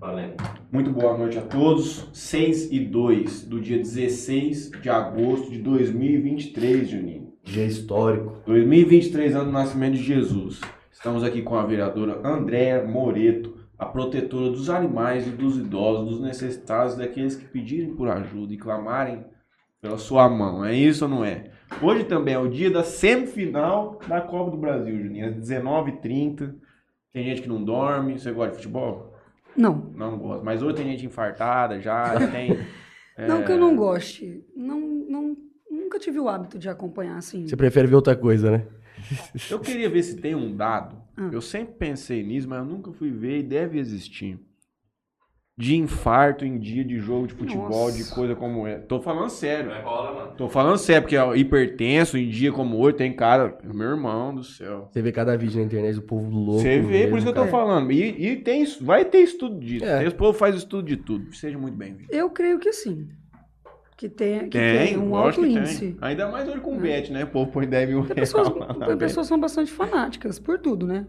[0.00, 0.36] Valendo.
[0.70, 2.08] Muito boa noite a todos.
[2.12, 7.32] 6 e 2 do dia 16 de agosto de 2023, Juninho.
[7.42, 8.36] Dia histórico.
[8.46, 10.60] 2023, ano do nascimento de Jesus.
[10.92, 16.20] Estamos aqui com a vereadora Andréa Moreto, a protetora dos animais e dos idosos, dos
[16.20, 19.24] necessitados, daqueles que pedirem por ajuda e clamarem
[19.80, 20.64] pela sua mão.
[20.64, 21.50] É isso ou não é?
[21.82, 25.26] Hoje também é o dia da semifinal da Copa do Brasil, Juninho.
[25.26, 26.54] Às 19h30.
[27.12, 28.16] Tem gente que não dorme.
[28.16, 29.07] Você gosta de futebol?
[29.58, 29.92] Não.
[29.94, 30.44] Não gosto.
[30.44, 32.58] Mas hoje tem gente infartada já, tem.
[33.18, 34.44] Não é, que eu não goste.
[34.56, 35.36] Não, não,
[35.68, 37.46] nunca tive o hábito de acompanhar assim.
[37.46, 38.66] Você prefere ver outra coisa, né?
[39.50, 40.96] Eu queria ver se tem um dado.
[41.16, 41.28] Ah.
[41.32, 44.38] Eu sempre pensei nisso, mas eu nunca fui ver e deve existir.
[45.60, 47.96] De infarto em dia de jogo de futebol, Nossa.
[48.00, 48.78] de coisa como é.
[48.78, 49.70] Tô falando sério.
[49.70, 50.32] Vai rola, mano.
[50.36, 53.58] Tô falando sério, porque ó, hipertenso em dia como hoje tem cara.
[53.64, 54.86] Meu irmão do céu.
[54.88, 56.60] Você vê cada vídeo na internet do povo louco.
[56.60, 57.66] Você vê, por isso que eu tô mesmo, cara.
[57.66, 57.90] falando.
[57.90, 59.84] E, e tem, isso- vai ter estudo disso.
[59.84, 59.98] É.
[59.98, 61.34] Tem, os povo faz estudo de tudo.
[61.34, 62.06] Seja muito bem-vindo.
[62.08, 63.08] Eu creio que sim.
[63.96, 65.80] Que tem, que Tem, tem um alto que índice.
[65.80, 65.96] tem.
[66.00, 66.78] Ainda mais hoje com o É.
[66.78, 67.24] Bet, né?
[67.24, 68.96] O povo põe 10 mil reais pessoas, Bet.
[68.96, 71.04] pessoas são bastante fanáticas por tudo, né?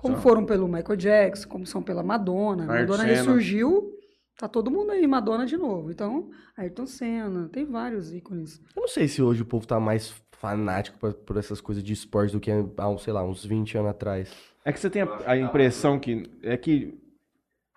[0.00, 0.22] Como São.
[0.22, 2.62] foram pelo Michael Jackson, como são pela Madonna.
[2.62, 3.14] Ayrton Madonna Senna.
[3.14, 3.92] ressurgiu,
[4.38, 5.90] tá todo mundo aí, Madonna de novo.
[5.90, 8.62] Então, Ayrton Senna, tem vários ícones.
[8.74, 11.92] Eu não sei se hoje o povo tá mais fanático por, por essas coisas de
[11.92, 14.32] esporte do que há, uns, sei lá, uns 20 anos atrás.
[14.64, 16.98] É que você tem a, a impressão que é que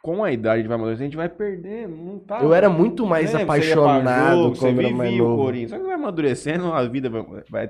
[0.01, 2.41] com a idade de vai amadurecendo, a gente vai perdendo, não tá.
[2.41, 5.43] Eu era muito mais você pra apaixonado quando você era mais vivia o novo.
[5.43, 5.71] Corinthians.
[5.71, 7.69] Só que vai amadurecendo, a vida vai, vai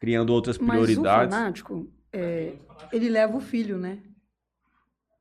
[0.00, 1.32] criando outras Mas o prioridades.
[1.34, 2.52] fanático, é,
[2.92, 4.02] ele leva o filho, né?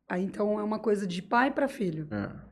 [0.10, 2.08] Aí então é uma coisa de pai para filho.
[2.12, 2.52] É.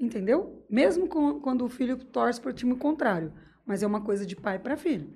[0.00, 0.64] Entendeu?
[0.70, 3.32] Mesmo com- quando o filho torce para o time contrário.
[3.66, 5.12] Mas é uma coisa de pai para filho.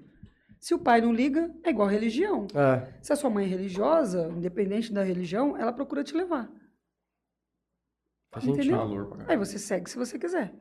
[0.58, 2.46] Se o pai não liga, é igual religião.
[2.54, 6.48] É, Se a sua mãe é religiosa, independente da religião, ela procura te levar.
[8.30, 8.64] faz Entendeu?
[8.64, 8.76] sentido.
[8.78, 10.54] Valor pra Aí você segue se você quiser.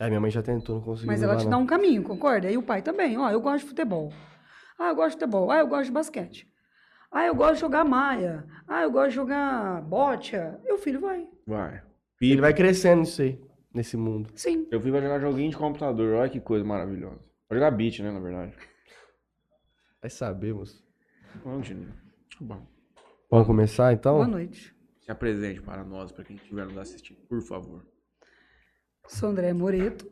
[0.00, 1.08] É, minha mãe já tentou, não conseguiu.
[1.08, 1.62] Mas ela levar, te dá não.
[1.62, 2.50] um caminho, concorda?
[2.50, 3.18] E o pai também.
[3.18, 4.12] Ó, eu gosto de futebol.
[4.78, 5.50] Ah, eu gosto de futebol.
[5.50, 6.46] Ah, eu gosto de basquete.
[7.10, 8.44] Ah, eu gosto de jogar maia.
[8.66, 10.60] Ah, eu gosto de jogar bocha.
[10.64, 11.28] E o filho vai.
[11.46, 11.82] Vai.
[12.20, 13.40] Ele vai crescendo nisso aí,
[13.72, 14.30] nesse mundo.
[14.34, 14.66] Sim.
[14.70, 17.20] Eu fui pra jogar joguinho de computador, olha que coisa maravilhosa.
[17.48, 18.54] Pra jogar beat, né, na verdade.
[20.02, 20.84] Vai saber, moço.
[21.44, 21.92] Vamos, Juninho.
[21.92, 22.66] Tá Bom.
[23.30, 24.16] Vamos começar então?
[24.16, 24.74] Boa noite.
[25.00, 27.86] Se apresente para nós, para quem estiver nos assistindo, por favor.
[29.06, 30.10] Sou André Moreto.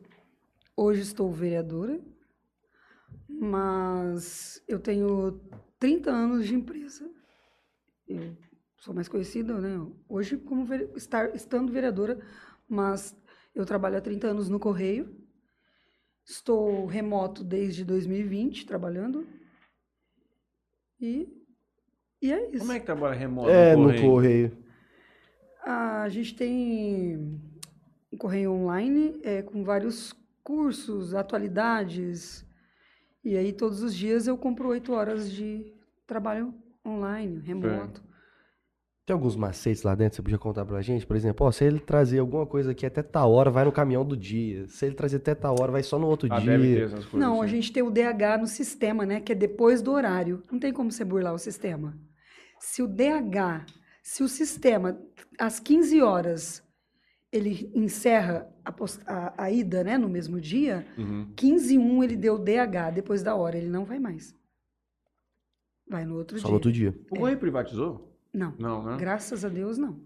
[0.75, 1.99] Hoje estou vereadora.
[3.29, 5.39] Mas eu tenho
[5.79, 7.09] 30 anos de empresa.
[8.07, 8.37] Eu
[8.77, 9.69] sou mais conhecida, né?
[10.07, 12.19] Hoje como vere- estar, estando vereadora,
[12.67, 13.15] mas
[13.53, 15.15] eu trabalho há 30 anos no Correio.
[16.25, 19.27] Estou remoto desde 2020 trabalhando.
[20.99, 21.27] E,
[22.21, 22.59] e é isso.
[22.59, 24.11] Como é que trabalha remoto É, no no correio?
[24.11, 24.57] correio.
[25.63, 27.17] Ah, A gente tem
[28.11, 30.13] um correio online é, com vários
[30.43, 32.45] cursos, atualidades.
[33.27, 35.73] E aí, todos os dias, eu compro oito horas de
[36.07, 36.53] trabalho
[36.85, 38.01] online, remoto.
[39.05, 41.05] Tem alguns macetes lá dentro que você podia contar pra gente?
[41.05, 44.05] Por exemplo, ó, se ele trazer alguma coisa aqui até tal hora, vai no caminhão
[44.05, 44.65] do dia.
[44.69, 46.57] Se ele trazer até tal hora, vai só no outro Ah, dia.
[46.57, 47.11] coisas.
[47.11, 49.19] Não, a gente tem o DH no sistema, né?
[49.19, 50.41] Que é depois do horário.
[50.49, 51.97] Não tem como você burlar o sistema.
[52.61, 53.65] Se o DH,
[54.01, 54.97] se o sistema,
[55.37, 56.63] às 15 horas,
[57.37, 58.73] ele encerra a,
[59.07, 59.97] a- a ida, né?
[59.97, 61.31] No mesmo dia, Uhum.
[61.35, 64.35] 15 e 1 ele deu DH, depois da hora ele não vai mais.
[65.89, 66.49] Vai no outro Só dia.
[66.49, 66.95] no outro dia.
[67.11, 68.13] O correio privatizou?
[68.33, 68.97] Não, Não, né?
[68.99, 69.99] graças a Deus não.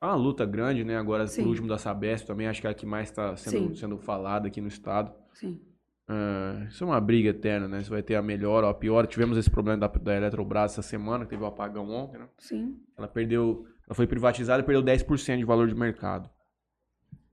[0.00, 0.96] Ah, uma luta grande, né?
[0.96, 1.42] Agora, Sim.
[1.42, 3.74] por último, da Sabesp também, acho que é a que mais está sendo, Sim.
[3.74, 5.12] sendo falada aqui no estado.
[5.32, 5.60] Sim.
[6.06, 7.82] Ah, isso é uma briga eterna, né?
[7.82, 9.06] Se vai ter a melhor ou a pior.
[9.06, 12.28] Tivemos esse problema da, da Eletrobras essa semana, que teve o apagão ontem, né?
[12.38, 12.78] Sim.
[12.96, 16.30] Ela perdeu, ela foi privatizada e perdeu 10% de valor de mercado.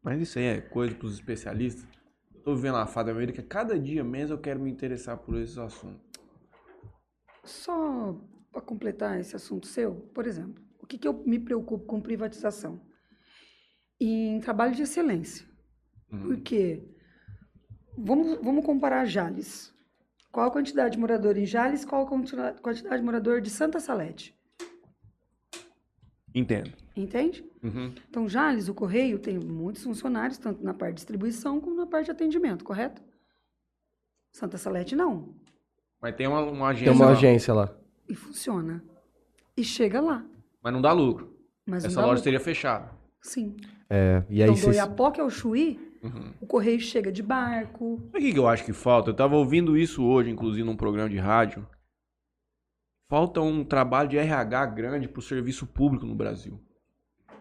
[0.03, 1.87] Mas isso aí é coisa para os especialistas.
[2.43, 6.01] Tô vivendo a fada que cada dia menos eu quero me interessar por esses assuntos.
[7.45, 8.19] Só
[8.51, 12.81] para completar esse assunto seu, por exemplo, o que, que eu me preocupo com privatização?
[13.99, 15.47] Em trabalho de excelência.
[16.11, 16.27] Uhum.
[16.27, 16.83] Porque
[17.97, 19.73] vamos, vamos comparar Jales.
[20.29, 21.85] Qual a quantidade de morador em Jales?
[21.85, 22.07] Qual a
[22.59, 24.37] quantidade de morador de Santa Salete?
[26.35, 26.73] Entendo.
[26.95, 27.45] Entende?
[27.63, 27.93] Uhum.
[28.09, 32.05] Então, Jales, o Correio, tem muitos funcionários, tanto na parte de distribuição como na parte
[32.05, 33.01] de atendimento, correto?
[34.31, 35.33] Santa Salete, não.
[36.01, 36.91] Mas tem uma, uma agência.
[36.91, 37.11] Tem uma lá.
[37.13, 37.73] agência lá.
[38.09, 38.83] E funciona.
[39.55, 40.25] E chega lá.
[40.61, 41.33] Mas não dá lucro.
[41.65, 42.23] Mas Essa dá loja lucro.
[42.23, 42.93] teria fechado.
[43.21, 43.55] Sim.
[43.89, 44.75] É, e aí então, do vocês...
[44.75, 46.33] Oiapoque ao Chuí, Uhum.
[46.41, 47.93] o Correio chega de barco.
[48.13, 49.11] O que que eu acho que falta?
[49.11, 51.65] Eu tava ouvindo isso hoje, inclusive, num programa de rádio.
[53.09, 56.59] Falta um trabalho de RH grande pro serviço público no Brasil.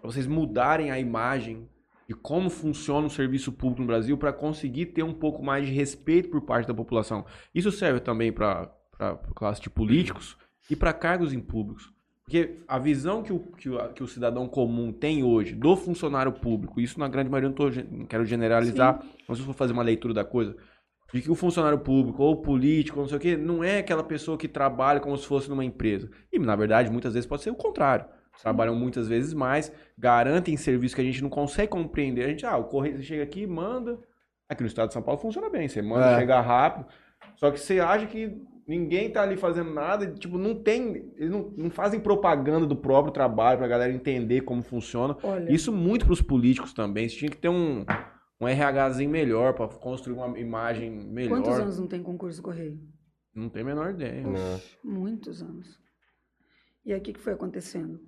[0.02, 1.69] Pra vocês mudarem a imagem
[2.08, 5.72] de como funciona o serviço público no Brasil para conseguir ter um pouco mais de
[5.72, 7.25] respeito por parte da população.
[7.54, 8.69] Isso serve também para
[8.99, 10.37] a classe de políticos
[10.69, 11.93] e para cargos em públicos.
[12.25, 16.32] Porque a visão que o, que, o, que o cidadão comum tem hoje do funcionário
[16.32, 19.08] público, isso na grande maioria não, tô, não quero generalizar, Sim.
[19.28, 20.56] mas se for fazer uma leitura da coisa,
[21.14, 24.37] de que o funcionário público ou político, não sei o quê, não é aquela pessoa
[24.37, 26.10] que trabalha como se fosse numa empresa.
[26.32, 28.06] E, na verdade, muitas vezes pode ser o contrário.
[28.40, 32.25] Trabalham muitas vezes mais, garantem serviço que a gente não consegue compreender.
[32.25, 33.99] A gente, ah, o correio você chega aqui, manda.
[34.49, 36.19] Aqui no estado de São Paulo funciona bem, você manda, é.
[36.20, 36.87] chega rápido.
[37.37, 41.52] Só que você acha que ninguém tá ali fazendo nada, tipo, não tem, eles não,
[41.56, 45.17] não fazem propaganda do próprio trabalho pra galera entender como funciona.
[45.23, 45.52] Olha.
[45.52, 47.84] Isso muito pros políticos também, você tinha que ter um
[48.43, 51.40] um RHzinho melhor para construir uma imagem melhor.
[51.40, 52.76] Quantos anos não tem concurso do Correio?
[53.32, 54.25] Não tem a menor ideia.
[54.82, 55.81] Muitos anos.
[56.84, 58.00] E aí o que foi acontecendo?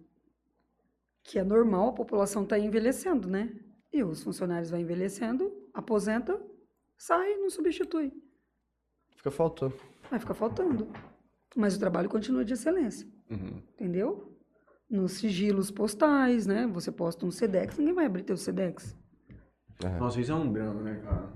[1.25, 3.51] Que é normal, a população está envelhecendo, né?
[3.93, 6.41] E os funcionários vão envelhecendo, aposenta,
[6.97, 8.13] sai, não substitui.
[9.17, 9.75] Fica faltando.
[10.11, 10.87] Vai ficar faltando.
[11.57, 13.09] Mas o trabalho continua de excelência.
[13.31, 13.63] Uhum.
[13.73, 14.37] Entendeu?
[14.91, 16.67] Nos sigilos postais, né?
[16.67, 18.97] Você posta um SEDEX, ninguém vai abrir teu SEDEX.
[19.83, 19.99] É.
[19.99, 21.33] Nossa, isso é um drama, né, cara?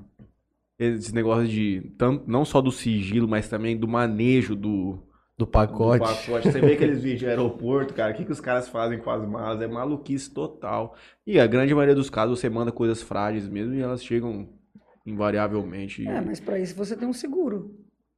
[0.79, 5.03] Esse negócio de, tanto, não só do sigilo, mas também do manejo do,
[5.39, 6.05] do pacote.
[6.05, 6.51] Do pacote.
[6.51, 9.25] Você vê aqueles vídeos de aeroporto, cara, o que, que os caras fazem com as
[9.25, 9.63] malas?
[9.63, 10.97] É maluquice total.
[11.25, 14.49] E a grande maioria dos casos você manda coisas frágeis mesmo e elas chegam
[15.07, 16.07] invariavelmente.
[16.07, 17.73] É, mas para isso você tem um seguro.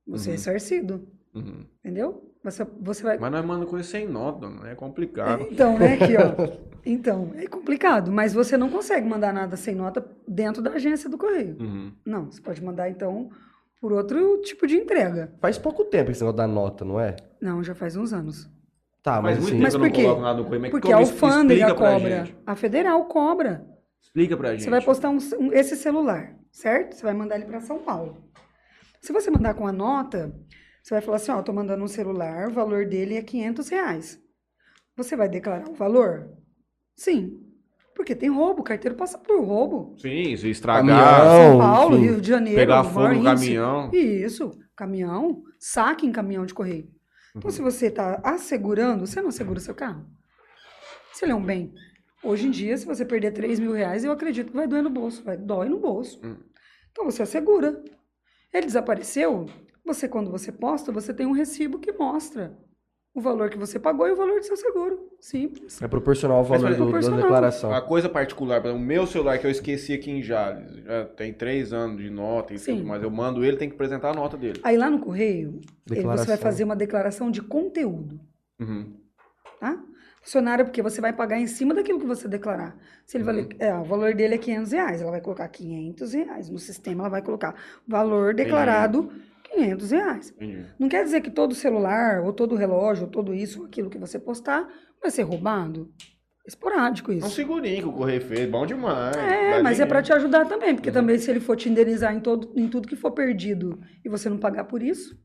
[0.07, 0.33] Você é uhum.
[0.33, 1.09] é ressarcido.
[1.35, 1.67] Uhum.
[1.85, 2.35] Entendeu?
[2.43, 3.19] Você, você vai...
[3.19, 5.47] Mas nós mandamos coisa sem nota, não é complicado.
[5.51, 6.71] Então, né, aqui, ó.
[6.83, 11.19] Então, é complicado, mas você não consegue mandar nada sem nota dentro da agência do
[11.19, 11.59] correio.
[11.61, 11.93] Uhum.
[12.07, 13.29] Não, você pode mandar, então,
[13.81, 15.33] por outro tipo de entrega.
[15.41, 17.17] Faz pouco tempo esse negócio da nota, não é?
[17.41, 18.49] Não, já faz uns anos.
[19.03, 20.05] Tá, mas, mas, assim, mas por quê?
[20.61, 22.29] Mas Porque a alfândega cobra.
[22.47, 23.67] A federal cobra.
[24.03, 24.65] Explica pra gente.
[24.65, 26.97] Você vai postar um, um, esse celular, certo?
[26.97, 28.19] Você vai mandar ele para São Paulo.
[29.01, 30.35] Se você mandar com a nota,
[30.83, 34.21] você vai falar assim, ó, tô mandando um celular, o valor dele é 500 reais.
[34.97, 36.31] Você vai declarar o valor?
[36.95, 37.50] Sim.
[38.01, 39.95] Porque tem roubo, o carteiro passa por roubo.
[39.99, 41.21] Sim, se estragar.
[41.21, 42.03] São Paulo, sim.
[42.05, 42.59] Rio de Janeiro.
[42.59, 43.91] Pegar fogo no caminhão.
[43.93, 46.89] Isso, caminhão, saque em caminhão de correio.
[47.37, 47.55] Então, uhum.
[47.55, 50.07] se você está assegurando, você não assegura seu carro.
[51.13, 51.75] Se ele é um bem.
[52.25, 54.89] Hoje em dia, se você perder 3 mil reais, eu acredito que vai doer no
[54.89, 55.23] bolso.
[55.23, 56.25] Vai dói no bolso.
[56.25, 56.39] Uhum.
[56.91, 57.85] Então, você assegura.
[58.51, 59.45] Ele desapareceu,
[59.85, 62.57] você, quando você posta, você tem um recibo que mostra
[63.13, 65.09] o valor que você pagou e o valor do seu seguro.
[65.21, 65.83] Simples.
[65.83, 67.75] É proporcional ao valor é do, da declaração.
[67.75, 71.73] A coisa particular, o meu celular que eu esqueci aqui em Jales, já tem três
[71.73, 72.77] anos de nota e Sim.
[72.77, 74.61] tudo, mas eu mando ele, tem que apresentar a nota dele.
[74.63, 75.61] Aí lá no correio,
[75.91, 78.21] ele, você vai fazer uma declaração de conteúdo.
[78.61, 78.95] Uhum.
[79.59, 79.83] Tá?
[80.23, 82.77] Funcionário, porque você vai pagar em cima daquilo que você declarar.
[83.05, 83.49] Se ele uhum.
[83.59, 86.51] é, o valor dele é 500 reais, ela vai colocar 500 reais.
[86.51, 87.55] No sistema, ela vai colocar
[87.89, 89.30] valor declarado Entendi.
[89.51, 90.35] 500 reais.
[90.79, 94.19] Não quer dizer que todo celular, ou todo relógio, ou tudo isso, aquilo que você
[94.19, 94.69] postar,
[95.01, 95.93] vai ser roubado.
[96.47, 97.27] Esporádico isso.
[97.27, 99.17] É um segurinho que o Correio fez, bom demais.
[99.17, 99.83] É, mas dinheiro.
[99.83, 100.95] é para te ajudar também, porque uhum.
[100.95, 104.29] também se ele for te indenizar em, todo, em tudo que for perdido e você
[104.29, 105.17] não pagar por isso,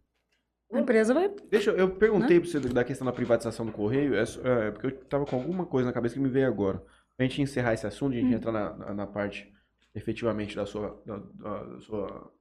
[0.71, 1.33] a empresa vai.
[1.49, 2.41] Deixa eu, eu perguntei né?
[2.41, 5.65] para você da questão da privatização do Correio, é, é, porque eu tava com alguma
[5.65, 6.83] coisa na cabeça que me veio agora.
[7.17, 8.37] A gente encerrar esse assunto, a gente hum.
[8.37, 9.49] entrar na, na, na, parte
[9.95, 12.31] efetivamente da sua, da, da sua,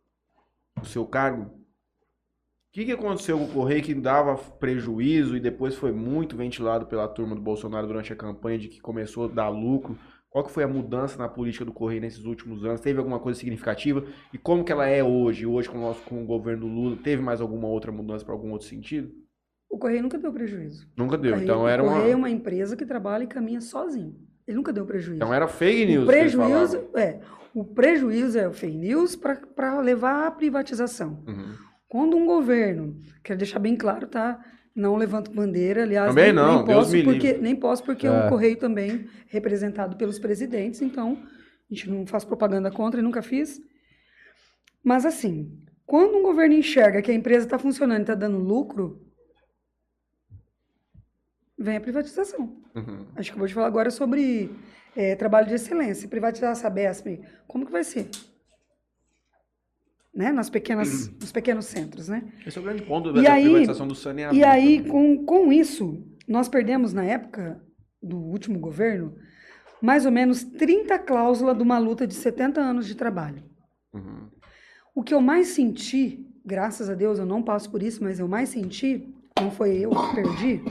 [0.80, 1.63] do seu cargo
[2.74, 7.06] que, que aconteceu com o Correio que dava prejuízo e depois foi muito ventilado pela
[7.06, 9.96] turma do Bolsonaro durante a campanha de que começou a dar lucro?
[10.28, 12.80] Qual que foi a mudança na política do Correio nesses últimos anos?
[12.80, 14.04] Teve alguma coisa significativa?
[14.32, 15.46] E como que ela é hoje?
[15.46, 18.50] Hoje com o, nosso, com o governo Lula, teve mais alguma outra mudança para algum
[18.50, 19.08] outro sentido?
[19.70, 20.88] O Correio nunca deu prejuízo.
[20.96, 21.92] Nunca deu, Correio, então era uma...
[21.92, 24.16] O Correio é uma empresa que trabalha e caminha sozinho.
[24.48, 25.18] Ele nunca deu prejuízo.
[25.18, 26.02] Então era fake news.
[26.02, 27.20] O prejuízo, é,
[27.54, 31.22] o prejuízo é o fake news para levar à privatização.
[31.24, 31.54] Uhum.
[31.94, 34.44] Quando um governo, quero deixar bem claro, tá?
[34.74, 38.10] Não levanto bandeira, aliás, também nem, não, nem posso porque nem posso porque é.
[38.10, 43.22] o correio também representado pelos presidentes, então a gente não faz propaganda contra e nunca
[43.22, 43.60] fiz.
[44.82, 49.00] Mas assim, quando um governo enxerga que a empresa está funcionando e está dando lucro,
[51.56, 52.60] vem a privatização.
[52.74, 53.06] Uhum.
[53.14, 54.50] Acho que eu vou te falar agora sobre
[54.96, 56.08] é, trabalho de excelência.
[56.08, 58.10] Privatizar a Sabesp, como que vai ser?
[60.14, 60.32] Né?
[60.32, 62.22] Nas pequenas, nos pequenos centros, né?
[62.46, 64.38] Esse é o grande ponto da aí, privatização do saneamento.
[64.38, 67.60] E aí, com, com isso, nós perdemos na época
[68.02, 69.14] do último governo
[69.80, 73.42] mais ou menos 30 cláusulas de uma luta de 70 anos de trabalho.
[73.92, 74.28] Uhum.
[74.94, 78.28] O que eu mais senti, graças a Deus eu não passo por isso, mas eu
[78.28, 80.62] mais senti, não foi eu que perdi,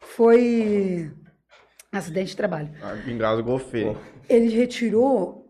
[0.00, 1.10] foi
[1.96, 2.68] Acidente de trabalho.
[2.82, 3.96] Ah, engasgou feio.
[4.28, 5.45] Ele retirou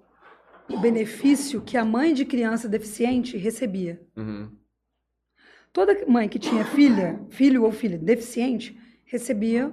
[0.69, 4.01] o benefício que a mãe de criança deficiente recebia.
[4.17, 4.51] Uhum.
[5.73, 9.73] Toda mãe que tinha filha, filho ou filha deficiente, recebia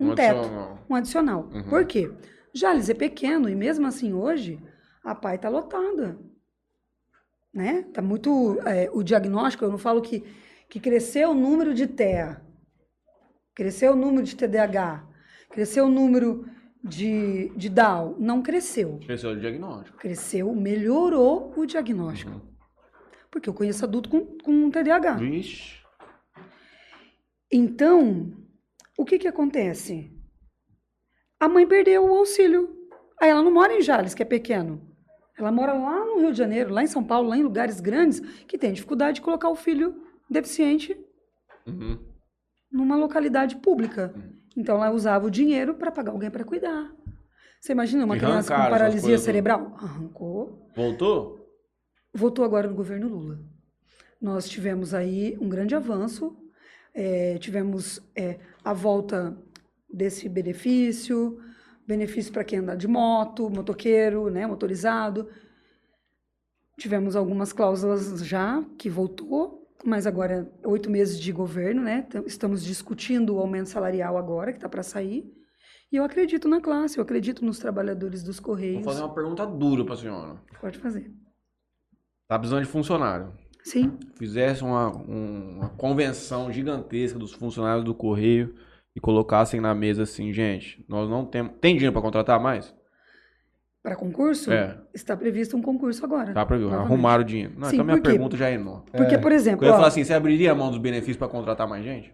[0.00, 0.86] um, Um teto, adicional.
[0.88, 1.50] um adicional.
[1.52, 1.68] Uhum.
[1.68, 2.10] Por quê?
[2.52, 4.60] Jales é pequeno e mesmo assim hoje
[5.02, 6.18] a pai está lotada.
[7.52, 7.82] Né?
[7.92, 10.24] Tá muito é, o diagnóstico, eu não falo que
[10.68, 12.40] que cresceu o número de TEA,
[13.54, 15.06] cresceu o número de TDAH,
[15.50, 16.48] cresceu o número
[16.84, 19.00] de, de Down, não cresceu.
[19.08, 19.96] É o diagnóstico.
[19.98, 22.32] Cresceu, melhorou o diagnóstico.
[22.32, 22.40] Uhum.
[23.30, 25.14] Porque eu conheço adulto com, com TDAH.
[25.14, 25.82] Vixe.
[27.50, 28.32] Então,
[28.98, 30.10] o que que acontece?
[31.40, 32.76] A mãe perdeu o auxílio.
[33.20, 34.80] Aí ela não mora em Jales, que é pequeno.
[35.38, 38.20] Ela mora lá no Rio de Janeiro, lá em São Paulo, lá em lugares grandes,
[38.46, 40.96] que tem dificuldade de colocar o filho deficiente
[41.66, 41.98] Uhum.
[42.70, 44.14] numa localidade pública.
[44.56, 46.92] Então ela usava o dinheiro para pagar alguém para cuidar.
[47.60, 49.74] Você imagina uma E criança com paralisia cerebral?
[49.78, 50.70] Arrancou.
[50.76, 51.44] Voltou?
[52.12, 53.40] Voltou agora no governo Lula.
[54.20, 56.36] Nós tivemos aí um grande avanço,
[56.94, 59.36] eh, tivemos eh, a volta
[59.92, 61.40] desse benefício,
[61.86, 65.28] benefício para quem anda de moto, motoqueiro, né, motorizado.
[66.78, 72.02] Tivemos algumas cláusulas já que voltou, mas agora oito meses de governo, né?
[72.02, 75.24] tam- Estamos discutindo o aumento salarial agora que está para sair.
[75.92, 78.84] E eu acredito na classe, eu acredito nos trabalhadores dos Vou correios.
[78.84, 80.36] fazer uma pergunta dura pra senhora.
[80.60, 81.12] Pode fazer.
[82.26, 83.32] Tá precisando de funcionário.
[83.62, 83.96] Sim.
[84.16, 88.54] Fizesse uma, um- uma convenção gigantesca dos funcionários do Correio
[88.96, 91.52] e colocassem na mesa assim, gente, nós não temos.
[91.60, 92.74] Tem dinheiro pra contratar mais?
[93.84, 94.78] Para concurso, É.
[94.94, 96.32] está previsto um concurso agora.
[96.32, 96.86] Tá pra novamente.
[96.86, 97.52] arrumar o dinheiro.
[97.54, 98.84] Não, Sim, então minha pergunta já é enorme.
[98.90, 101.68] Porque, por exemplo, Eu ia falar assim, você abriria a mão dos benefícios pra contratar
[101.68, 102.10] mais gente?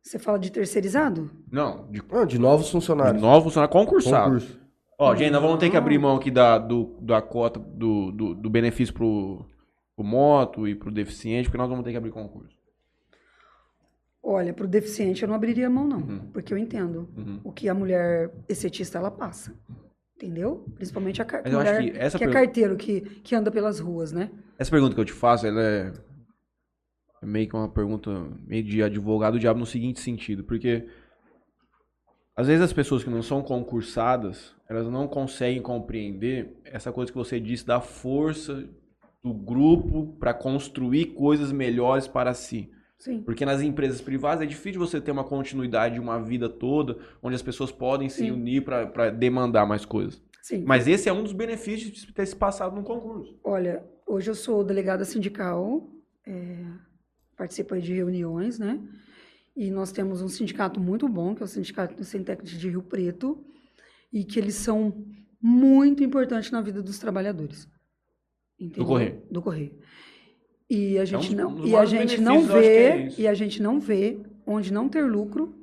[0.00, 1.28] você fala de terceirizado?
[1.50, 3.20] Não, de, Não, de novos de funcionários.
[3.20, 4.34] novo funcionário concursado.
[4.34, 4.60] Concurso.
[4.96, 8.32] Ó, gente, nós vamos ter que abrir mão aqui da, do, da cota do, do,
[8.36, 9.44] do benefício pro,
[9.96, 12.56] pro moto e pro deficiente, porque nós vamos ter que abrir concurso.
[14.22, 15.98] Olha, para o deficiente eu não abriria a mão, não.
[15.98, 16.30] Uhum.
[16.32, 17.40] Porque eu entendo Uhum.
[17.42, 19.52] o que a mulher exceptista ela passa.
[20.16, 20.64] Entendeu?
[20.76, 23.34] Principalmente a car- Mas eu acho mulher que essa que é pergunta- carteiro, que, que
[23.34, 24.30] anda pelas ruas, né?
[24.58, 25.92] Essa pergunta que eu te faço, ela é
[27.22, 28.10] é meio que uma pergunta
[28.46, 30.86] meio de advogado do diabo no seguinte sentido, porque
[32.34, 37.16] às vezes as pessoas que não são concursadas, elas não conseguem compreender essa coisa que
[37.18, 38.68] você disse da força
[39.24, 42.70] do grupo para construir coisas melhores para si.
[42.98, 43.22] Sim.
[43.22, 47.34] Porque nas empresas privadas é difícil você ter uma continuidade de uma vida toda, onde
[47.34, 48.30] as pessoas podem se Sim.
[48.30, 50.22] unir para demandar mais coisas.
[50.42, 50.64] Sim.
[50.64, 53.38] Mas esse é um dos benefícios de ter se passado num concurso.
[53.42, 55.90] Olha, hoje eu sou delegada sindical,
[56.26, 56.64] é,
[57.36, 58.80] participo de reuniões, né?
[59.56, 62.82] E nós temos um sindicato muito bom, que é o Sindicato do Sintec de Rio
[62.82, 63.42] Preto,
[64.12, 65.04] e que eles são
[65.40, 67.66] muito importantes na vida dos trabalhadores.
[68.58, 68.86] Entendeu?
[68.86, 69.22] Correio.
[69.30, 69.78] Do Correio.
[70.68, 73.78] E a gente um não, e a gente não é vê, e a gente não
[73.78, 75.54] vê onde não ter lucro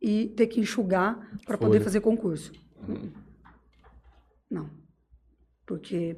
[0.00, 2.52] e ter que enxugar para poder fazer concurso.
[2.88, 3.12] Uhum.
[4.50, 4.70] Não.
[5.66, 6.16] Porque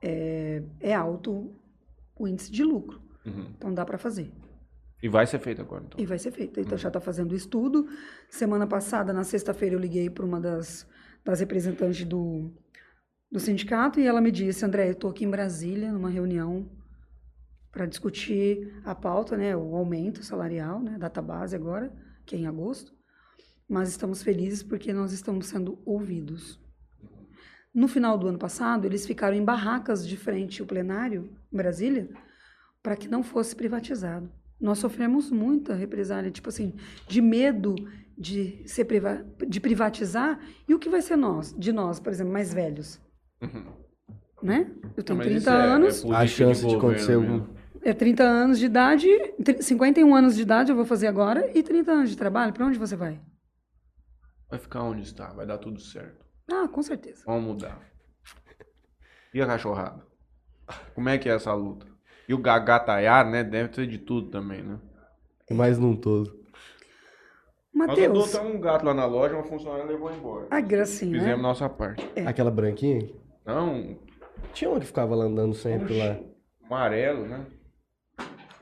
[0.00, 1.54] é, é alto
[2.16, 3.02] o índice de lucro.
[3.26, 3.52] Uhum.
[3.56, 4.32] Então dá para fazer.
[5.02, 6.00] E vai ser feito agora, então.
[6.00, 6.58] E vai ser feito.
[6.58, 7.86] Então já está fazendo o estudo.
[8.30, 10.86] Semana passada, na sexta-feira, eu liguei para uma das,
[11.22, 12.50] das representantes do,
[13.34, 16.70] do sindicato e ela me disse: André, eu estou aqui em Brasília, numa reunião
[17.72, 21.92] para discutir a pauta, né, o aumento salarial, né, data base agora,
[22.24, 22.94] que é em agosto.
[23.68, 26.60] Mas estamos felizes porque nós estamos sendo ouvidos.
[27.74, 32.08] No final do ano passado, eles ficaram em barracas de frente ao plenário, em Brasília,
[32.80, 34.30] para que não fosse privatizado.
[34.60, 36.72] Nós sofremos muita represália, tipo assim,
[37.08, 37.74] de medo
[38.16, 40.38] de ser priva de privatizar.
[40.68, 43.02] E o que vai ser nós, de nós, por exemplo, mais velhos,
[43.42, 43.64] Uhum.
[44.42, 44.70] né?
[44.96, 47.46] Eu tenho Mas 30 isso é- é anos, política A chance de governo acontecer algum.
[47.82, 49.08] é 30 anos de idade,
[49.44, 52.52] tri- 51 anos de idade eu vou fazer agora e 30 anos de trabalho.
[52.52, 53.20] Para onde você vai?
[54.50, 56.24] Vai ficar onde está, vai dar tudo certo.
[56.50, 57.22] Ah, com certeza.
[57.26, 57.80] Vamos mudar.
[59.32, 60.02] E a cachorrada?
[60.94, 61.86] Como é que é essa luta?
[62.28, 63.42] E o gagataiar, né?
[63.44, 64.78] Deve ter de tudo também, né?
[65.50, 66.42] Mas num todo.
[67.74, 70.46] Nós Matheus, adotamos um gato lá na loja, uma funcionária levou embora.
[70.50, 71.42] a gracinha, Fizemos né?
[71.42, 72.08] nossa parte.
[72.24, 73.10] Aquela branquinha?
[73.46, 73.98] Não,
[74.52, 76.18] Tinha uma que ficava lá andando sempre lá.
[76.64, 77.46] amarelo, né?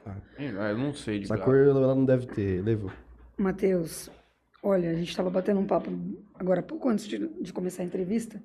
[0.04, 0.16] Ah.
[0.38, 2.62] Eu não sei de Essa cor ela não deve ter.
[2.62, 2.90] Levou.
[3.38, 4.10] Matheus,
[4.62, 5.90] olha, a gente estava batendo um papo
[6.34, 8.42] agora pouco antes de, de começar a entrevista.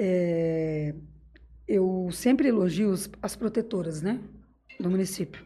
[0.00, 0.94] É,
[1.66, 4.20] eu sempre elogio as protetoras, né,
[4.78, 5.44] do município,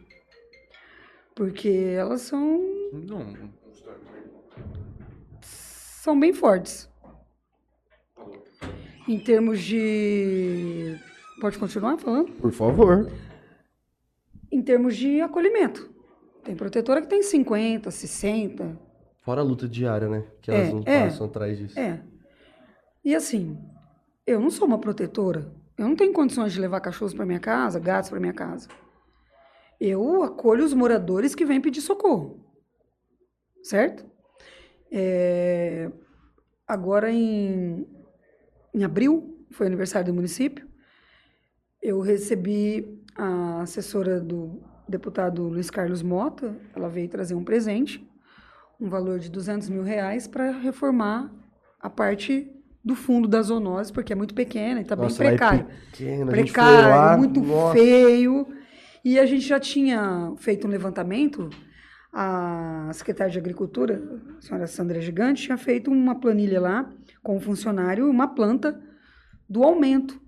[1.35, 2.59] porque elas são
[2.93, 3.33] Não,
[5.41, 6.89] são bem fortes.
[9.07, 10.97] Em termos de.
[11.41, 12.31] Pode continuar falando?
[12.33, 13.11] Por favor.
[14.51, 15.91] Em termos de acolhimento.
[16.43, 18.79] Tem protetora que tem 50, 60.
[19.21, 20.25] Fora a luta diária, né?
[20.41, 21.05] Que É, elas não é.
[21.05, 21.79] passam atrás disso.
[21.79, 22.01] É.
[23.03, 23.57] E assim,
[24.25, 25.51] eu não sou uma protetora.
[25.77, 28.67] Eu não tenho condições de levar cachorros para minha casa, gatos para minha casa.
[29.79, 32.45] Eu acolho os moradores que vêm pedir socorro.
[33.61, 34.05] Certo?
[34.91, 35.91] É,
[36.67, 37.85] Agora, em,
[38.73, 40.67] em abril, foi aniversário do município,
[41.81, 46.55] eu recebi a assessora do deputado Luiz Carlos Mota.
[46.73, 48.05] Ela veio trazer um presente,
[48.79, 51.29] um valor de 200 mil reais, para reformar
[51.79, 52.49] a parte
[52.83, 56.51] do fundo da zoonose, porque é muito pequena e está bem é precário pequeno, gente
[56.51, 57.73] foi precário, lá, muito nossa.
[57.73, 58.47] feio.
[59.03, 61.49] E a gente já tinha feito um levantamento.
[62.15, 63.99] A secretária de Agricultura,
[64.37, 66.93] a senhora Sandra Gigante, tinha feito uma planilha lá
[67.23, 68.79] com o funcionário, uma planta
[69.49, 70.21] do aumento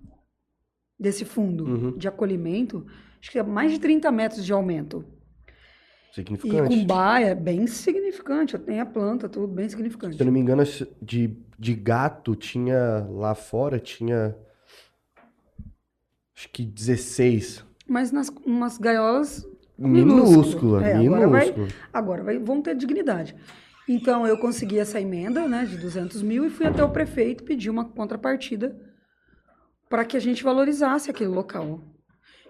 [1.00, 1.98] desse fundo Uhum.
[1.98, 2.86] de acolhimento.
[3.22, 5.06] Acho que é mais de 30 metros de aumento.
[6.12, 6.75] E Significante.
[6.75, 8.58] com baia, é bem significante.
[8.58, 10.15] Tem a planta, tudo bem significante.
[10.15, 10.63] Se eu não me engano,
[11.01, 14.36] de, de gato tinha lá fora, tinha.
[16.36, 17.63] Acho que 16.
[17.88, 19.46] Mas nas umas gaiolas
[19.77, 21.67] Minúscula, É, agora vai- minúscula.
[21.91, 23.36] Agora vai, vão ter dignidade.
[23.88, 27.70] Então, eu consegui essa emenda né, de 200 mil e fui até o prefeito pedir
[27.70, 28.75] uma contrapartida
[29.89, 31.82] para que a gente valorizasse aquele local.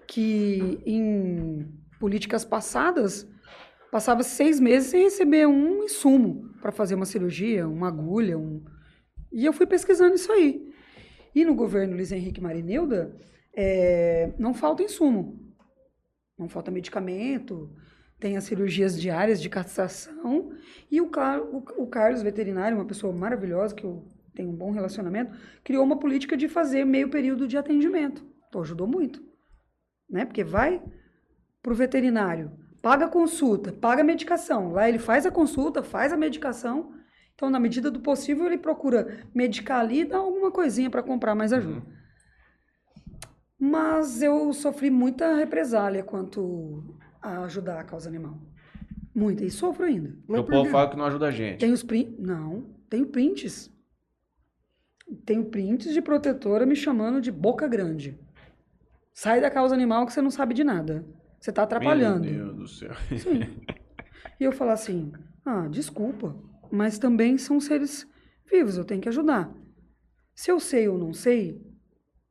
[0.06, 1.68] Que em
[1.98, 3.28] políticas passadas,
[3.90, 8.38] passava seis meses sem receber um insumo para fazer uma cirurgia, uma agulha.
[8.38, 8.62] Um...
[9.32, 10.62] E eu fui pesquisando isso aí.
[11.34, 13.14] E no governo Luiz Henrique Marineuda,
[13.54, 15.38] eh, não falta insumo.
[16.38, 17.70] Não falta medicamento,
[18.18, 20.52] tem as cirurgias diárias de castração.
[20.90, 25.36] E o, o- o Carlos, veterinário, uma pessoa maravilhosa, que eu tenho um bom relacionamento,
[25.64, 28.24] criou uma política de fazer meio período de atendimento.
[28.48, 29.22] Então ajudou muito.
[30.08, 30.24] Né?
[30.24, 30.82] Porque vai
[31.62, 34.72] para o veterinário, paga consulta, paga medicação.
[34.72, 36.94] Lá ele faz a consulta, faz a medicação.
[37.34, 41.34] Então, na medida do possível, ele procura medicar ali e dar alguma coisinha para comprar
[41.34, 41.82] mais ajuda.
[43.58, 48.38] Mas eu sofri muita represália quanto a ajudar a causa animal.
[49.14, 49.44] Muita.
[49.44, 50.14] E sofro ainda.
[50.28, 51.58] Mas o por povo fala que não ajuda a gente.
[51.58, 52.14] Tenho os prints.
[52.18, 53.72] Não, tenho prints.
[55.24, 58.18] Tenho prints de protetora me chamando de boca grande.
[59.14, 61.06] Sai da causa animal que você não sabe de nada.
[61.40, 62.26] Você está atrapalhando.
[62.26, 62.90] Meu Deus do céu.
[64.38, 65.12] E eu falar assim:
[65.44, 66.36] ah, desculpa,
[66.70, 68.06] mas também são seres
[68.50, 69.50] vivos, eu tenho que ajudar.
[70.34, 71.58] Se eu sei ou não sei,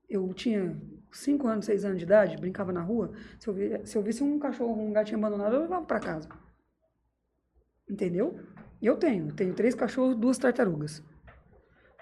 [0.08, 0.80] eu tinha
[1.18, 3.12] 5 anos, 6 anos de idade, brincava na rua.
[3.40, 6.30] Se eu, vi- se eu visse um cachorro, um gatinho abandonado, eu levava para casa.
[7.90, 8.40] Entendeu?
[8.82, 9.34] Eu tenho.
[9.34, 11.04] Tenho três cachorros, duas tartarugas.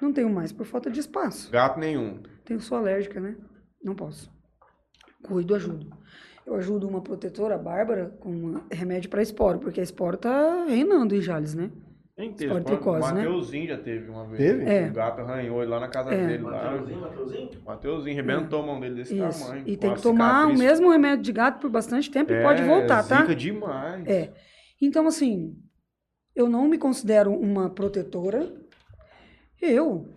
[0.02, 1.52] Não tenho mais por falta de espaço.
[1.52, 2.22] Gato nenhum.
[2.44, 3.38] Tenho, sou alérgica, né?
[3.84, 4.32] Não posso.
[5.24, 5.96] Cuido, ajudo.
[6.46, 11.16] Eu ajudo uma protetora, a Bárbara, com remédio para esporo, porque a esporo tá reinando
[11.16, 11.72] em Jales, né?
[12.16, 12.84] Esporo teve.
[12.90, 13.00] O né?
[13.00, 14.38] Mateuzinho já teve uma vez.
[14.38, 14.70] Teve?
[14.70, 14.88] É.
[14.88, 16.28] O gato arranhou ele lá na casa É.
[16.28, 16.44] dele.
[16.44, 16.74] Lá.
[17.66, 19.44] Mateuzinho, rebentou a mão dele desse Isso.
[19.46, 19.64] tamanho.
[19.68, 20.60] E tem que tomar o cicatriz.
[20.60, 23.22] mesmo remédio de gato por bastante tempo e É, pode voltar, tá?
[23.22, 24.06] Zica demais.
[24.08, 24.32] É.
[24.80, 25.58] Então, assim,
[26.36, 28.48] eu não me considero uma protetora.
[29.60, 30.08] Eu.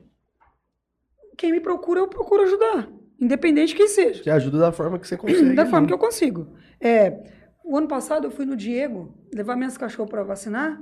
[1.39, 2.89] Quem me procura, eu procuro ajudar.
[3.19, 4.23] Independente de quem seja.
[4.23, 5.55] Você ajuda da forma que você consegue.
[5.55, 5.87] da forma né?
[5.87, 6.55] que eu consigo.
[6.79, 7.23] É,
[7.65, 10.79] o ano passado eu fui no Diego levar minhas cachorras para vacinar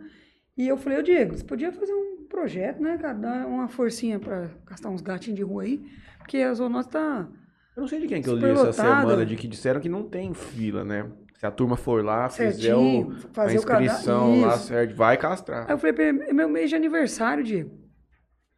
[0.57, 3.14] e eu falei, ô Diego, você podia fazer um projeto, né, cara?
[3.14, 5.85] Dar uma forcinha para gastar uns gatinhos de rua aí,
[6.19, 7.29] porque a zoonose tá...
[7.77, 10.09] Eu não sei de quem que eu li essa semana de que disseram que não
[10.09, 11.11] tem fila, né?
[11.35, 15.67] Se a turma for lá, fizer Certinho, o, fazer a inscrição lá, certo, vai castrar.
[15.67, 17.71] Aí eu falei pra ele, é meu mês de aniversário, Diego.
[17.71, 17.83] Ele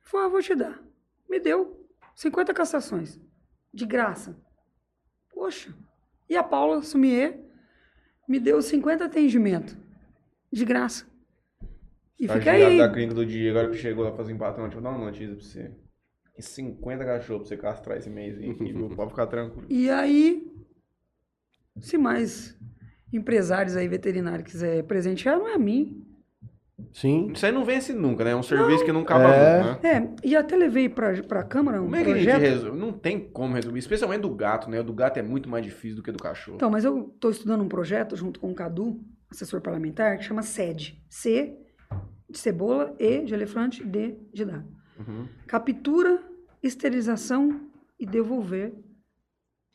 [0.02, 0.78] falou, ah, vou te dar.
[1.28, 3.18] Me deu 50 castrações,
[3.72, 4.36] de graça.
[5.32, 5.74] Poxa.
[6.28, 7.40] E a Paula Sumier
[8.28, 9.76] me deu 50 atendimentos,
[10.52, 11.06] de graça.
[12.18, 12.78] E fica aí.
[12.78, 15.04] da clínica do Diego, agora que chegou lá fazer empate, não, deixa eu dar uma
[15.04, 15.62] notícia pra você.
[16.34, 18.88] Tem 50 cachorros pra você castrar esse mês aí, viu?
[18.96, 19.66] Pode ficar tranquilo.
[19.70, 20.46] E aí,
[21.78, 22.56] se mais
[23.12, 26.02] empresários aí, veterinários, quiser presentear, não é a mim.
[26.92, 27.30] Sim.
[27.34, 28.32] Isso aí não vence nunca, né?
[28.32, 29.62] É um serviço que não acaba É.
[29.62, 30.14] nunca, né?
[30.22, 32.40] É, e até levei pra, pra Câmara um Como é que a gente projeto.
[32.42, 32.78] resolve?
[32.78, 34.80] Não tem como resolver, especialmente do gato, né?
[34.80, 36.56] O do gato é muito mais difícil do que do cachorro.
[36.56, 39.00] Então, mas eu estou estudando um projeto junto com o Cadu,
[39.30, 41.02] assessor parlamentar, que chama SED.
[41.08, 41.58] C
[42.28, 44.66] de cebola, E de elefante, D de dado.
[44.98, 45.28] Uhum.
[45.46, 46.22] Captura,
[46.62, 47.60] esterilização
[47.98, 48.74] e devolver.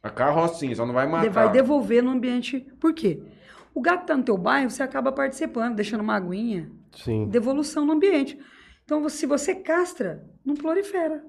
[0.03, 1.29] A carrocinha, só não vai matar.
[1.29, 2.59] Vai devolver no ambiente.
[2.79, 3.21] Por quê?
[3.73, 6.69] O gato tá no teu bairro, você acaba participando, deixando uma aguinha.
[6.91, 7.27] Sim.
[7.29, 8.37] Devolução no ambiente.
[8.83, 11.23] Então, se você castra, não prolifera.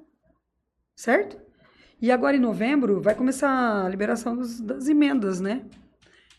[0.97, 1.39] Certo?
[2.01, 5.65] E agora em novembro vai começar a liberação dos- das emendas, né?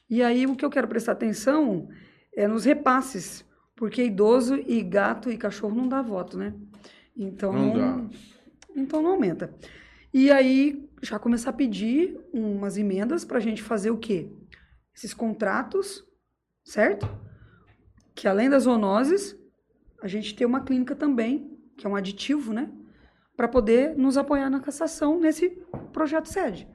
[0.09, 1.87] E aí o que eu quero prestar atenção
[2.35, 3.45] é nos repasses,
[3.83, 6.53] porque idoso e gato e cachorro não dá voto, né?
[7.17, 8.09] Então Não dá.
[8.73, 9.53] então não aumenta.
[10.13, 14.31] E aí já começar a pedir umas emendas para a gente fazer o quê?
[14.95, 16.01] Esses contratos,
[16.63, 17.05] certo?
[18.15, 19.37] Que além das zoonoses,
[20.01, 22.71] a gente tem uma clínica também, que é um aditivo, né?
[23.35, 25.49] Para poder nos apoiar na cassação nesse
[25.91, 26.69] projeto sede.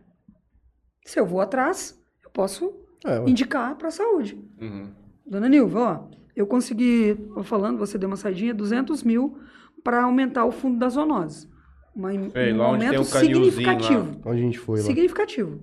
[1.07, 2.71] Se eu vou atrás, eu posso
[3.03, 4.37] É, indicar para a saúde.
[4.61, 4.93] Uhum.
[5.25, 9.39] Dona Nilva, ó, eu consegui, falando, você deu uma saidinha, 200 mil
[9.83, 11.49] para aumentar o fundo das zoonoses.
[11.95, 13.45] Uma, Sei, um aumento um canilzinho lá.
[13.51, 14.21] significativo.
[14.25, 14.85] Onde a gente foi lá?
[14.87, 15.61] Significativo.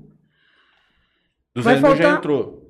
[1.56, 2.62] 200 Vai mil já faltar- entrou.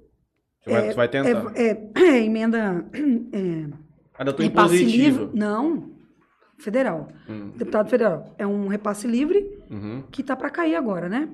[0.61, 1.51] Você vai, você vai tentar.
[1.55, 3.69] É, é- é emenda é,
[4.17, 5.21] Ainda tô repasse impositiva.
[5.23, 5.29] livre.
[5.39, 5.91] Não,
[6.57, 7.07] federal.
[7.29, 8.33] Hum, Deputado federal.
[8.37, 10.03] É um repasse livre uhum.
[10.11, 11.29] que tá para cair agora, né?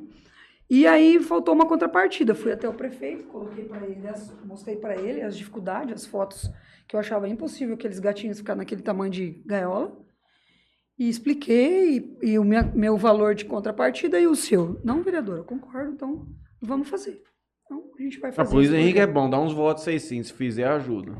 [0.73, 2.34] E aí faltou uma contrapartida.
[2.34, 6.49] Fui até o prefeito, coloquei para ele, as- mostrei para ele as dificuldades, as fotos
[6.88, 9.99] que eu achava impossível aqueles gatinhos ficar naquele tamanho de gaiola.
[10.97, 14.79] E expliquei e, e o minha- meu valor de contrapartida e o seu.
[14.81, 16.25] Não, vereador, eu concordo, então
[16.62, 17.21] vamos fazer.
[17.65, 18.55] Então a gente vai Ah, fazer.
[18.55, 20.23] Luiz esse Henrique é bom, dá uns votos aí sim.
[20.23, 21.12] Se fizer, ajuda.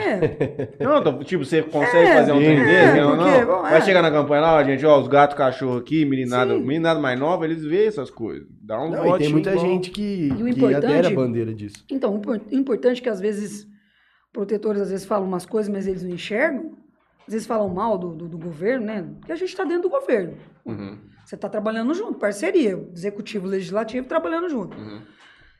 [0.00, 3.00] É, Não, tô- tipo, você consegue É, fazer um trem é, desse?
[3.00, 3.46] Não, porque, não.
[3.46, 3.80] bom, Vai é.
[3.82, 6.64] chegar na campanha lá, ó, gente, ó, os gatos, cachorro aqui, meninada, Sim.
[6.64, 8.46] meninada mais nova, eles veem essas coisas.
[8.62, 9.58] Dá um Não, e tem muita bom.
[9.58, 11.84] gente que, o que adere à bandeira disso.
[11.90, 13.66] Então, o impor- importante é que às vezes
[14.32, 16.72] protetores às vezes falam umas coisas, mas eles não enxergam.
[17.26, 19.06] Às vezes falam mal do, do, do governo, né?
[19.18, 20.34] Porque a gente está dentro do governo.
[20.64, 24.76] Uhum, Você está trabalhando junto, parceria, executivo, legislativo trabalhando junto.
[24.76, 25.00] uhum.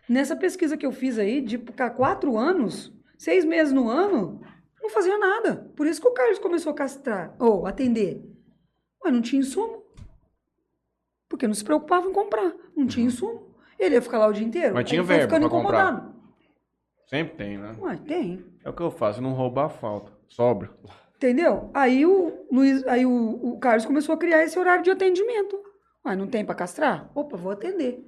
[0.08, 4.40] Nessa pesquisa que eu fiz aí, de ficar quatro anos, seis meses no ano,
[4.82, 5.70] não fazia nada.
[5.76, 8.24] Por isso que o Carlos começou a castrar, ou atender.
[9.04, 9.84] Mas não tinha insumo.
[11.28, 12.54] Porque não se preocupava em comprar.
[12.74, 13.54] Não tinha insumo.
[13.78, 14.68] Ele ia ficar lá o dia inteiro.
[14.68, 14.74] Uhum.
[14.74, 15.92] Mas tinha verba ficando pra comprar.
[15.92, 16.20] incomodado.
[17.06, 17.76] Sempre tem, né?
[17.78, 18.44] Ué, tem.
[18.64, 20.12] É o que eu faço, não roubar falta.
[20.26, 20.70] Sobra.
[21.16, 21.70] Entendeu?
[21.74, 25.60] Aí o Luiz, aí o, o Carlos começou a criar esse horário de atendimento.
[26.02, 27.10] Mas não tem para castrar?
[27.14, 28.02] Opa, vou atender.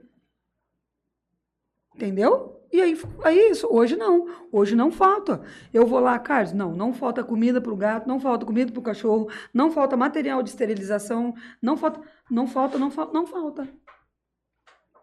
[1.94, 2.61] Entendeu?
[2.72, 4.26] E aí, aí isso, hoje não.
[4.50, 5.42] Hoje não falta.
[5.74, 8.80] Eu vou lá, Carlos, não, não falta comida para o gato, não falta comida para
[8.80, 13.68] o cachorro, não falta material de esterilização, não falta, não falta, não falta, não falta.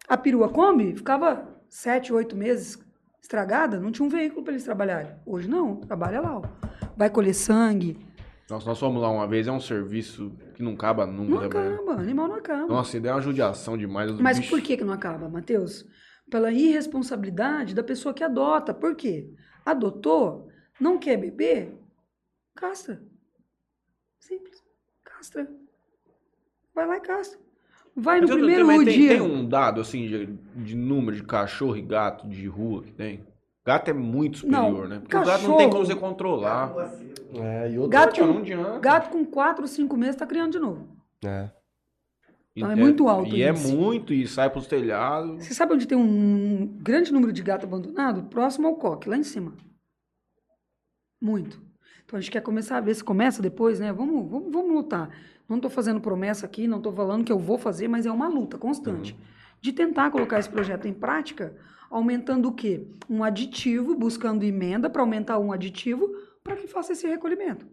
[0.08, 2.80] A perua Kombi ficava sete, oito meses
[3.22, 5.12] estragada, não tinha um veículo para eles trabalharem.
[5.24, 6.38] Hoje não, trabalha lá.
[6.38, 6.42] Ó.
[6.98, 7.98] Vai colher sangue,
[8.50, 11.32] Nossa, nós fomos lá uma vez, é um serviço que não acaba nunca.
[11.32, 12.68] Não né, acaba, animal não acaba.
[12.68, 14.12] Nossa, e deu uma judiação demais.
[14.20, 15.86] Mas bichos- por que, que não acaba, Matheus?
[16.30, 18.74] Pela irresponsabilidade da pessoa que adota.
[18.74, 19.30] Por quê?
[19.66, 20.48] Adotou,
[20.80, 21.74] não quer beber,
[22.56, 23.02] castra.
[24.20, 24.64] Simples.
[25.04, 25.50] Castra.
[26.74, 27.40] Vai lá e castra.
[27.96, 29.10] Vai no Mas primeiro também tem, dia.
[29.10, 30.26] tem um dado, assim, de,
[30.64, 33.26] de número de cachorro e gato de rua que tem?
[33.66, 35.00] Gato é muito superior, Não, né?
[35.00, 36.74] Porque o gato não tem cachorro- como você controlar.
[37.34, 37.90] É, e outro...
[37.92, 38.80] Gato, Não com, adianta.
[38.80, 40.88] gato com 4 ou 5 meses está criando de novo.
[41.24, 41.50] É.
[42.60, 43.76] Então é muito alto E é isso.
[43.76, 45.46] muito, e sai pros telhados.
[45.46, 48.24] Você sabe onde tem um grande número de gato abandonado?
[48.24, 49.54] Próximo ao coque, lá em cima.
[51.22, 51.62] Muito.
[52.04, 53.94] Então a gente quer começar a ver se começa depois, né?
[53.94, 55.10] Vamos, vamos, vamos lutar.
[55.48, 58.28] Não estou fazendo promessa aqui, não estou falando que eu vou fazer, mas é uma
[58.28, 59.16] luta constante.
[59.62, 61.56] De tentar colocar esse projeto em prática,
[61.90, 62.88] aumentando o quê?
[63.10, 66.10] Um aditivo, buscando emenda para aumentar um aditivo
[66.44, 67.68] para que faça esse recolhimento.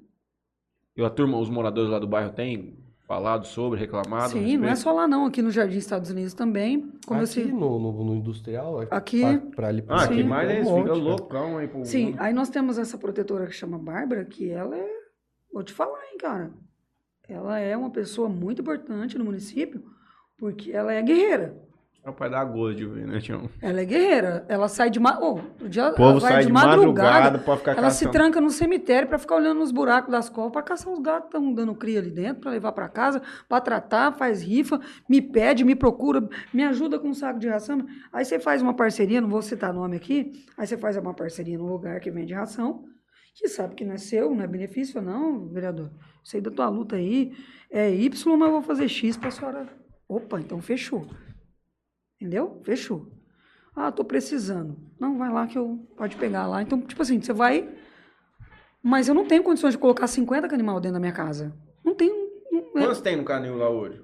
[0.97, 4.33] E a turma, os moradores lá do bairro têm falado sobre, reclamado?
[4.33, 6.91] Sim, não é só lá não, aqui no Jardim Estados Unidos também.
[7.07, 10.23] Como eu Aqui sei- no, no, no industrial, Aqui- pra, pra ali pra Ah, Sim.
[10.25, 11.03] mais é um monte, Fica cara.
[11.05, 11.69] loucão aí.
[11.69, 11.85] Pro...
[11.85, 14.97] Sim, aí nós temos essa protetora que chama Bárbara, que ela é.
[15.53, 16.53] Vou te falar, hein, cara.
[17.29, 19.83] Ela é uma pessoa muito importante no município,
[20.39, 21.57] porque ela é guerreira.
[22.07, 23.51] É o pai da gosto de ver, né, Tião?
[23.61, 24.47] Ela é guerreira.
[24.49, 25.01] Ela sai de.
[25.01, 25.19] Ma...
[25.21, 28.13] Oh, dia, O povo sai de madrugada pra ficar Ela se caçando.
[28.13, 31.37] tranca no cemitério para ficar olhando nos buracos das covas para caçar os gatos que
[31.37, 35.65] estão dando cria ali dentro, para levar para casa, para tratar, faz rifa, me pede,
[35.65, 36.23] me procura,
[36.55, 37.85] me ajuda com um saco de ração.
[38.13, 41.59] Aí você faz uma parceria, não vou citar nome aqui, aí você faz uma parceria
[41.59, 42.85] no lugar que vende ração,
[43.35, 45.91] que sabe que não é seu, não é benefício, não, vereador.
[46.23, 47.33] Sei da tua luta aí,
[47.69, 49.67] é Y, mas eu vou fazer X para a senhora.
[50.09, 51.05] Opa, então fechou.
[52.21, 52.61] Entendeu?
[52.65, 53.07] Fechou.
[53.75, 54.77] Ah, tô precisando.
[54.99, 56.63] Não, vai lá que eu pode pegar lá.
[56.63, 57.69] Então, tipo assim, você vai.
[58.83, 61.55] Mas eu não tenho condições de colocar 50 animal dentro da minha casa.
[61.85, 62.15] Não tenho.
[62.51, 64.01] não- é- Quantos tem no canil lá hoje?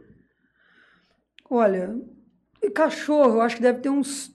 [1.48, 1.94] Olha,
[2.75, 4.35] cachorro, eu acho que deve ter uns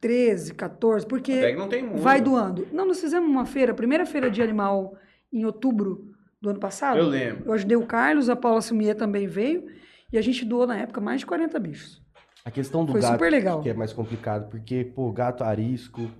[0.00, 2.00] 13, 14, porque não tem muito.
[2.00, 2.66] vai doando.
[2.72, 4.96] Não, nós fizemos uma feira, a primeira feira de animal
[5.32, 6.98] em outubro do ano passado?
[6.98, 7.44] Eu lembro.
[7.46, 9.66] Eu ajudei o Carlos, a Paula Sumier também veio.
[10.12, 12.02] E a gente doou na época mais de 40 bichos.
[12.48, 16.10] A questão do Foi gato que é mais complicado, porque, pô, gato arisco,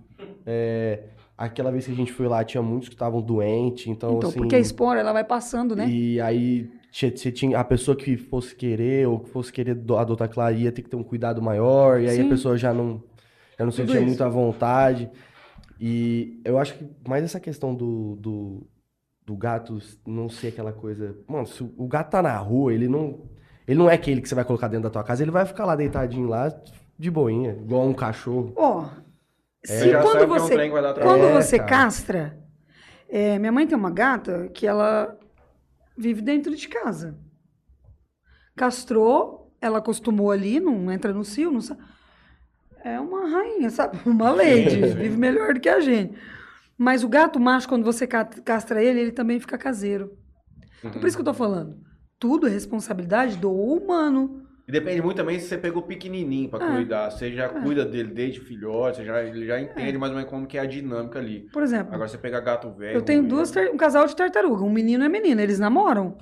[0.44, 1.04] é,
[1.38, 4.38] aquela vez que a gente foi lá tinha muitos que estavam doentes, então, Então, assim...
[4.38, 5.88] porque a espora, ela vai passando, né?
[5.88, 10.28] E aí você tinha a pessoa que fosse querer ou que fosse querer do- adotar
[10.28, 12.26] Clara ia ter que ter um cuidado maior, e aí Sim.
[12.26, 13.02] a pessoa já não,
[13.58, 15.10] já não sentia muita vontade.
[15.80, 18.66] E eu acho que mais essa questão do, do,
[19.24, 21.16] do gato não ser aquela coisa.
[21.26, 23.18] Mano, se o gato tá na rua, ele não.
[23.68, 25.64] Ele não é aquele que você vai colocar dentro da tua casa, ele vai ficar
[25.66, 26.50] lá deitadinho lá,
[26.98, 28.52] de boinha, igual um cachorro.
[28.56, 28.88] Ó,
[29.62, 30.94] Você se quando é um você, trabalho.
[31.02, 31.68] quando É, você cara.
[31.68, 32.38] castra,
[33.08, 35.16] é, minha mãe tem uma gata que ela
[35.96, 37.16] vive dentro de casa.
[38.56, 41.80] Castrou, ela acostumou ali, não entra no cio, não sabe.
[42.84, 43.98] É uma rainha, sabe?
[44.06, 46.16] Uma lady, vive melhor do que a gente.
[46.76, 50.16] Mas o gato macho, quando você ca- castra ele, ele também fica caseiro.
[50.78, 51.76] Então, por isso que eu tô falando.
[52.18, 54.42] Tudo é responsabilidade do humano.
[54.66, 56.74] E depende muito também se você pegou pequenininho pra É.
[56.74, 57.10] cuidar.
[57.10, 60.46] Você já cuida dele desde filhote, você já, ele já entende mais ou menos como
[60.46, 61.48] que é a dinâmica ali.
[61.52, 62.96] Por exemplo, Agora você pega gato velho.
[62.98, 66.18] Eu tenho ruim, duas um casal de tartaruga, um menino e uma menina, eles namoram.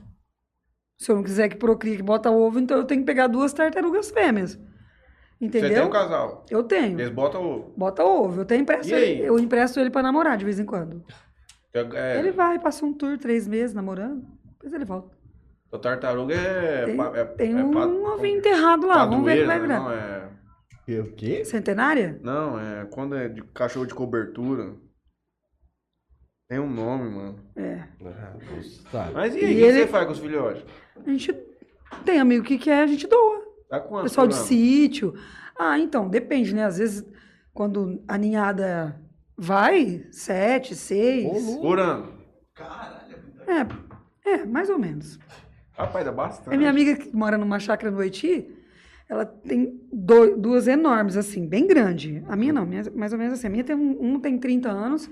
[0.99, 3.53] Se eu não quiser que procrie, que bota ovo, então eu tenho que pegar duas
[3.53, 4.53] tartarugas fêmeas.
[4.55, 5.71] Você Entendeu?
[5.71, 6.47] tem um casal.
[6.49, 6.99] Eu tenho.
[6.99, 7.75] Eles botam o.
[7.77, 8.41] Bota ovo.
[8.43, 9.03] Eu tenho empresto aí?
[9.19, 11.05] ele, eu empresto ele pra namorar de vez em quando.
[11.75, 15.16] É, Ele vai, passa um tour três meses namorando, depois ele volta.
[15.71, 16.85] O tartaruga é.
[16.87, 19.81] Tem, é- tem é um pa- ovinho enterrado lá, vamos ver o que vai virar.
[19.81, 20.31] Não, é.
[21.01, 21.45] O quê?
[21.45, 22.19] Centenária?
[22.23, 22.87] Não, é.
[22.87, 24.77] Quando é de cachorro de cobertura.
[26.49, 27.41] Tem um nome, mano.
[27.57, 27.83] É.
[28.93, 29.13] Sabe?
[29.15, 30.65] Mas e aí, E o que ele- você faz com os filhotes?
[31.05, 31.33] A gente
[32.05, 33.45] tem amigo que quer, a gente doa.
[33.69, 34.05] Dá quanto?
[34.05, 35.13] Pessoal de sítio.
[35.59, 36.65] Ah, então, depende, né?
[36.65, 37.05] Às vezes,
[37.53, 39.01] quando a ninhada
[39.37, 41.57] vai, sete, seis.
[41.57, 42.15] Por ano.
[44.25, 45.19] É, é, mais ou menos.
[45.77, 46.55] Rapaz, dá bastante.
[46.55, 48.49] A minha amiga que mora numa chácara no Haiti,
[49.09, 52.25] ela tem do- duas enormes, assim, bem grande.
[52.29, 53.47] A minha não, minha- mais ou menos assim.
[53.47, 55.09] A minha tem um, um tem 30 anos,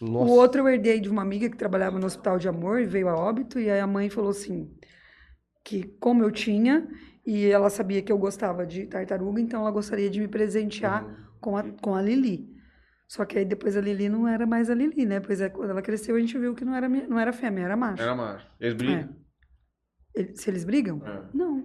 [0.00, 0.24] Nossa.
[0.24, 3.08] o outro eu herdei de uma amiga que trabalhava no Hospital de Amor e veio
[3.08, 3.60] a óbito.
[3.60, 4.70] E aí a mãe falou assim,
[5.64, 6.88] que como eu tinha,
[7.26, 11.14] e ela sabia que eu gostava de tartaruga, então ela gostaria de me presentear Uhum.
[11.40, 12.54] com, a, com a Lili.
[13.08, 15.20] Só que aí depois a Lili não era mais a Lili, né?
[15.20, 17.76] Pois é, quando ela cresceu, a gente viu que não era, não era fêmea, era
[17.76, 18.02] macho.
[18.02, 18.46] Era macho.
[18.58, 19.08] Eles brigam?
[20.16, 21.00] Ele- se eles brigam?
[21.04, 21.20] É.
[21.34, 21.64] Não.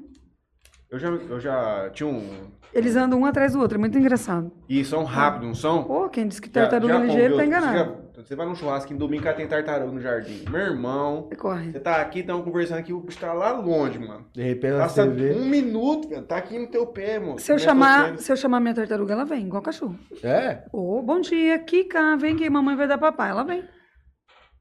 [0.90, 2.52] Eu, já, eu já tinha um.
[2.74, 4.52] Eles andam um atrás do outro, é muito engraçado.
[4.68, 5.84] E são rápidos, não são?
[5.86, 7.72] Pô, quem disse que tartaruga ligeiro tá enganado.
[7.74, 7.78] Você,
[8.22, 10.44] já- você vai num churrasco em domingo, cara tem tartaruga no jardim.
[10.50, 11.72] Meu irmão, Corre.
[11.72, 14.26] você tá aqui, estamos conversando aqui, o bicho tá lá longe, mano.
[14.34, 15.34] De repente Passa você vê.
[15.34, 17.40] um minuto, velho, tá aqui no teu pé, mano.
[17.40, 19.98] Se eu, chamar, você- se eu chamar minha tartaruga, ela vem, igual cachorro.
[20.24, 20.64] É?
[20.74, 23.30] Ô, bom dia, Kika, vem que mamãe vai dar papai.
[23.32, 23.64] Ela vem.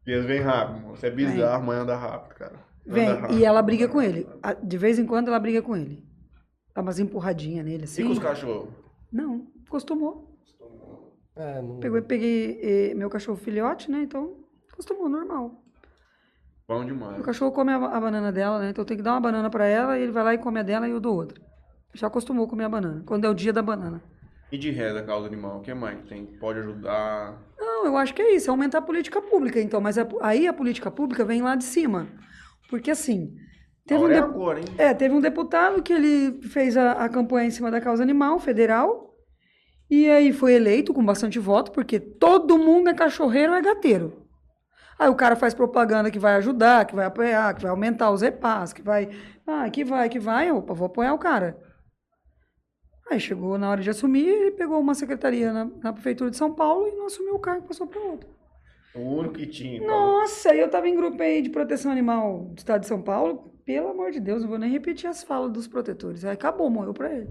[0.06, 0.96] E eles vêm rápido, mano.
[0.96, 2.69] Você é bizarro, mãe anda rápido, cara.
[2.86, 3.08] Vem.
[3.38, 4.26] E ela briga com ele.
[4.62, 6.04] De vez em quando ela briga com ele.
[6.74, 8.04] Dá umas empurradinhas nele, E assim.
[8.04, 8.70] com os cachorros?
[9.12, 10.38] Não, acostumou.
[11.36, 11.78] É, não...
[11.80, 14.02] Pegou, peguei eh, meu cachorro filhote, né?
[14.02, 14.36] Então,
[14.72, 15.62] acostumou, normal.
[16.68, 17.18] Bom demais.
[17.18, 18.70] O cachorro come a, a banana dela, né?
[18.70, 20.60] Então eu tenho que dar uma banana pra ela, e ele vai lá e come
[20.60, 21.40] a dela e eu dou outra.
[21.94, 23.02] Já acostumou a comer a banana.
[23.04, 24.00] Quando é o dia da banana.
[24.52, 26.26] E de ré da causa animal, o que mais que tem?
[26.26, 27.36] Pode ajudar?
[27.58, 29.80] Não, eu acho que é isso, é aumentar a política pública, então.
[29.80, 32.06] Mas a- aí a política pública vem lá de cima.
[32.70, 33.36] Porque assim.
[33.84, 37.48] Teve um, é de- agora, é, teve um deputado que ele fez a, a campanha
[37.48, 39.16] em cima da causa animal federal.
[39.90, 44.24] E aí foi eleito com bastante voto, porque todo mundo é cachorreiro ou é gateiro.
[44.96, 48.20] Aí o cara faz propaganda que vai ajudar, que vai apoiar, que vai aumentar os
[48.22, 49.08] repasses, que vai.
[49.44, 50.52] Ah, que vai, que vai.
[50.52, 51.58] Opa, vou apoiar o cara.
[53.10, 56.54] Aí chegou na hora de assumir, ele pegou uma secretaria na, na prefeitura de São
[56.54, 58.28] Paulo e não assumiu o cargo, passou para outro.
[58.94, 59.80] O único que tinha.
[59.86, 63.52] Nossa, eu tava em grupo aí de proteção animal do estado de São Paulo.
[63.64, 66.24] Pelo amor de Deus, não vou nem repetir as falas dos protetores.
[66.24, 67.28] Aí acabou, morreu pra ele.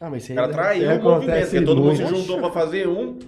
[0.00, 2.06] Ah, mas isso O cara aí- traiu aí o movimento, acontece porque todo mundo se
[2.06, 3.18] juntou pra fazer um.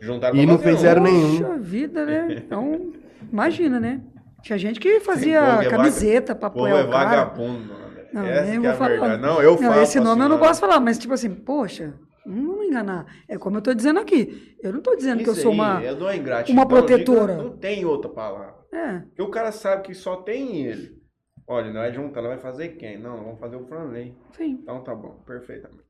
[0.00, 1.04] Juntaram E não fizeram um.
[1.04, 1.38] nenhum.
[1.38, 2.42] Puxa vida, né?
[2.44, 2.92] Então,
[3.32, 4.02] imagina, né?
[4.42, 7.04] Tinha gente que fazia é camiseta pra O apoiar é o cara.
[7.24, 7.84] vagabundo, mano.
[8.12, 8.88] Não, Essa é vou a falar.
[8.90, 9.22] verdade.
[9.22, 9.80] Não, eu falo.
[9.80, 11.94] esse nome eu não posso falar, mas tipo assim, poxa,
[12.26, 13.06] não me enganar.
[13.28, 14.56] É como eu tô dizendo aqui.
[14.62, 15.82] Eu não tô dizendo que eu Isso sou aí uma.
[15.82, 17.36] É de uma protetora.
[17.36, 18.54] Não tem outra palavra.
[18.72, 21.02] É, Porque o cara sabe que só tem ele.
[21.46, 22.98] Olha, não vai juntar, não vai fazer quem?
[22.98, 24.16] Não, vamos fazer o Franley.
[24.32, 24.58] sim.
[24.62, 25.84] Então tá bom, perfeitamente.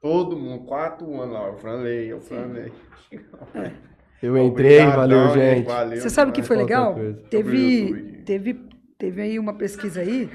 [0.00, 2.72] Todo mundo, quatro anos lá, o Franley, o Franley.
[4.20, 5.66] Eu entrei, Obrigadão, valeu, gente.
[5.66, 6.94] valeu Você sabe o que foi legal?
[7.28, 10.30] Teve, teve, teve aí uma pesquisa aí.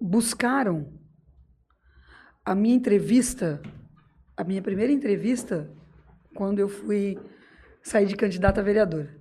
[0.00, 0.99] Buscaram
[2.50, 3.62] a minha entrevista,
[4.36, 5.70] a minha primeira entrevista,
[6.34, 7.16] quando eu fui
[7.80, 9.16] sair de candidata a vereadora.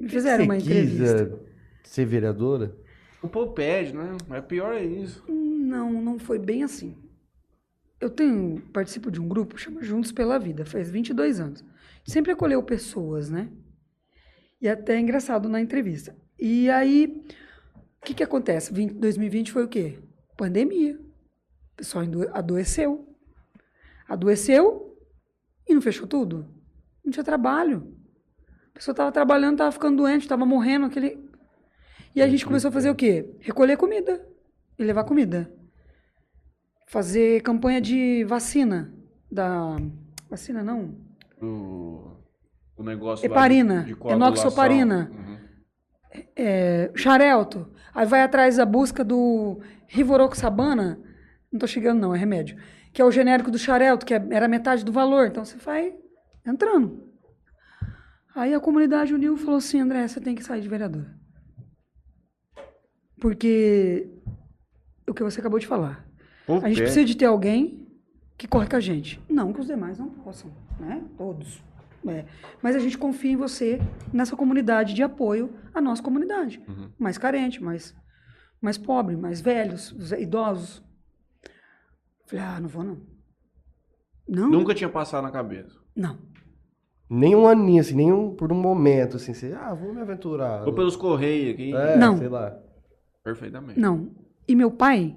[0.00, 1.38] Me fizeram uma Você quis, entrevista.
[1.44, 1.50] eh,
[1.84, 2.76] ser vereadora?
[3.22, 4.16] O povo pede, né?
[4.26, 5.24] Mas pior é isso.
[5.28, 6.96] Não, não foi bem assim.
[8.00, 11.64] Eu tenho, participo de um grupo chama Juntos pela Vida, faz 22 anos.
[12.04, 13.52] Sempre acolheu pessoas, né?
[14.60, 16.16] E até é engraçado na entrevista.
[16.36, 17.24] E aí,
[18.02, 18.74] o que que acontece?
[18.74, 20.00] 20 2020 foi o quê?
[20.36, 20.98] Pandemia.
[21.78, 23.06] O pessoal ado- adoeceu.
[24.08, 24.98] Adoeceu
[25.68, 26.44] e não fechou tudo.
[27.04, 27.94] Não tinha trabalho.
[28.70, 30.86] A pessoa estava trabalhando, estava ficando doente, estava morrendo.
[30.86, 31.24] Aquele...
[32.16, 33.32] E a gente começou a fazer o quê?
[33.38, 34.26] Recolher comida
[34.76, 35.52] e levar comida.
[36.88, 38.92] Fazer campanha de vacina.
[39.30, 39.76] Da.
[40.28, 40.96] Vacina não?
[41.40, 42.16] O,
[42.76, 45.10] o negócio Heparina, de, de enoxaparina.
[45.14, 45.38] Uhum.
[46.34, 47.70] É, xarelto.
[47.94, 50.98] Aí vai atrás da busca do Rivaroxabana.
[51.52, 52.58] Não tô chegando, não, é remédio.
[52.92, 55.26] Que é o genérico do xarelto, que é- era metade do valor.
[55.26, 55.94] Então você vai
[56.46, 57.08] entrando.
[58.34, 61.16] Aí a comunidade uniu e falou assim: André, você tem que sair de vereadora.
[63.20, 64.08] Porque
[65.08, 66.06] o que você acabou de falar.
[66.46, 67.86] Povo A gente precisa de ter alguém
[68.36, 69.20] que corre com a gente.
[69.28, 71.02] Não que os demais não possam, né?
[71.16, 71.62] Todos.
[72.06, 72.24] É.
[72.62, 73.80] Mas a gente confia em você
[74.12, 76.62] nessa comunidade de apoio à nossa comunidade.
[76.68, 76.90] Uhum.
[76.98, 77.94] Mais carente, mais,
[78.62, 80.82] mais pobre, mais velhos, os idosos.
[82.28, 83.00] Falei, ah, não vou não.
[84.28, 84.50] Não?
[84.50, 85.74] Nunca tinha passado na cabeça.
[85.96, 86.18] Não.
[87.08, 90.66] Nem um aninho, assim, nem um, por um momento, assim, você, ah, vou me aventurar.
[90.66, 91.74] Ou pelos correios aqui.
[91.74, 92.18] É, Não.
[92.18, 92.54] sei lá.
[93.24, 93.80] Perfeitamente.
[93.80, 94.10] Não.
[94.46, 95.16] E meu pai,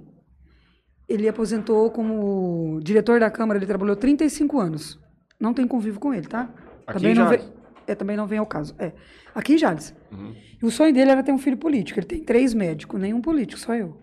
[1.08, 4.98] ele aposentou como diretor da Câmara, ele trabalhou 35 anos.
[5.38, 6.44] Não tem convívio com ele, tá?
[6.88, 7.44] Aqui também em não Jales?
[7.44, 7.54] vem,
[7.88, 8.74] é, também não vem ao caso.
[8.80, 8.94] É.
[9.36, 9.94] Aqui em Jales.
[10.14, 10.34] Uhum.
[10.62, 12.00] E o sonho dele era ter um filho político.
[12.00, 13.98] Ele tem três médicos, nenhum político, só eu.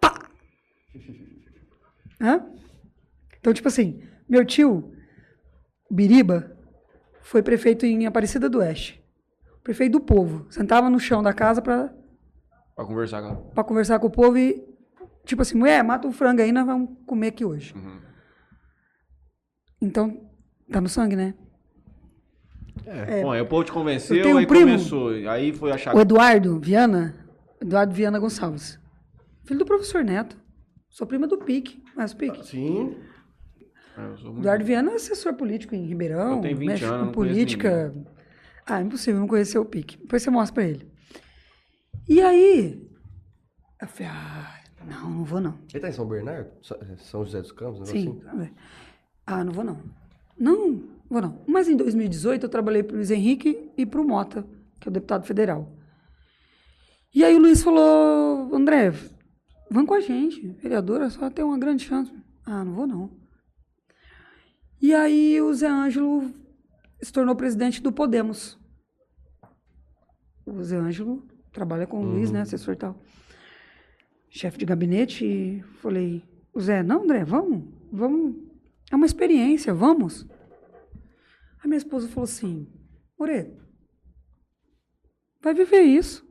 [0.00, 0.28] Pá!
[2.20, 2.44] Hã?
[3.38, 4.92] Então, tipo assim, meu tio,
[5.90, 6.56] Biriba,
[7.22, 9.02] foi prefeito em Aparecida do Oeste.
[9.62, 10.46] Prefeito do povo.
[10.50, 11.92] Sentava no chão da casa pra
[12.76, 14.64] Pra conversar com pra conversar com o povo e,
[15.26, 17.74] tipo assim, mulher, mata um frango aí, nós vamos comer aqui hoje.
[17.74, 18.00] Uhum.
[19.82, 20.30] Então,
[20.70, 21.34] tá no sangue, né?
[22.86, 23.22] É.
[23.22, 24.66] Bom, aí o povo te convenceu, Eu tenho um aí primo.
[24.66, 25.10] começou.
[25.28, 25.94] Aí foi achar.
[25.94, 27.14] O Eduardo Viana,
[27.60, 28.78] Eduardo Viana Gonçalves,
[29.44, 30.39] filho do professor Neto.
[30.90, 32.44] Sou prima do Pique, mas o Pique.
[32.46, 32.96] Sim.
[33.96, 36.84] É, eu sou muito- Eduardo Viana é assessor político em Ribeirão, Eu tenho 20 mexe
[36.84, 37.94] anos, com política.
[38.66, 39.96] Ah, é impossível não conhecer o Pique.
[39.98, 40.90] Depois você mostra pra ele.
[42.08, 42.88] E aí,
[43.80, 45.58] eu falei, ah, não, não vou não.
[45.72, 46.50] Ele tá em São Bernardo?
[46.62, 47.80] Sa- São José dos Campos?
[47.80, 48.20] um Sim.
[48.26, 48.50] assim?
[49.26, 49.80] Ah, não vou não.
[50.38, 51.40] Não, vou não.
[51.46, 54.44] Mas em 2018 eu trabalhei pro Luiz Henrique e pro Mota,
[54.80, 55.72] que é o deputado federal.
[57.14, 58.92] E aí o Luiz falou, André,
[59.70, 62.12] vão com a gente, vereadora, só tem uma grande chance.
[62.44, 63.10] Ah, não vou não.
[64.80, 66.34] E aí o Zé Ângelo
[67.00, 68.58] se tornou presidente do Podemos.
[70.44, 73.00] O Zé Ângelo trabalha com o Luiz, né, assessor e tal.
[74.28, 78.36] Chefe de gabinete, e falei, o Zé, não, André, vamos, vamos,
[78.90, 80.26] é uma experiência, vamos.
[81.62, 82.66] A minha esposa falou assim,
[83.18, 83.62] Moreto,
[85.42, 86.26] vai viver isso.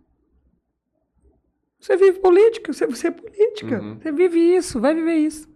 [1.80, 4.00] Você vive política, você, você é política, Uhum.
[4.00, 5.48] você vive isso, vai viver isso.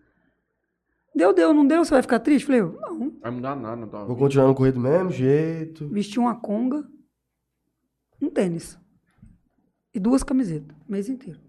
[1.16, 2.46] Deu, deu, não deu, você vai ficar triste?
[2.46, 3.12] Falei, eu, não.
[3.22, 4.20] Vai mudar nada na tua Vou vida.
[4.20, 5.88] continuar no correr do mesmo jeito.
[5.90, 6.88] Vesti uma conga,
[8.22, 8.80] um tênis
[9.94, 11.40] e duas camisetas, o mês inteiro.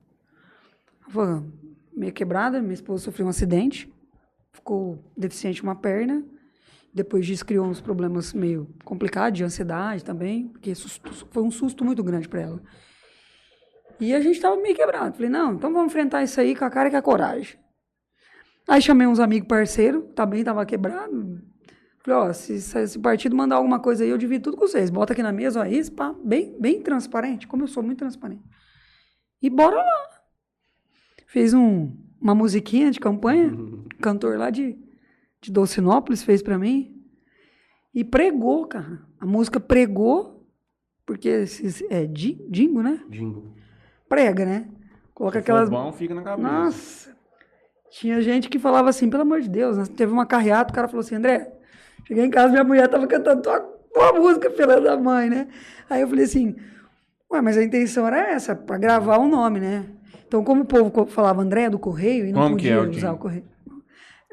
[1.08, 1.26] Foi
[1.96, 3.90] meio quebrada, minha esposa sofreu um acidente,
[4.52, 6.22] ficou deficiente uma perna.
[6.92, 11.84] Depois disso criou uns problemas meio complicados, de ansiedade também, porque susto- foi um susto
[11.84, 12.62] muito grande para ela.
[14.00, 15.14] E a gente tava meio quebrado.
[15.14, 17.59] Falei, não, então vamos enfrentar isso aí com a cara e com a coragem.
[18.68, 21.40] Aí chamei uns amigos parceiros, também tava quebrado.
[22.02, 24.90] Falei, ó, se, se esse partido mandar alguma coisa aí, eu divido tudo com vocês.
[24.90, 28.42] Bota aqui na mesa, ó, isso, pá, bem, bem transparente, como eu sou muito transparente.
[29.40, 30.09] E bora lá.
[31.26, 33.52] Fez um, uma musiquinha de campanha,
[34.00, 34.78] cantor lá de,
[35.40, 36.90] de Dolcinópolis fez pra mim.
[37.94, 39.02] E pregou, cara.
[39.21, 40.46] A música pregou,
[41.06, 41.44] porque
[41.90, 43.02] é di- dingo, né?
[43.10, 43.54] Jingo.
[44.09, 44.67] Prega, né?
[45.15, 46.48] Coloca Se aquelas bom, fica na cabeça.
[46.48, 47.15] nossa.
[47.90, 49.85] Tinha gente que falava assim, pelo amor de Deus, né?
[49.96, 51.52] teve uma carreata, o cara falou assim, André,
[52.07, 55.46] cheguei em casa, minha mulher tava cantando tua, tua música, filha da mãe, né?
[55.88, 56.57] Aí eu falei assim,
[57.31, 59.85] ué, mas a intenção era essa, pra gravar o nome, né?
[60.27, 63.19] Então, como o povo falava André do Correio, e não Como podia é usar o
[63.19, 63.44] Correio.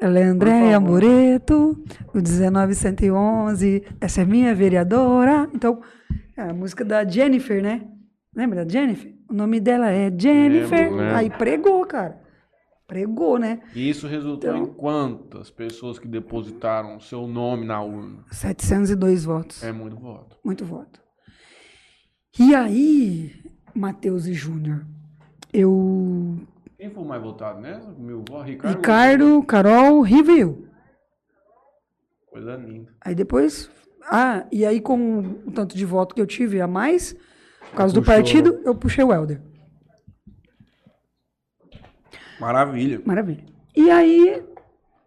[0.00, 0.80] Ela é Andréia.
[0.80, 1.80] Moreto,
[2.12, 5.48] o 1911, essa é minha vereadora.
[5.54, 5.80] Então,
[6.36, 7.82] é a música da Jennifer, né?
[8.34, 9.11] Lembra da Jennifer?
[9.32, 10.90] O nome dela é Jennifer.
[10.90, 11.16] Lembro.
[11.16, 12.20] Aí pregou, cara.
[12.86, 13.62] Pregou, né?
[13.74, 18.22] E isso resultou Então- em quantas pessoas que depositaram seu nome na urna?
[18.30, 19.62] 702 votos.
[19.62, 20.36] É muito voto.
[20.44, 21.00] Muito voto.
[22.38, 23.32] E aí,
[23.74, 24.84] Matheus e Júnior,
[25.50, 26.38] eu.
[26.76, 27.80] Quem foi mais votado, né?
[27.98, 28.76] Meu avó, Ricardo.
[28.76, 30.66] Ricardo, Carol, eu.
[32.30, 32.92] Coisa linda.
[33.00, 33.70] Aí depois.
[34.02, 37.16] Ah, e aí com o tanto de voto que eu tive a mais,
[37.70, 39.40] por causa do Puxou, partido, eu puxei o Helder.
[42.40, 43.00] Maravilha.
[43.04, 43.44] Maravilha.
[43.74, 44.44] E aí,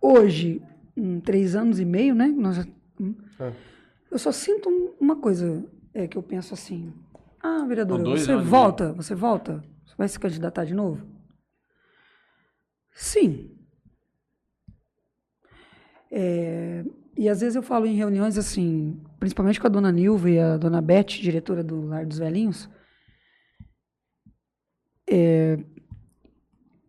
[0.02, 0.62] hoje,
[0.96, 2.28] em três anos e meio, né?
[2.28, 2.66] Nós
[3.00, 3.52] hum, É.
[4.10, 6.94] Eu só sinto um- uma coisa é, que eu penso assim.
[7.42, 8.94] Ah, vereadora, você volta?
[8.94, 9.64] Você volta?
[9.86, 11.06] Você vai se candidatar de novo?
[12.94, 13.52] Sim.
[16.10, 16.84] É,
[17.18, 20.58] e às vezes eu falo em reuniões assim, principalmente com a dona Nilva e a
[20.58, 22.70] dona Beth, diretora do Lar dos Velhinhos.
[25.10, 25.60] É,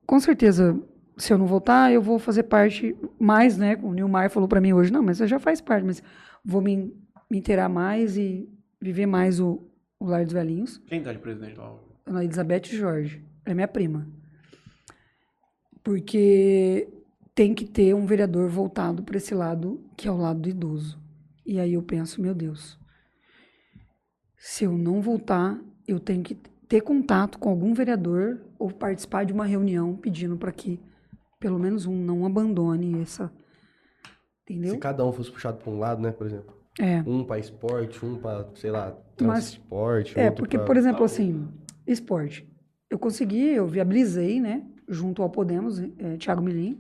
[0.07, 0.81] com certeza,
[1.17, 3.79] se eu não voltar, eu vou fazer parte mais, né?
[3.83, 6.03] O Nilmar falou para mim hoje, não, mas você já faz parte, mas
[6.45, 6.95] vou me,
[7.31, 8.49] me inteirar mais e
[8.81, 9.69] viver mais o,
[9.99, 10.79] o Lar dos Velhinhos.
[10.87, 11.75] Quem tá de presidente lá?
[12.07, 13.25] Ana Elizabeth Jorge.
[13.45, 14.07] Ela é minha prima.
[15.83, 16.89] Porque
[17.35, 20.99] tem que ter um vereador voltado para esse lado, que é o lado do idoso.
[21.47, 22.79] E aí eu penso, meu Deus,
[24.37, 26.35] se eu não voltar, eu tenho que
[26.69, 30.81] ter contato com algum vereador ou participar de uma reunião pedindo para que
[31.39, 33.31] pelo menos um não abandone essa.
[34.43, 34.73] Entendeu?
[34.73, 36.55] Se cada um fosse puxado pra um lado, né, por exemplo.
[36.81, 37.01] É.
[37.07, 40.19] Um pra esporte, um pra, sei lá, Mas- transporte.
[40.19, 41.49] É, outro porque, pra- por exemplo, assim,
[41.87, 42.47] esporte.
[42.91, 46.79] Eu consegui, eu viabilizei, né, junto ao Podemos, eh, Thiago Milim,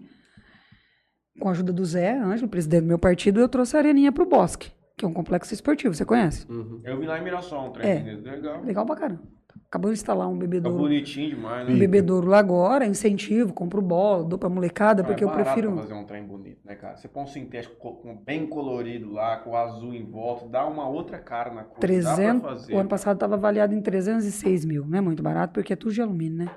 [1.38, 4.26] com a ajuda do Zé Ângelo, presidente do meu partido, eu trouxe a Areninha pro
[4.26, 6.50] Bosque, que é um complexo esportivo, você conhece?
[6.50, 6.80] Uhum.
[6.84, 8.02] Eu vi lá em Mirassol um trem É.
[8.22, 8.62] legal.
[8.62, 9.22] Legal pra caramba.
[9.68, 11.74] Acabou de instalar um Tá bebedouro, bonitinho demais, né?
[11.74, 15.44] um bebedouro lá agora, incentivo, compro bola, dou pra molecada, Não, porque é eu barato
[15.50, 15.72] prefiro...
[15.72, 16.96] pra fazer um trem bonito, né, cara?
[16.96, 20.88] Você põe um sintético com- bem colorido lá, com o azul em volta, dá uma
[20.88, 21.74] outra cara na cor.
[21.74, 22.74] Dá 300, pra fazer.
[22.74, 25.92] o ano passado estava avaliado em 306 mil, não é muito barato, porque é tudo
[25.92, 26.50] de alumínio, né?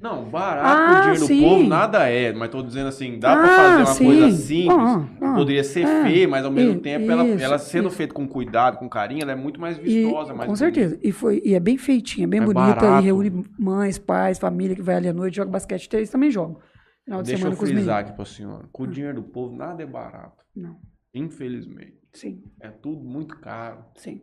[0.00, 1.40] Não, barato Ah, o dinheiro sim.
[1.40, 4.04] do povo nada é, mas tô dizendo assim, dá pra Ah, fazer uma sim.
[4.06, 4.70] coisa simples.
[4.78, 6.02] Ah, ah, poderia ser é.
[6.04, 7.96] feia, mas ao mesmo I- tempo, ela, isso, ela sendo isso.
[7.96, 10.56] feita com cuidado, com carinho, ela é muito mais E, vistosa, mais com bonita.
[10.56, 10.98] certeza.
[11.02, 12.74] E, foi, e é bem feitinha, bem É bonita.
[12.76, 13.02] barato.
[13.02, 15.92] E reúne mães, pais, família que vai ali à noite, joga basquete.
[15.92, 16.58] Eles também jogam.
[17.04, 18.64] Final de Deixa semana eu com os frisar aqui pra senhora.
[18.72, 20.44] Com o dinheiro do povo, nada é barato.
[20.56, 20.76] Não.
[21.14, 21.98] Infelizmente.
[22.12, 23.84] Sim, É tudo muito caro.
[23.96, 24.22] sim,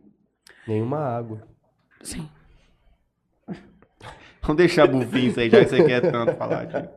[0.66, 1.46] Nenhuma água.
[2.02, 2.28] sim.
[4.48, 6.88] Vamos deixar bufinho isso aí, já que você quer tanto falar disso.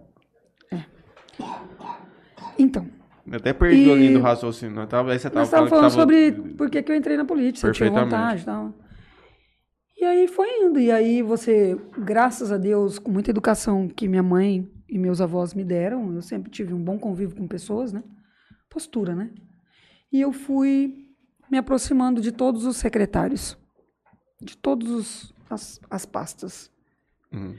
[2.58, 2.88] Então,
[3.28, 4.80] Eu até perdi E- linha do raciocínio.
[4.80, 6.48] Eu tava, aí você tava nós falando falando que sobre tava...
[6.56, 8.74] por que, que eu entrei na política, eu tinha vontade e tal.
[10.00, 10.80] E aí foi indo.
[10.80, 15.54] E aí você, graças a Deus, com muita educação que minha mãe e meus avós
[15.54, 18.02] me deram, eu sempre tive um bom convívio com pessoas, né?
[18.70, 19.30] Postura, né?
[20.10, 21.06] E eu fui
[21.52, 23.58] me aproximando de todos os secretários,
[24.42, 26.72] de todas as, as pastas.
[27.32, 27.56] Hum.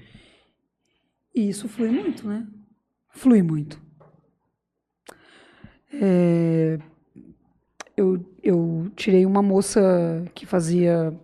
[1.35, 2.47] E isso flui muito, né?
[3.11, 3.81] Flui muito.
[5.93, 6.79] É,
[7.97, 9.81] eu, eu tirei uma moça
[10.35, 11.17] que fazia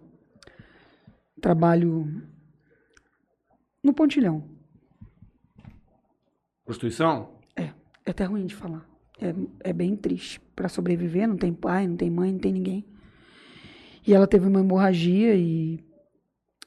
[1.40, 2.22] trabalho
[3.82, 4.44] no pontilhão.
[6.64, 7.38] Prostituição?
[7.56, 7.72] É
[8.10, 8.86] até ruim de falar.
[9.20, 9.34] É,
[9.70, 10.40] é bem triste.
[10.54, 12.84] Para sobreviver, não tem pai, não tem mãe, não tem ninguém.
[14.06, 15.84] E ela teve uma hemorragia e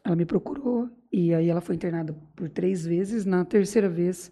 [0.04, 0.90] ela me procurou.
[1.12, 3.26] E aí ela foi internada por três vezes.
[3.26, 4.32] Na terceira vez,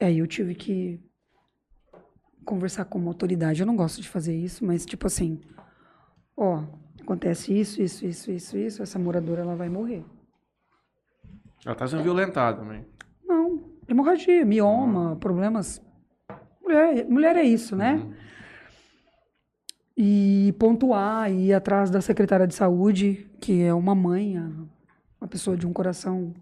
[0.00, 1.00] aí eu tive que
[2.44, 3.60] conversar com uma autoridade.
[3.60, 5.40] Eu não gosto de fazer isso, mas tipo assim,
[6.36, 6.64] ó,
[7.00, 8.82] acontece isso, isso, isso, isso, isso.
[8.82, 10.04] Essa moradora ela vai morrer.
[11.64, 12.84] Ela tá sendo violentada também.
[13.24, 15.80] Não, hemorragia, mioma, problemas.
[16.62, 17.94] Mulher, mulher é isso, né?
[17.94, 18.14] Uhum.
[19.96, 24.50] E pontuar, e ir atrás da secretária de saúde, que é uma mãe, a-
[25.20, 26.34] uma pessoa de um coração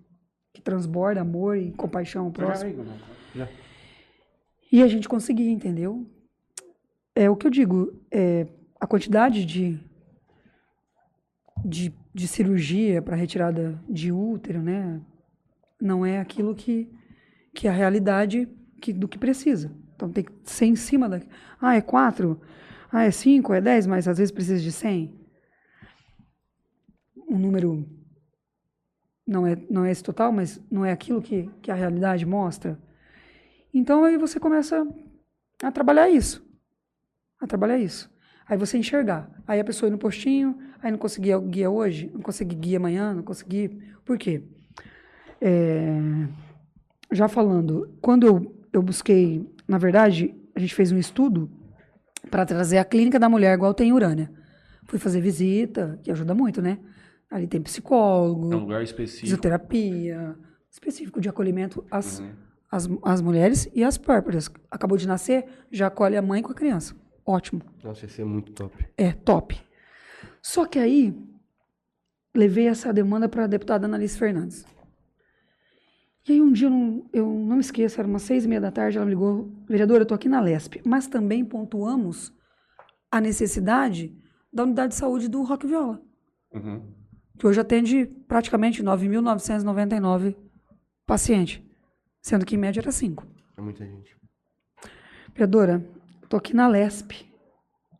[0.53, 2.85] que transborda amor e compaixão ao próximo.
[3.35, 3.49] Já, já.
[4.71, 6.07] E a gente conseguia, entendeu?
[7.15, 8.47] É o que eu digo, é,
[8.81, 9.79] a quantidade de,
[11.65, 15.01] de, de cirurgia para retirada de útero, né?
[15.81, 16.91] Não é aquilo que,
[17.55, 18.49] que é a realidade
[18.81, 19.71] que, do que precisa.
[19.95, 21.21] Então tem que ser em cima da.
[21.61, 22.41] Ah, é quatro?
[22.93, 23.53] Ah, é cinco?
[23.53, 23.87] É dez?
[23.87, 25.19] Mas às vezes precisa de cem?
[27.29, 27.89] Um número.
[29.27, 32.79] Não é, não é esse total, mas não é aquilo que, que a realidade mostra.
[33.75, 34.87] Então aí você começa
[35.63, 36.47] a trabalhar isso.
[37.41, 38.11] A trabalhar isso.
[38.49, 39.29] Aí você enxergar.
[39.47, 43.13] Aí a pessoa ir no postinho, aí não conseguia guia hoje, não consegui guia amanhã,
[43.13, 43.69] não consegui.
[44.05, 44.43] Por quê?
[45.41, 45.99] É,
[47.11, 51.51] já falando, quando eu, eu busquei, na verdade, a gente fez um estudo
[52.31, 54.31] para trazer a clínica da mulher igual tem em Urânia.
[54.87, 56.79] Fui fazer visita, que ajuda muito, né?
[57.31, 59.23] Ali tem psicólogo, É um lugar específico.
[59.27, 60.37] fisioterapia,
[60.71, 62.33] específico de acolhimento às, Uhum.
[62.71, 64.49] às, às mulheres e às pérpuras.
[64.71, 66.95] Acabou de nascer, já acolhe a mãe com a criança.
[67.25, 67.63] Ótimo.
[67.83, 68.87] Nossa, ia ser muito top.
[68.97, 69.61] É, top.
[70.41, 71.13] Só que aí,
[72.35, 74.65] levei essa demanda para a deputada Annalise Fernandes.
[76.29, 78.71] E aí um dia, eu não, eu não esqueço, era umas seis e meia da
[78.71, 82.33] tarde, ela me ligou, vereadora, eu estou aqui na LESP, mas também pontuamos
[83.11, 84.17] a necessidade
[84.53, 86.01] da unidade de saúde do Rock Viola,
[86.53, 86.83] Uhum.
[87.39, 90.37] Que hoje atende praticamente 9.999
[91.07, 91.63] pacientes,
[92.23, 93.27] sendo que em média era cinco.
[93.57, 94.17] É muita gente.
[95.33, 95.87] Vereadora,
[96.23, 97.31] estou aqui na LESP,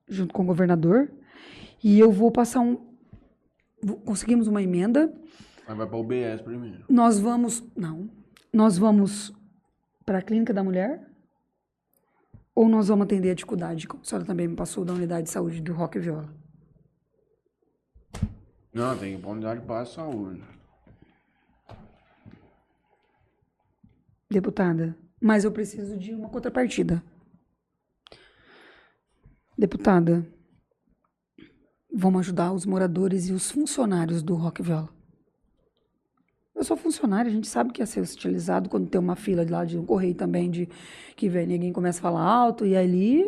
[0.09, 1.11] junto com o governador,
[1.83, 2.85] e eu vou passar um.
[4.05, 5.13] Conseguimos uma emenda.
[5.69, 6.85] Mas vai pra UBS primeiro.
[6.89, 7.63] Nós vamos.
[7.77, 8.09] Não.
[8.53, 9.33] Nós vamos
[10.05, 11.07] para a Clínica da Mulher?
[12.55, 15.31] Ou nós vamos atender a dificuldade, como a senhora também me passou da unidade de
[15.31, 16.35] saúde do Rock e Viola?
[18.77, 20.45] Não, tem que ir pra unidade de base de saúde.
[24.31, 27.03] Deputada, mas eu preciso de uma contrapartida.
[29.57, 30.31] Deputada,
[31.91, 34.91] vamos ajudar os moradores e os funcionários do Rock Viola.
[36.55, 39.53] Eu sou funcionária, a gente sabe que é ser hostilizado quando tem uma fila de
[39.53, 40.69] lá de um correio também de
[41.17, 43.25] que vem ninguém começa a falar alto e ali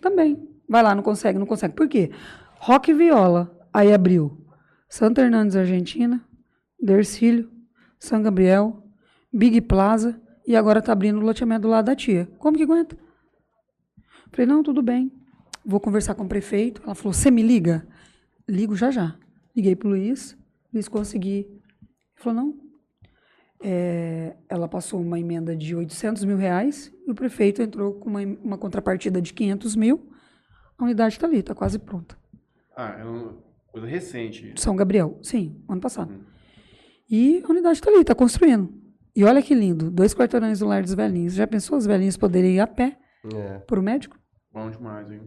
[0.00, 0.48] também.
[0.66, 1.74] Vai lá, não consegue, não consegue.
[1.74, 2.10] Por quê?
[2.58, 4.42] Rock Viola, aí abriu
[4.88, 6.24] Santa Hernandes, Argentina,
[6.80, 7.50] Dercílio,
[7.98, 8.82] São Gabriel,
[9.30, 12.26] Big Plaza e agora tá abrindo o loteamento do lado da tia.
[12.38, 12.96] Como que aguenta?
[14.32, 15.12] Falei, não, tudo bem.
[15.62, 16.80] Vou conversar com o prefeito.
[16.84, 17.86] Ela falou, você me liga?
[18.48, 19.18] Ligo já já.
[19.54, 20.34] Liguei pro Luiz,
[20.72, 21.40] Luiz consegui.
[21.40, 21.60] Ele
[22.14, 22.66] falou, não.
[23.62, 28.20] É, ela passou uma emenda de 800 mil reais e o prefeito entrou com uma,
[28.22, 30.10] uma contrapartida de 500 mil.
[30.78, 32.16] A unidade está ali, está quase pronta.
[32.74, 33.45] Ah, uma
[33.80, 34.52] coisa recente.
[34.56, 36.12] São Gabriel, sim, ano passado.
[37.08, 38.72] E a unidade está ali, está construindo.
[39.14, 41.34] E olha que lindo, dois quarteirões do Lar dos Velhinhos.
[41.34, 42.98] Já pensou os velhinhos poderem ir a pé
[43.34, 43.58] É.
[43.58, 44.18] para o médico?
[44.52, 45.20] Bom demais, hein?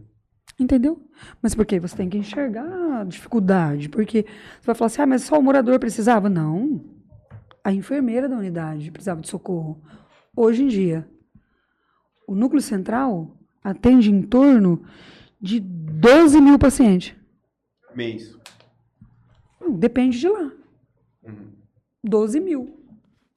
[0.58, 1.00] Entendeu?
[1.42, 1.80] Mas por quê?
[1.80, 3.88] Você tem que enxergar a dificuldade.
[3.88, 4.26] Porque
[4.60, 6.28] você vai falar assim, ah, mas só o morador precisava.
[6.28, 6.84] Não.
[7.64, 9.82] A enfermeira da unidade precisava de socorro.
[10.36, 11.08] Hoje em dia,
[12.28, 14.82] o núcleo central atende em torno
[15.40, 17.14] de 12 mil pacientes.
[17.94, 18.36] Mês.
[19.60, 20.52] Não, depende de lá.
[21.22, 21.52] Uhum.
[22.02, 22.80] 12 mil.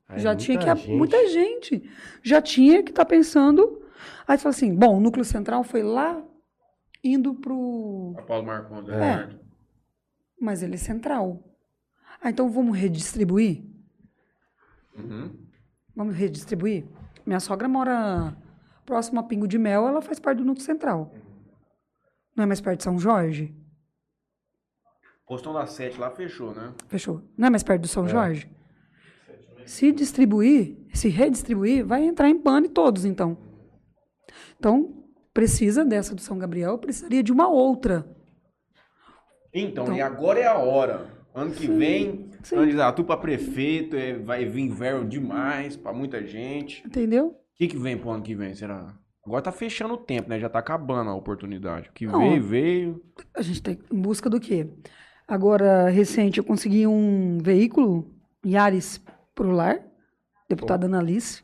[0.07, 0.65] Aí já é tinha que.
[0.65, 0.91] gente.
[0.91, 1.89] Muita gente.
[2.21, 3.81] Já tinha que estar pensando.
[4.27, 6.23] Aí você fala assim: bom, o núcleo central foi lá
[7.03, 8.15] indo pro.
[8.17, 8.93] A Paulo Marcondes, é.
[8.93, 8.99] É.
[8.99, 9.39] verdade.
[10.39, 11.43] Mas ele é central.
[12.21, 13.63] Ah, então vamos redistribuir?
[14.97, 15.31] Uhum.
[15.95, 16.85] Vamos redistribuir?
[17.25, 18.35] Minha sogra mora
[18.85, 21.13] próximo a Pingo de Mel, ela faz parte do núcleo central.
[22.35, 23.53] Não é mais perto de São Jorge?
[25.25, 26.73] Postão da 7 lá fechou, né?
[26.87, 27.21] Fechou.
[27.37, 28.49] Não é mais perto do São Jorge?
[29.65, 33.37] Se distribuir, se redistribuir, vai entrar em pane todos, então.
[34.59, 38.05] Então, precisa dessa do São Gabriel, precisaria de uma outra.
[39.53, 41.13] Então, Então- e agora é a hora.
[41.33, 42.55] Ano que vem, sim.
[42.55, 46.85] candidato para prefeito, é, vai vir verbo demais para muita gente.
[46.85, 47.27] Entendeu?
[47.29, 48.93] O que, que vem pro ano que vem, será?
[49.25, 50.37] Agora tá fechando o tempo, né?
[50.39, 51.89] Já tá acabando a oportunidade.
[51.89, 52.19] O que Não.
[52.19, 53.03] veio, veio.
[53.33, 54.67] A gente está em busca do quê?
[55.33, 58.07] Agora, recente, eu consegui um veículo,
[58.45, 59.03] Yaris
[59.33, 59.83] pro lar,
[60.47, 61.43] deputada Analice,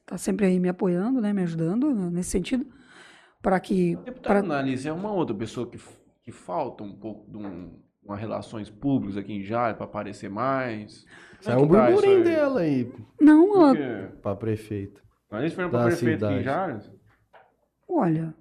[0.00, 2.66] está sempre aí me apoiando, né, me ajudando nesse sentido,
[3.42, 3.96] para que...
[3.96, 5.78] Deputado Pra, Analise é uma outra pessoa que,
[6.22, 11.04] que falta um pouco de um, uma relações públicas aqui em Jales para aparecer mais.
[11.42, 15.02] Sai Como um tá burburinho dela aí não, ela, pra prefeito.
[15.30, 16.44] Analise foi para Da prefeito aqui em cidade.
[16.44, 16.90] Jales?
[17.86, 18.34] olha,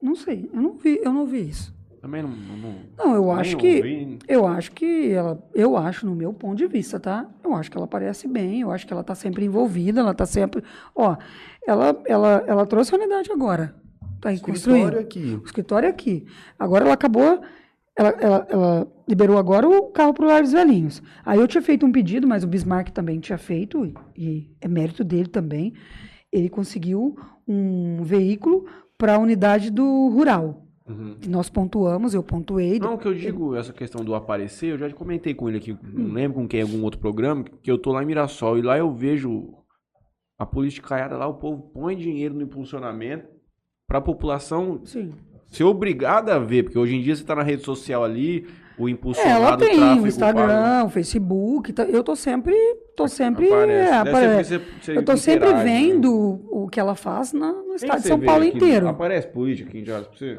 [0.00, 1.75] não sei, eu não vi, eu não vi isso.
[2.06, 2.30] Também não.
[2.30, 4.18] Não, não, eu acho que ouvi.
[4.28, 7.28] eu acho que ela, eu acho no meu ponto de vista, tá?
[7.42, 10.24] Eu acho que ela parece bem, eu acho que ela tá sempre envolvida, ela tá
[10.24, 10.62] sempre,
[10.94, 11.16] ó,
[11.66, 13.74] ela ela ela trouxe a unidade agora.
[14.20, 14.84] Tá aí construindo.
[14.84, 15.40] Escritório aqui.
[15.42, 16.26] O escritório é aqui.
[16.56, 17.40] Agora ela acabou,
[17.96, 21.02] ela, ela, ela liberou agora o carro para o Lar dos Velhinhos.
[21.24, 25.02] Aí eu tinha feito um pedido, mas o Bismarck também tinha feito, e é mérito
[25.02, 25.74] dele também.
[26.32, 27.16] Ele conseguiu
[27.48, 28.64] um veículo
[28.96, 30.65] para a unidade do rural.
[30.88, 31.16] Uhum.
[31.26, 32.78] Nós pontuamos, eu pontuei.
[32.78, 35.72] Não, o que eu digo, essa questão do aparecer, eu já comentei com ele aqui,
[35.72, 35.78] Hum.
[35.82, 38.62] não lembro com quem, em algum outro programa, que eu tô lá em Mirassol e
[38.62, 39.52] lá eu vejo
[40.38, 43.26] a politicaiada lá, o povo põe dinheiro no impulsionamento
[43.88, 45.10] pra população Sim.
[45.48, 48.46] ser obrigada a ver, porque hoje em dia você tá na rede social ali,
[48.78, 51.72] o É, impulsionado ela tem tráfego o Instagram, o Facebook.
[51.72, 52.54] tá- eu tô sempre,
[52.94, 53.72] tô sempre, aparece.
[53.90, 55.78] é, apare- você- você eu tô sempre interage, né?
[55.80, 56.12] vendo
[56.50, 58.86] o que ela faz na- no estado de São Paulo inteiro.
[58.86, 60.38] Aparece política aqui em Jales pra você?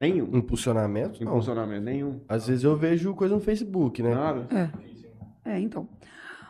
[0.00, 0.28] Nenhum.
[0.36, 1.22] Impulsionamento?
[1.24, 1.30] Não.
[1.32, 2.20] Impulsionamento, nenhum.
[2.28, 4.14] Às vezes eu vejo coisa no Facebook, né?
[4.14, 4.46] Nada.
[5.44, 5.50] É.
[5.54, 5.88] É, então.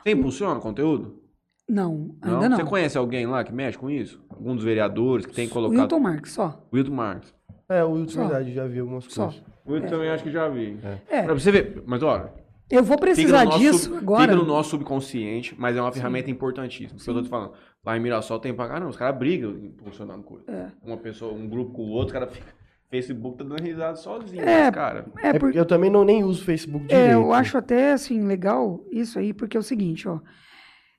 [0.03, 1.23] Você impulsiona conteúdo?
[1.69, 2.57] Não, ainda não.
[2.57, 4.23] Você conhece alguém lá que mexe com isso?
[4.31, 5.81] Algum dos vereadores que tem O colocado.
[5.81, 6.67] Wilton Marques, só.
[6.73, 7.35] Wilton Marques.
[7.69, 8.21] É, o Wilton, Só.
[8.27, 9.25] verdade, já vi algumas Só.
[9.27, 9.43] coisas.
[9.67, 10.79] O Wilton também acho que já vi.
[11.11, 11.23] É.
[11.25, 12.33] Pra você ver, mas olha,
[12.71, 14.23] Eu vou precisar no, disso sub- agora.
[14.23, 16.97] fica no nosso subconsciente, mas é uma ferramenta importantíssima.
[16.97, 17.53] Isso que eu tô te falando.
[17.85, 20.45] Lá em Mirassol tem pra caramba, os caras brigam impulsionando coisa.
[20.51, 20.69] É.
[20.83, 22.49] Uma pessoa, um grupo com o outro, os caras ficam.
[22.91, 25.07] Facebook tá dando risada sozinho, É, mas, cara.
[25.19, 27.11] É, É por- porque eu também não nem uso o Facebook direito.
[27.11, 30.19] é, eu acho até assim legal isso aí, porque é o seguinte, ó.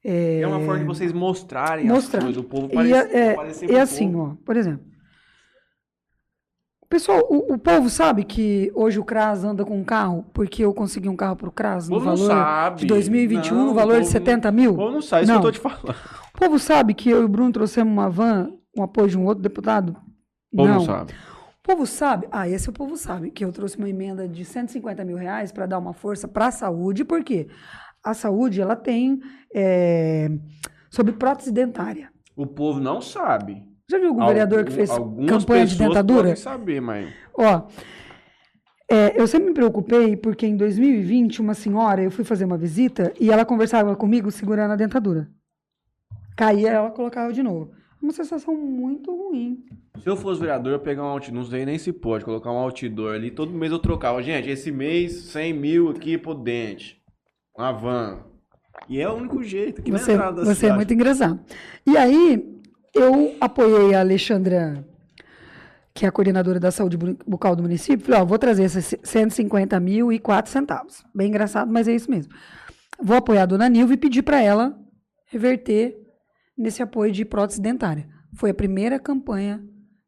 [0.04, 2.20] É uma forma de vocês mostrarem Mostrar.
[2.20, 2.42] as coisas.
[2.42, 4.38] O povo E parece, é, aparecer é assim, povo.
[4.40, 4.86] ó, por exemplo.
[6.90, 10.74] Pessoal, o, o povo sabe que hoje o CRAS anda com um carro porque eu
[10.74, 12.80] consegui um carro pro CRAS O no não valor sabe.
[12.82, 14.74] de 2021, Não, no valor de povo 70 não- mil?
[14.74, 15.40] O povo não sabe, isso Não.
[15.42, 15.96] que eu tô te falando.
[16.34, 19.26] O povo sabe que eu e o Bruno trouxemos uma van com apoio de um
[19.26, 19.96] outro deputado?
[20.52, 21.14] O povo não sabe.
[21.70, 25.06] O povo sabe, ah, esse o povo sabe, que eu trouxe uma emenda de 150
[25.06, 27.48] mil reais para dar uma força para a saúde, por quê?
[28.04, 29.22] A saúde, ela tem
[29.54, 30.32] é,
[30.90, 32.12] sobre prótese dentária.
[32.36, 33.64] O povo não sabe.
[33.88, 36.22] Já viu algum vereador que fez algumas campanha de pessoas dentadura?
[36.22, 37.14] podem saber, mas...
[37.36, 37.68] Ó,
[38.90, 43.14] é, eu sempre me preocupei porque em 2020, uma senhora, eu fui fazer uma visita
[43.20, 45.30] e ela conversava comigo segurando a dentadura.
[46.36, 47.78] Caía, ela colocava de novo.
[48.02, 49.64] Uma sensação muito ruim.
[50.02, 52.58] Se eu fosse vereador, eu pegar um outdoor, não sei nem se pode, colocar um
[52.58, 54.24] outdoor ali, todo mês eu trocava.
[54.24, 57.02] Gente, esse mês, 100 mil aqui pro dente.
[57.58, 58.24] Uma van.
[58.88, 59.82] E é o único jeito.
[59.82, 61.40] Que Você, na entrada da você é muito engraçado.
[61.86, 62.58] E aí,
[62.96, 64.88] eu apoiei a Alexandra,
[65.94, 68.06] que é a coordenadora da saúde bu- bucal do município.
[68.06, 71.04] Falei, ó, vou trazer esses 150 mil e 4 centavos.
[71.14, 72.32] Bem engraçado, mas é isso mesmo.
[73.02, 74.80] Vou apoiar a dona Nilva e pedir para ela
[75.26, 75.99] reverter
[76.60, 78.08] nesse apoio de prótese dentária.
[78.36, 79.64] Foi a primeira campanha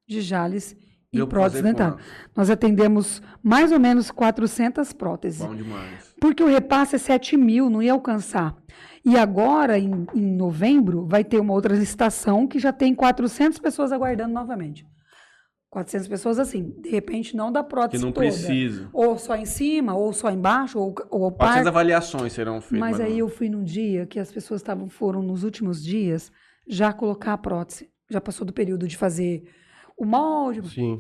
[0.07, 0.75] de Jales
[1.13, 1.97] e Deu prótese dentária.
[2.35, 5.41] Nós atendemos mais ou menos 400 próteses.
[5.41, 6.13] Bom demais.
[6.21, 8.55] Porque o repasse é 7 mil, não ia alcançar.
[9.03, 13.91] E agora, em, em novembro, vai ter uma outra licitação que já tem 400 pessoas
[13.91, 14.85] aguardando novamente.
[15.69, 18.25] 400 pessoas assim, de repente não da Que prótese não toda.
[18.27, 18.89] precisa.
[18.91, 21.67] Ou só em cima, ou só embaixo, ou, ou 400 parte.
[21.67, 22.79] avaliações serão feitas.
[22.79, 26.29] Mas aí não- eu fui num dia que as pessoas estavam, foram nos últimos dias
[26.67, 27.89] já colocar a prótese.
[28.09, 29.49] Já passou do período de fazer
[29.97, 30.67] o molde.
[30.69, 30.99] Sim.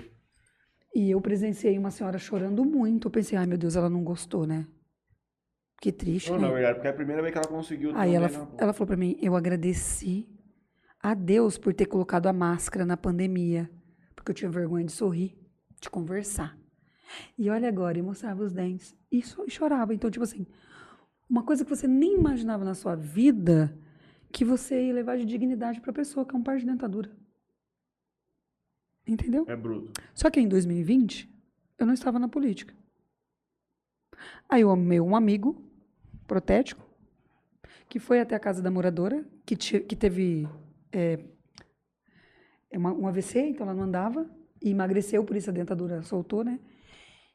[0.93, 3.07] E eu presenciei uma senhora chorando muito.
[3.07, 4.67] Eu pensei, ai meu Deus, ela não gostou, né?
[5.81, 6.47] Que triste, Não, né?
[6.47, 7.91] na verdade, porque é a primeira vez que ela conseguiu.
[7.95, 8.47] Aí ela, né?
[8.59, 10.29] ela falou pra mim, eu agradeci
[11.01, 13.69] a Deus por ter colocado a máscara na pandemia,
[14.15, 15.35] porque eu tinha vergonha de sorrir,
[15.81, 16.55] de conversar.
[17.37, 18.95] E olha agora, e mostrava os dentes.
[19.11, 19.93] E, so- e chorava.
[19.93, 20.45] Então, tipo assim,
[21.27, 23.75] uma coisa que você nem imaginava na sua vida,
[24.31, 27.11] que você ia levar de dignidade pra pessoa, que é um par de dentadura.
[29.07, 29.45] Entendeu?
[29.47, 29.99] É bruto.
[30.13, 31.29] Só que em 2020,
[31.77, 32.73] eu não estava na política.
[34.47, 35.61] Aí eu amei um amigo
[36.27, 36.85] protético,
[37.89, 40.47] que foi até a casa da moradora, que, ti- que teve
[40.93, 41.19] é,
[42.69, 44.29] é uma- um AVC, então ela não andava,
[44.61, 46.59] e emagreceu, por isso a dentadura soltou, né?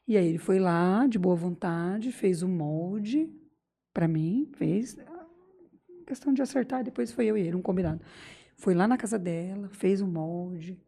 [0.07, 3.29] E aí ele foi lá, de boa vontade, fez um molde
[3.93, 4.95] para mim, fez.
[6.07, 8.01] Questão de acertar, depois foi eu e ele, um combinado.
[8.55, 10.79] Foi lá na casa dela, fez um molde.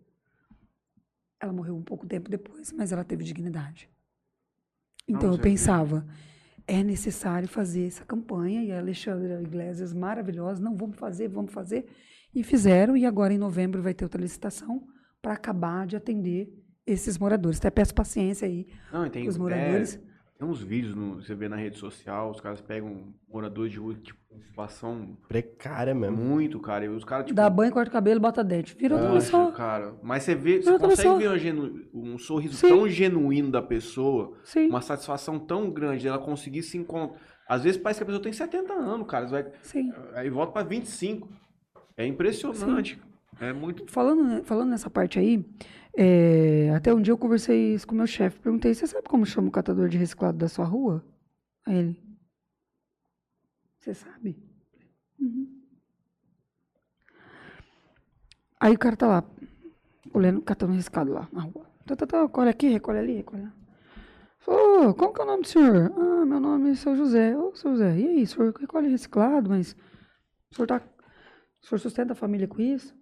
[1.42, 3.90] Ela morreu um pouco tempo depois, mas ela teve dignidade.
[5.08, 6.08] Então Não, eu pensava,
[6.66, 11.86] é necessário fazer essa campanha, e a Alexandra Iglesias, maravilhosa, não, vamos fazer, vamos fazer.
[12.34, 14.88] E fizeram, e agora em novembro vai ter outra licitação
[15.22, 16.50] para acabar de atender
[16.88, 17.60] esses moradores.
[17.60, 19.96] Até peço paciência aí Não, os moradores.
[19.96, 20.09] é,
[20.40, 23.94] tem uns vídeos, no, você vê na rede social, os caras pegam moradores de rua,
[23.96, 24.18] tipo,
[24.48, 26.16] situação Precária mesmo.
[26.16, 26.86] muito, cara.
[26.86, 28.74] E os caras, tipo, Dá banho, corta o cabelo, bota dente.
[28.74, 29.52] Vira outra pessoa.
[29.52, 29.96] cara.
[30.02, 31.20] Mas você vê, você outra consegue pessoa.
[31.20, 32.70] ver um, genu- um sorriso Sim.
[32.70, 37.20] tão genuíno da pessoa, Sim, uma satisfação tão grande dela conseguir se encontrar.
[37.46, 39.28] Às vezes parece que a pessoa tem 70 anos, cara.
[39.28, 39.92] Você vai, sim.
[40.14, 41.28] aí volta pra 25.
[41.98, 42.98] É impressionante.
[43.42, 43.86] É muito.
[43.92, 45.46] Falando, falando nessa parte aí,
[46.02, 48.40] é, até um dia eu conversei isso com o meu chefe.
[48.40, 51.04] Perguntei, você sabe como chama o catador de reciclado da sua rua?
[51.66, 52.04] Aí ele,
[53.78, 54.38] você sabe?
[55.20, 55.62] Uhum.
[58.60, 59.24] Aí o cara tá lá,
[60.14, 61.66] olhando, catando reciclado lá na rua.
[61.86, 63.54] Tá, tá, tá, recolhe aqui, recolhe ali, recolhe lá.
[64.40, 65.94] Falou, "Ô, como que é o nome do senhor?
[65.98, 67.38] Ah, meu nome é seu José.
[67.38, 69.76] Ô, seu José, e aí, o senhor recolhe reciclado, mas
[70.52, 70.82] o senhor tá
[71.62, 72.96] o senhor sustenta a família com isso?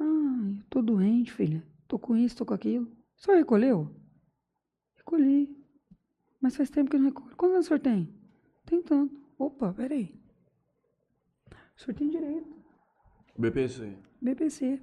[0.00, 0.04] Ah,
[0.58, 1.62] eu tô doente, filha.
[1.90, 2.86] Tô com isso, tô com aquilo.
[2.86, 3.92] O senhor recolheu?
[4.94, 5.60] Recolhi.
[6.40, 7.34] Mas faz tempo que eu não recolho.
[7.34, 8.14] Quantos anos o senhor tem?
[8.64, 9.20] Tem tanto.
[9.36, 10.16] Opa, peraí.
[11.76, 12.48] O senhor tem direito.
[13.36, 13.98] BPC.
[14.22, 14.80] BPC.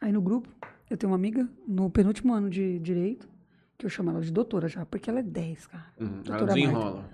[0.00, 0.48] Aí no grupo,
[0.88, 3.28] eu tenho uma amiga, no penúltimo ano de direito,
[3.76, 5.92] que eu chamo ela de doutora já, porque ela é 10, cara.
[6.00, 6.06] Uhum.
[6.06, 6.54] Ela Doutora Marta.
[6.54, 7.10] desenrola.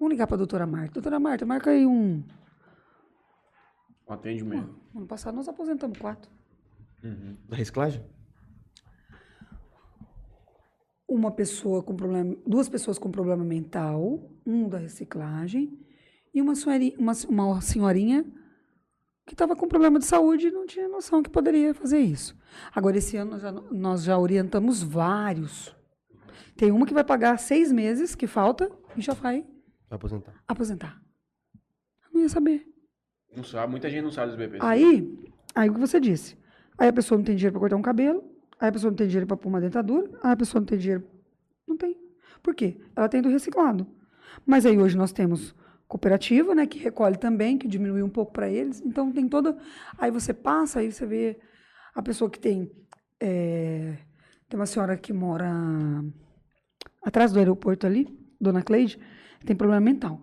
[0.00, 0.94] Vamos ligar pra doutora Marta.
[0.94, 2.24] Doutora Marta, marca aí um.
[4.04, 4.74] O atendimento.
[4.96, 6.36] Ano passado nós aposentamos quatro.
[7.48, 8.04] Da reciclagem?
[11.06, 15.78] Uma pessoa com problema, duas pessoas com problema mental, um da reciclagem,
[16.34, 18.24] e uma senhorinha, uma, uma senhorinha
[19.26, 22.36] que estava com problema de saúde e não tinha noção que poderia fazer isso.
[22.74, 25.74] Agora, esse ano nós já, nós já orientamos vários.
[26.56, 29.42] Tem uma que vai pagar seis meses, que falta, e já vai
[29.88, 30.42] Vai aposentar.
[30.46, 31.02] aposentar.
[32.04, 32.66] Eu não ia saber.
[33.34, 34.62] Não sabe, muita gente não sabe dos bebês.
[34.62, 35.18] Aí,
[35.54, 36.36] aí o que você disse.
[36.78, 38.22] Aí a pessoa não tem dinheiro para cortar um cabelo,
[38.60, 40.78] aí a pessoa não tem dinheiro para pôr uma dentadura, aí a pessoa não tem
[40.78, 41.04] dinheiro.
[41.66, 41.96] Não tem.
[42.42, 42.80] Por quê?
[42.94, 43.86] Ela tem do reciclado.
[44.46, 45.54] Mas aí hoje nós temos
[45.88, 48.80] cooperativa, né, que recolhe também, que diminui um pouco para eles.
[48.84, 49.56] Então tem toda.
[49.98, 51.38] Aí você passa, aí você vê
[51.94, 52.70] a pessoa que tem.
[53.20, 53.96] é,
[54.48, 55.50] Tem uma senhora que mora
[57.02, 58.06] atrás do aeroporto ali,
[58.40, 58.98] Dona Cleide,
[59.44, 60.20] tem problema mental.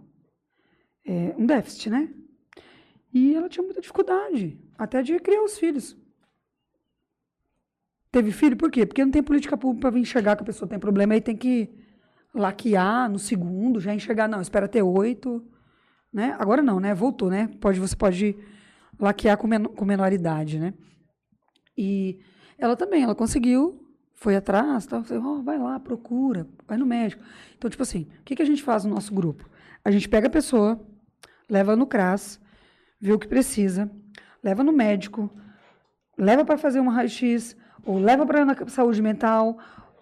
[1.05, 2.13] É, um déficit, né?
[3.13, 5.97] E ela tinha muita dificuldade, até de criar os filhos.
[8.15, 8.85] Teve filho por quê?
[8.85, 11.35] Porque não tem política pública para vir enxergar que a pessoa tem problema, aí tem
[11.35, 11.69] que
[12.33, 15.45] laquear no segundo, já enxergar, não, espera ter oito,
[16.13, 16.33] né?
[16.39, 16.95] Agora não, né?
[16.95, 17.49] Voltou, né?
[17.59, 18.37] Pode, você pode
[18.97, 20.73] laquear com, men com né?
[21.77, 22.21] E
[22.57, 27.21] ela também, ela conseguiu, foi atrás, tal, falei, ó, vai lá, procura, vai no médico.
[27.57, 29.49] Então, tipo assim, o que, que a gente faz no nosso grupo?
[29.83, 30.79] A gente pega a pessoa,
[31.49, 32.39] leva no CRAS,
[32.97, 33.91] vê o que precisa,
[34.41, 35.29] leva no médico,
[36.17, 39.57] leva para fazer uma raio-x, ou leva para a saúde mental,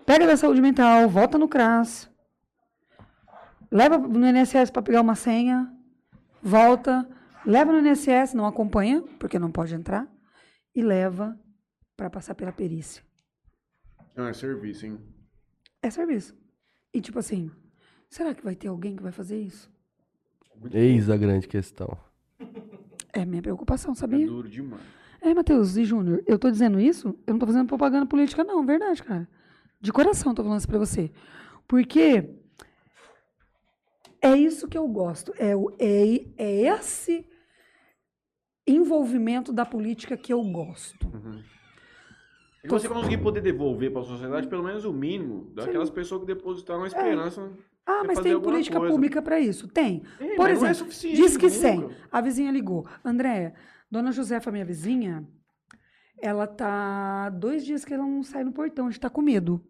[0.06, 2.10] pega da saúde mental, volta no CRAS,
[3.72, 5.72] leva no INSS para pegar uma senha,
[6.42, 7.08] volta,
[7.46, 10.08] leva no INSS, não acompanha, porque não pode entrar,
[10.74, 11.38] e leva
[11.96, 13.04] para passar pela perícia.
[14.16, 15.00] Não, é serviço, hein?
[15.82, 16.36] É serviço.
[16.94, 17.52] E tipo assim,
[18.10, 19.72] será que vai ter alguém que vai fazer isso?
[20.72, 21.98] Eis a grande questão.
[23.12, 24.26] É minha preocupação, É sabia?
[24.26, 24.82] duro demais.
[25.24, 28.66] É, Matheus e Júnior, eu tô dizendo isso, eu não tô fazendo propaganda política, não,
[28.66, 29.28] verdade, cara.
[29.80, 31.12] De coração eu tô falando isso pra você.
[31.66, 32.30] Porque
[34.22, 35.34] é isso que eu gosto.
[35.38, 37.26] É, o- é, é esse
[38.68, 41.08] envolvimento da política que eu gosto.
[42.64, 46.28] E você conseguir poder devolver para a sociedade pelo menos o mínimo daquelas pessoas que
[46.28, 47.50] depositaram a esperança.
[47.86, 48.94] Ah, Você mas tem política coisa.
[48.94, 49.68] pública para isso?
[49.68, 50.02] Tem.
[50.38, 51.58] Por é exemplo, suficiente diz que nunca.
[51.60, 51.90] 100.
[52.10, 52.88] A vizinha ligou.
[53.04, 53.54] Andréia,
[53.94, 55.28] dona Josefa, minha vizinha,
[56.18, 59.64] ela tá dois dias que ela não sai no portão, a gente tá com medo.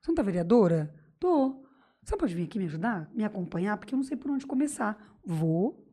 [0.00, 0.92] Você não tá vereadora?
[1.18, 1.64] Tô.
[2.02, 3.08] Você pode vir aqui me ajudar?
[3.14, 3.76] Me acompanhar?
[3.76, 5.16] Porque eu não sei por onde começar.
[5.24, 5.86] Vou.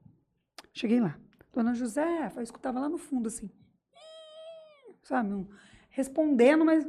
[0.74, 1.20] Cheguei lá.
[1.54, 3.50] Dona Josefa, eu escutava lá no fundo, assim.
[5.04, 5.34] Sabe?
[5.34, 5.48] um-
[5.90, 6.84] respondendo, mas...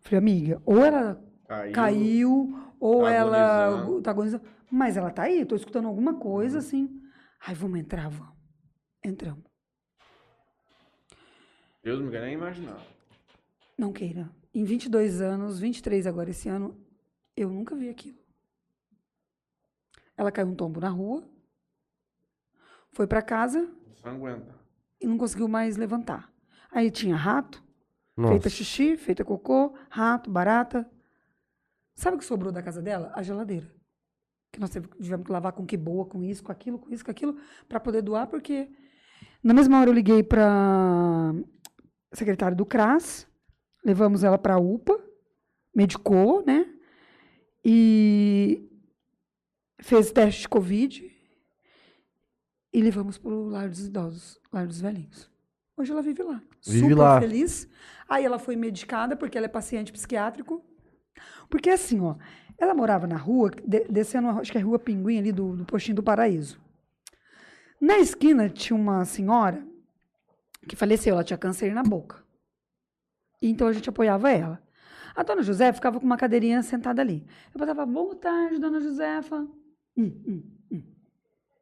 [0.00, 1.72] Falei, amiga, ou ela Caiu.
[1.72, 4.02] caiu, ou Tá ela agonizando.
[4.02, 4.44] tá agonizando.
[4.70, 6.88] Mas ela tá aí, tô escutando alguma coisa assim.
[7.46, 8.32] Ai, vamos entrar, vamos.
[9.04, 9.51] Entramos.
[11.82, 12.80] Deus não quer nem imaginar.
[13.76, 14.30] Não queira.
[14.54, 16.76] Em 22 anos, 23 agora esse ano,
[17.36, 18.18] eu nunca vi aquilo.
[20.16, 21.24] Ela caiu um tombo na rua,
[22.92, 23.68] foi para casa
[24.04, 24.54] Não aguenta.
[25.00, 26.30] e não conseguiu mais levantar.
[26.70, 27.62] Aí tinha rato,
[28.16, 28.32] Nossa.
[28.32, 30.88] feita xixi, feita cocô, rato, barata.
[31.94, 33.10] Sabe o que sobrou da casa dela?
[33.14, 33.74] A geladeira.
[34.52, 37.10] Que nós tivemos que lavar com que boa, com isso, com aquilo, com isso, com
[37.10, 38.70] aquilo, para poder doar, porque
[39.42, 41.32] na mesma hora eu liguei para
[42.12, 43.26] secretário do CRAS,
[43.84, 44.98] levamos ela para a UPA,
[45.74, 46.66] medicou, né?
[47.64, 48.68] E
[49.80, 51.10] fez teste de Covid
[52.72, 55.30] e levamos para o lar dos idosos, lar dos velhinhos.
[55.76, 56.42] Hoje ela vive lá.
[56.66, 57.20] Vive super lá.
[57.20, 57.68] feliz.
[58.08, 60.64] Aí ela foi medicada porque ela é paciente psiquiátrico.
[61.48, 62.16] Porque assim, ó,
[62.58, 65.64] ela morava na rua, de- descendo, acho que é a Rua Pinguim ali do, do
[65.64, 66.60] Postinho do Paraíso.
[67.80, 69.66] Na esquina tinha uma senhora
[70.68, 72.22] que faleceu, ela tinha câncer na boca.
[73.40, 74.62] Então a gente apoiava ela.
[75.14, 77.26] A dona Josefa ficava com uma cadeirinha sentada ali.
[77.52, 79.46] Eu falava, boa tarde, dona Josefa.
[79.96, 80.82] Hum, hum, hum.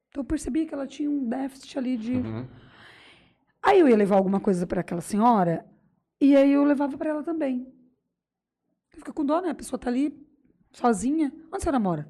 [0.09, 2.15] Então eu percebi que ela tinha um déficit ali de.
[2.15, 2.47] Uhum.
[3.63, 5.67] Aí eu ia levar alguma coisa para aquela senhora
[6.21, 7.73] e aí eu levava para ela também.
[8.91, 9.51] Fica com dó, né?
[9.51, 10.15] A pessoa tá ali
[10.73, 11.33] sozinha.
[11.49, 12.09] Onde a senhora mora?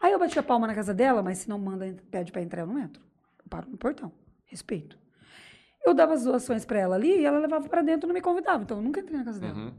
[0.00, 2.62] Aí eu bati a palma na casa dela, mas se não manda, pede para entrar,
[2.62, 3.02] eu não entro.
[3.38, 4.12] Eu paro no portão.
[4.44, 4.98] Respeito.
[5.84, 8.20] Eu dava as doações para ela ali e ela levava para dentro e não me
[8.20, 8.62] convidava.
[8.62, 9.54] Então eu nunca entrei na casa dela.
[9.54, 9.74] Uhum.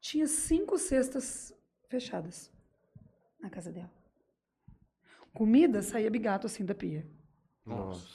[0.00, 1.52] Tinha cinco cestas
[1.88, 2.52] fechadas
[3.40, 3.90] na casa dela.
[5.32, 7.06] Comida saía bigato assim da pia.
[7.64, 8.06] Nossa.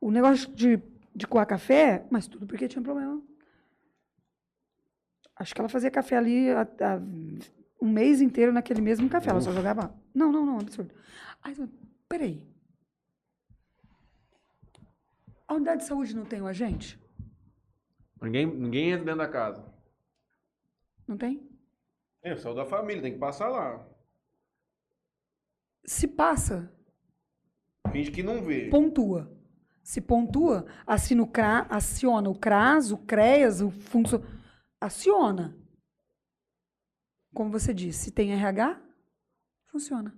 [0.00, 0.80] O negócio de,
[1.14, 3.20] de coar café, mas tudo porque tinha problema.
[5.36, 6.96] Acho que ela fazia café ali há- há
[7.82, 9.30] um mês inteiro naquele mesmo café.
[9.30, 9.92] Ela só jogava.
[10.14, 10.94] Não, não, não, absurdo.
[11.42, 11.54] Aí,
[12.08, 12.40] peraí.
[15.46, 16.98] A unidade de saúde não tem o agente?
[18.20, 19.64] Ninguém, ninguém entra dentro da casa.
[21.06, 21.48] Não tem?
[22.22, 23.86] É, saiu da família, tem que passar lá.
[25.84, 26.72] Se passa,
[27.92, 28.70] Finge que não vê.
[28.70, 29.30] pontua.
[29.82, 34.24] Se pontua, assina o CRA, aciona o CRAS, o CREAS, o funcio...
[34.80, 35.56] Aciona.
[37.34, 38.80] Como você disse, se tem RH,
[39.66, 40.16] funciona.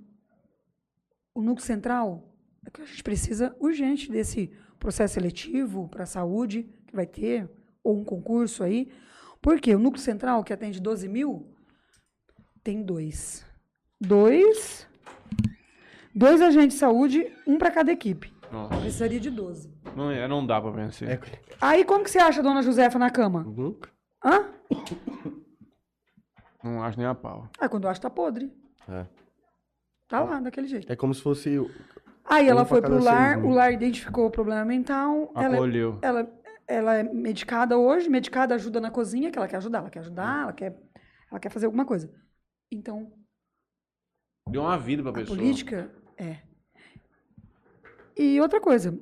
[1.34, 2.32] O núcleo central
[2.64, 7.48] é que a gente precisa urgente desse processo seletivo para a saúde que vai ter,
[7.82, 8.90] ou um concurso aí.
[9.40, 11.46] Porque o núcleo central, que atende 12 mil,
[12.62, 13.44] tem dois.
[14.00, 14.86] Dois.
[16.14, 18.32] Dois agentes de saúde, um para cada equipe.
[18.50, 19.70] Nossa, Precisaria de 12.
[19.94, 21.08] não, é- não dá pra vencer.
[21.10, 21.20] É,
[21.60, 23.42] Aí como que você acha a dona Josefa na cama?
[23.42, 23.90] nunca.
[24.24, 24.48] Hã?
[26.62, 27.48] Não acho nem a pau.
[27.60, 28.52] Aí quando eu acho tá podre.
[28.88, 29.06] É.
[30.08, 30.90] Tá lá, daquele jeito.
[30.90, 31.58] É como se fosse.
[32.28, 35.32] Aí ela foi pro lar, o lar identificou o problema mental.
[35.36, 35.98] Ela, Acolheu.
[36.02, 36.28] ela,
[36.66, 40.42] ela é medicada hoje, medicada ajuda na cozinha, que ela quer ajudar, ela quer ajudar,
[40.42, 40.76] ela quer,
[41.30, 42.12] ela quer fazer alguma coisa.
[42.70, 43.12] Então,
[44.48, 45.36] Deu uma vida pra a pessoa.
[45.36, 46.38] política é.
[48.16, 48.98] E outra coisa,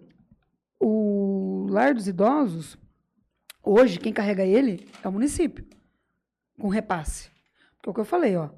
[0.80, 2.76] o lar dos idosos,
[3.62, 5.64] hoje quem carrega ele é o município,
[6.60, 7.30] com repasse.
[7.76, 8.50] Porque é o que eu falei, ó.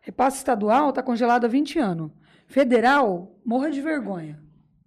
[0.00, 2.10] Repasse estadual está congelado há 20 anos.
[2.48, 4.42] Federal, morra de vergonha.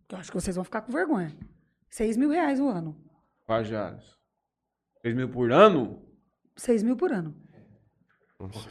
[0.09, 1.32] Eu acho que vocês vão ficar com vergonha.
[1.89, 2.97] 6 mil reais o ano.
[3.45, 4.03] Pajares.
[5.03, 6.01] 6 mil por ano?
[6.55, 7.36] 6 mil por ano.
[8.39, 8.68] Nossa.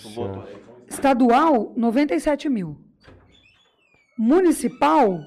[0.89, 2.85] Estadual, 97 mil.
[4.19, 5.21] Municipal,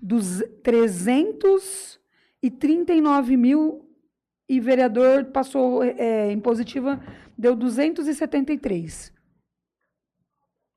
[0.00, 3.90] dos 339 mil.
[4.48, 7.00] E vereador passou é, em positiva,
[7.36, 9.12] deu 273.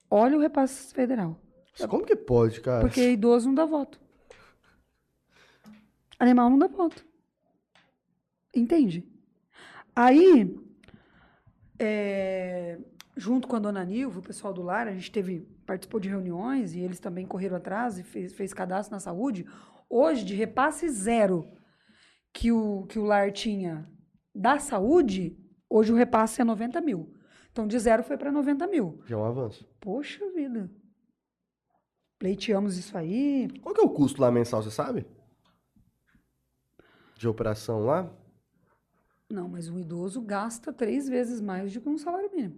[0.09, 1.42] Olha o repasse federal.
[1.79, 2.81] Mas Como que pode, cara?
[2.81, 3.99] Porque idoso não dá voto.
[6.19, 7.05] Animal não dá voto.
[8.55, 9.03] Entende?
[9.95, 10.55] Aí,
[11.79, 12.79] é,
[13.17, 16.73] junto com a dona Nilva, o pessoal do lar, a gente teve, participou de reuniões
[16.73, 19.45] e eles também correram atrás e fez, fez cadastro na saúde.
[19.89, 21.47] Hoje, de repasse zero
[22.31, 23.89] que o, que o lar tinha
[24.33, 25.37] da saúde,
[25.69, 27.13] hoje o repasse é 90 mil.
[27.51, 29.01] Então, de zero foi para 90 mil.
[29.05, 29.67] Já é um avanço.
[29.79, 30.69] Poxa vida.
[32.23, 33.49] Pleiteamos isso aí.
[33.61, 35.05] Qual que é o custo lá mensal, você sabe?
[37.17, 38.09] De operação lá?
[39.29, 42.55] Não, mas um idoso gasta três vezes mais do que um salário mínimo.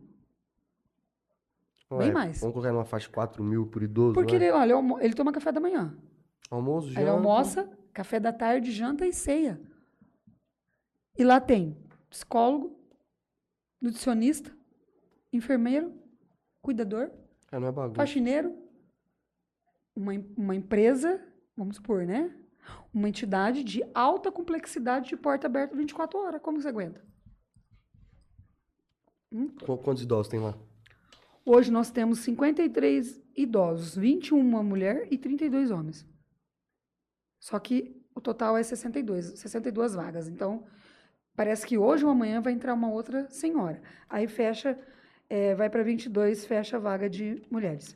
[1.89, 2.41] Bem Ué, mais.
[2.41, 4.49] Vamos colocar numa faixa de 4 mil por idoso, Porque né?
[4.49, 5.97] ele, olha, ele toma café da manhã.
[6.51, 7.01] Almoço, janta.
[7.01, 9.59] ele almoça, café da tarde, janta e ceia.
[11.17, 11.75] E lá tem
[12.07, 12.79] psicólogo,
[13.81, 14.55] nutricionista,
[15.33, 15.91] enfermeiro,
[16.61, 17.09] cuidador,
[17.51, 17.95] é bagunça.
[17.95, 18.64] faxineiro,
[19.95, 21.21] uma, uma empresa,
[21.55, 22.35] vamos supor, né?
[22.93, 26.41] Uma entidade de alta complexidade de porta aberta 24 horas.
[26.41, 27.03] Como você aguenta?
[29.65, 30.57] Qu- Quantos idosos tem lá?
[31.45, 36.07] Hoje nós temos 53 idosos, 21 uma mulher e 32 homens.
[37.39, 40.27] Só que o total é 62, 62 vagas.
[40.27, 40.65] Então,
[41.35, 43.81] parece que hoje ou amanhã vai entrar uma outra senhora.
[44.09, 44.79] Aí fecha,
[45.29, 47.95] eh, vai para 22, fecha a vaga de mulheres.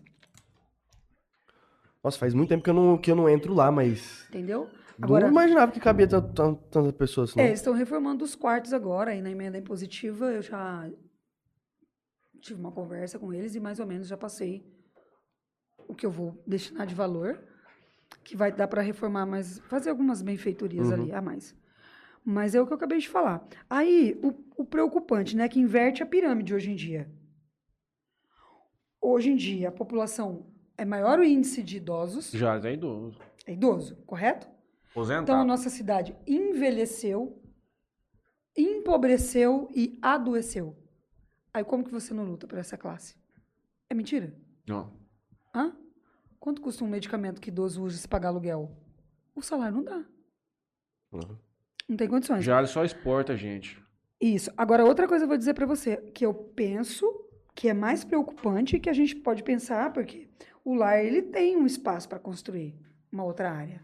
[2.04, 4.26] Nossa, faz muito tempo que eu não, que eu não entro lá, mas.
[4.30, 4.70] Entendeu?
[5.00, 7.40] não imaginava que cabia tan- tan- tanta pessoa assim.
[7.40, 10.90] É, eles estão reformando os quartos agora, aí na emenda impositiva eu já
[12.42, 14.66] tive uma conversa com eles e mais ou menos já passei
[15.88, 17.40] o que eu vou destinar de valor,
[18.24, 21.56] que vai dar para reformar, mas fazer algumas benfeitorias ali a mais.
[22.24, 23.48] Mas é o que eu acabei de falar.
[23.70, 27.10] Aí, o, o preocupante, né, que inverte a pirâmide hoje em dia.
[29.02, 30.46] Hoje em dia, a população
[30.80, 33.20] é maior o índice de idosos, Já é idoso.
[33.46, 34.48] é idoso, correto?
[34.92, 35.24] Aposentado.
[35.24, 37.42] Então, a nossa cidade envelheceu,
[38.56, 40.76] empobreceu e adoeceu.
[41.54, 43.16] Aí, como que você não luta por essa classe?
[43.90, 44.34] É mentira?
[44.66, 44.94] Não.
[45.54, 45.76] Hã?
[46.40, 48.72] Quanto custa um medicamento que idoso usa se pagar aluguel?
[49.36, 50.06] O salário não dá.
[51.12, 51.38] Uhum.
[51.90, 52.46] Não tem condições.
[52.46, 53.82] Já só exporta, gente.
[54.22, 54.50] Isso.
[54.56, 57.06] Agora, outra coisa eu vou dizer para você, que eu penso
[57.54, 60.30] que é mais preocupante e que a gente pode pensar, porque
[60.70, 62.78] o lar ele tem um espaço para construir
[63.12, 63.84] uma outra área.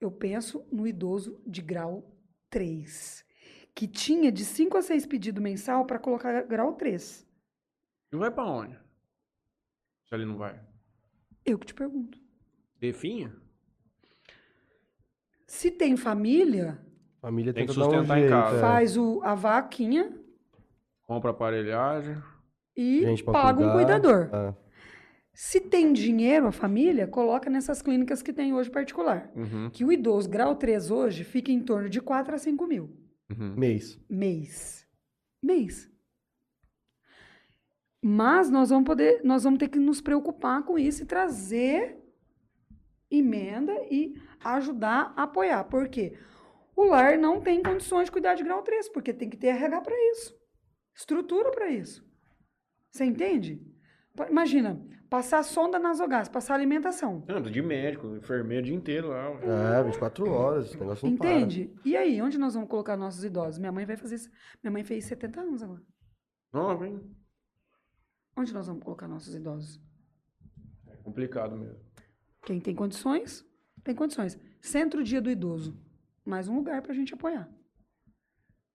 [0.00, 2.10] Eu penso no idoso de grau
[2.50, 3.24] 3,
[3.74, 7.26] que tinha de 5 a 6 pedidos mensal para colocar grau 3.
[8.12, 8.76] E vai pra onde?
[10.08, 10.60] Se ele não vai.
[11.44, 12.18] Eu que te pergunto.
[12.78, 13.34] Definha?
[15.46, 16.80] Se tem família,
[17.20, 18.30] Família Tem que dar um sustentar em jeito.
[18.32, 18.56] casa.
[18.56, 18.60] é.
[18.60, 20.12] faz o, a vaquinha
[21.06, 22.20] Compra aparelhagem.
[22.76, 24.00] e Gente paga um cuidar.
[24.00, 24.30] cuidador.
[24.32, 24.54] Ah,
[25.34, 29.32] Se tem dinheiro, a família, coloca nessas clínicas que tem hoje particular.
[29.34, 32.96] Uhum, Que o idoso grau 3 hoje fica em torno de 4 a 5 mil
[33.28, 33.56] uhum.
[33.56, 34.00] mês.
[34.08, 34.86] mês.
[35.42, 35.90] Mês.
[38.00, 41.98] Mas nós vamos poder, nós vamos ter que nos preocupar com isso e trazer
[43.10, 44.14] emenda e
[44.44, 45.64] ajudar a apoiar.
[45.64, 46.16] Por quê?
[46.76, 49.80] O lar não tem condições de cuidar de grau 3, porque tem que ter RH
[49.80, 50.36] para isso.
[50.94, 52.04] Estrutura para isso.
[52.90, 53.60] Você entende?
[54.28, 54.80] Imagina,
[55.14, 57.22] passar sonda nasogás, passar alimentação.
[57.28, 59.28] Não, de médico, enfermeiro o dia inteiro lá.
[59.78, 61.72] É, 24 horas, esse negócio não Entende?
[61.84, 63.60] E aí, onde nós vamos colocar nossos idosos?
[63.60, 64.28] Minha mãe vai fazer isso.
[64.60, 65.80] Minha mãe fez 70 anos agora.
[66.52, 67.00] Nova, hein?
[68.36, 69.80] Onde nós vamos colocar nossos idosos?
[70.88, 71.78] É complicado mesmo.
[72.44, 73.46] Quem tem condições,
[73.84, 74.36] tem condições.
[74.60, 75.80] Centro Dia do Idoso.
[76.24, 77.48] Mais um lugar para a gente apoiar.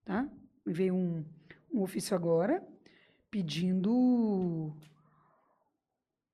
[0.06, 0.26] Tá?
[0.64, 1.22] Me veio um,
[1.70, 2.66] um ofício agora
[3.30, 4.74] pedindo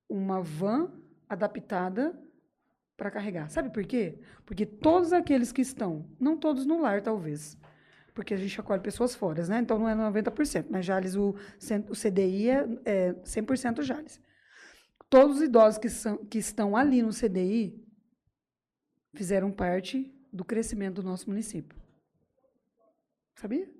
[0.08, 0.92] uma van
[1.28, 2.18] adaptada
[2.96, 3.50] para carregar.
[3.50, 4.18] Sabe por quê?
[4.44, 7.58] Porque todos aqueles que estão, não todos no lar, talvez,
[8.14, 9.60] porque a gente acolhe pessoas fora, né?
[9.60, 11.34] Então não é 90%, mas Jales, o,
[11.90, 14.20] o CDI é, é 100% Jales.
[15.10, 17.84] Todos os idosos que, são, que estão ali no CDI
[19.14, 21.78] fizeram parte do crescimento do nosso município.
[23.34, 23.70] Sabia?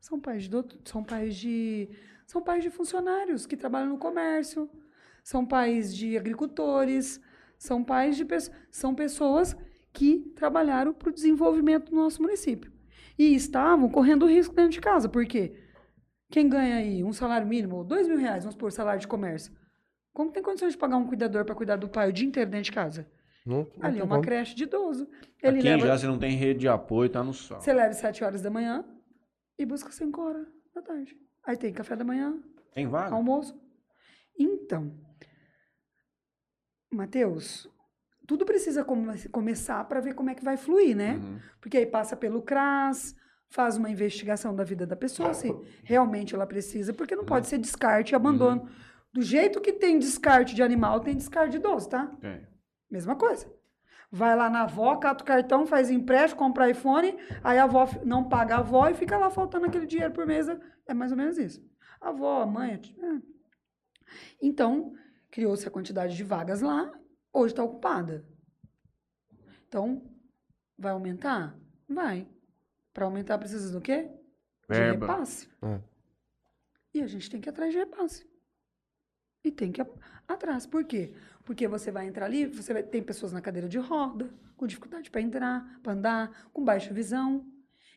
[0.00, 1.88] São pais de, são pais de
[2.26, 4.68] são pais de funcionários que trabalham no comércio,
[5.24, 7.20] são pais de agricultores,
[7.58, 8.24] são pais de
[8.70, 9.56] são pessoas
[9.92, 12.70] que trabalharam para o desenvolvimento do nosso município
[13.18, 15.56] e estavam correndo risco dentro de casa, porque
[16.30, 19.52] quem ganha aí um salário mínimo, dois mil reais, vamos por salário de comércio,
[20.12, 22.66] como tem condições de pagar um cuidador para cuidar do pai o dia inteiro dentro
[22.66, 23.08] de casa?
[23.46, 24.22] Não, não Ali é uma como.
[24.22, 25.08] creche de idoso.
[25.42, 27.60] Ele Aqui leva, já você não tem rede de apoio, tá no sol.
[27.60, 28.84] você leva às 7 horas da manhã
[29.58, 31.16] e busca 5 horas da tarde.
[31.46, 32.38] Aí tem café da manhã,
[32.72, 33.14] Tem vaga?
[33.14, 33.54] almoço.
[34.38, 34.92] Então,
[36.94, 37.68] Matheus,
[38.26, 41.14] tudo precisa come- começar para ver como é que vai fluir, né?
[41.16, 41.38] Uhum.
[41.60, 43.14] Porque aí passa pelo CRAS,
[43.50, 47.58] faz uma investigação da vida da pessoa, se realmente ela precisa, porque não pode ser
[47.58, 48.68] descarte e abandono.
[49.12, 52.06] Do jeito que tem descarte de animal, tem descarte de idoso, tá?
[52.20, 52.46] Tem.
[52.90, 53.46] Mesma coisa.
[54.10, 58.28] Vai lá na avó, cata o cartão, faz empréstimo, compra iPhone, aí a avó não
[58.28, 60.46] paga a avó e fica lá faltando aquele dinheiro por mês.
[60.86, 61.60] É mais ou menos isso.
[62.00, 62.74] A avó, a mãe.
[62.74, 63.20] a tia- é.
[64.42, 64.92] Então,
[65.34, 66.96] criou-se a quantidade de vagas lá,
[67.32, 68.24] hoje está ocupada.
[69.66, 70.00] Então,
[70.78, 71.58] vai aumentar?
[71.88, 72.28] Vai.
[72.92, 74.04] Para aumentar, precisa do quê?
[74.04, 75.06] De Verba.
[75.08, 75.48] repasse.
[75.60, 75.80] É.
[76.94, 78.24] E a gente tem que ir atrás de repasse.
[79.42, 79.86] E tem que ir
[80.28, 80.66] atrás.
[80.66, 81.12] Por quê?
[81.44, 85.10] Porque você vai entrar ali, você vai, tem pessoas na cadeira de roda, com dificuldade
[85.10, 87.44] para entrar, para andar, com baixa visão.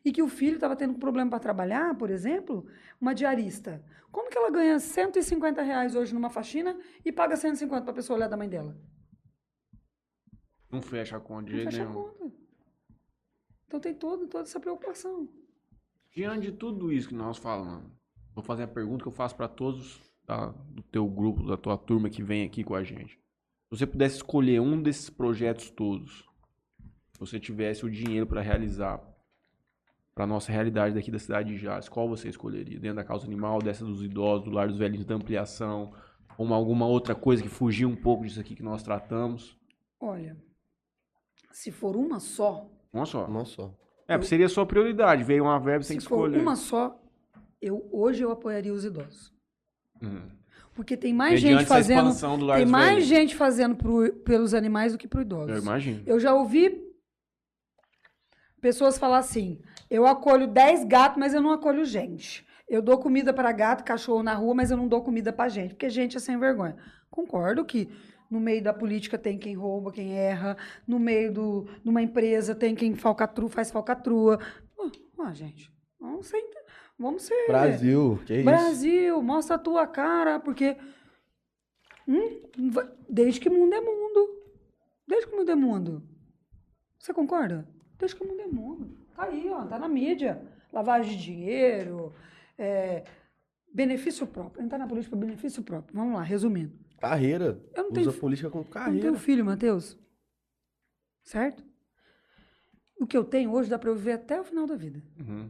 [0.06, 2.66] E que o filho estava tendo problema para trabalhar, por exemplo,
[3.00, 3.84] uma diarista.
[4.12, 8.18] Como que ela ganha 150 reais hoje numa faxina e paga 150 para a pessoa
[8.18, 8.76] olhar da mãe dela?
[10.72, 12.04] Não fecha a conta de Não jeito fecha a nenhum.
[12.04, 12.32] conta.
[13.68, 15.28] Então tem todo, toda essa preocupação.
[16.12, 17.91] Diante de tudo isso que nós falamos,
[18.34, 21.78] vou fazer a pergunta que eu faço para todos da- do teu grupo, da tua
[21.78, 23.14] turma que vem aqui com a gente.
[23.16, 26.26] Se você pudesse escolher um desses projetos todos,
[27.14, 28.98] se você tivesse o dinheiro para realizar
[30.18, 32.80] para nossa realidade daqui da cidade de Jales, qual você escolheria?
[32.80, 35.93] Dentro da causa animal, dessa dos idosos, do lar dos velhinhos, da ampliação,
[36.36, 39.55] ou uma- alguma outra coisa que fugiu um pouco disso aqui que nós tratamos?
[39.99, 40.36] Olha,
[41.51, 43.26] se for uma só, Uma só.
[43.26, 43.72] Uma só.
[44.07, 45.24] É, porque seria a sua prioridade.
[45.24, 46.41] Veio uma verba, você tem se for escolher.
[46.41, 46.99] uma só,
[47.61, 49.32] eu hoje eu apoiaria os idosos.
[50.01, 50.32] Uhum.
[50.74, 53.07] Porque tem mais Mediante gente fazendo, expansão do lar tem dos mais velhinhos.
[53.07, 55.51] gente fazendo pro- pelos animais do que pro idoso.
[55.51, 56.01] Eu imagino.
[56.07, 56.82] Eu já ouvi
[58.61, 59.59] pessoas falar assim:
[59.89, 62.45] eu acolho 10 gatos, mas eu não acolho gente.
[62.67, 65.73] Eu dou comida para gato, cachorro na rua, mas eu não dou comida para gente,
[65.73, 66.75] porque gente é sem vergonha.
[67.09, 67.89] Concordo que
[68.29, 72.53] no meio da política tem quem rouba, quem erra, no meio do, de uma empresa
[72.53, 74.39] tem quem falcatrua, faz falcatrua.
[74.77, 76.43] Ah, ah, gente, vamos ser,
[76.99, 78.43] vamos ser Brasil, que isso?
[78.43, 80.75] Brasil, mostra a tua cara, porque
[82.05, 82.41] hum,
[83.09, 84.38] desde que mundo é mundo.
[85.07, 86.03] Desde que mundo é mundo.
[86.99, 87.65] Você concorda?
[87.97, 88.97] Desde que mundo é mundo.
[89.18, 90.41] Tá aí, ó, tá na mídia.
[90.72, 92.13] Lavagem de dinheiro,
[92.57, 93.03] é,
[93.74, 94.63] benefício próprio.
[94.63, 95.93] Entrar na política por benefício próprio.
[95.95, 96.72] Vamos lá, resumindo.
[96.99, 97.59] Carreira.
[97.76, 99.01] Eu não Usa tenho- política com Eu não carreira.
[99.01, 99.97] tenho filho, Matheus.
[101.24, 101.63] Certo?
[102.99, 105.01] O que eu tenho hoje dá pra eu viver até o final da vida.
[105.20, 105.49] Uhum.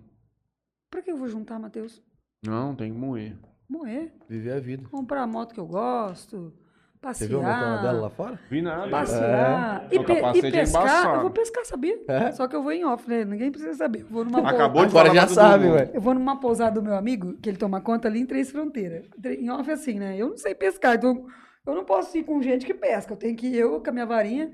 [0.89, 2.01] Pra que eu vou juntar, Matheus?
[2.45, 3.37] Não, tem que moer.
[3.69, 4.13] Morrer.
[4.29, 4.87] Viver a vida.
[4.89, 6.53] comprar a moto que eu gosto,
[7.01, 7.93] Você viu a dela passear.
[7.93, 8.39] lá fora?
[8.49, 8.89] Vi nada.
[8.89, 9.87] Passear.
[9.91, 9.95] É.
[9.95, 11.15] E, O pe- e é pescar.
[11.15, 11.97] eu vou pescar, sabia?
[12.07, 12.31] É?
[12.31, 13.23] Só que eu vou em off, né?
[13.23, 14.01] Ninguém precisa saber.
[14.01, 15.91] Eu vou numa Acabou de Agora já sabe, ué.
[15.93, 19.05] Eu vou numa pousada do meu amigo, que ele toma conta ali em Três Fronteiras.
[19.25, 20.17] Em off, assim, né?
[20.17, 21.25] Eu não sei pescar, então
[21.65, 23.13] eu não posso ir com gente que pesca.
[23.13, 24.51] Eu tenho que ir eu com a minha varinha.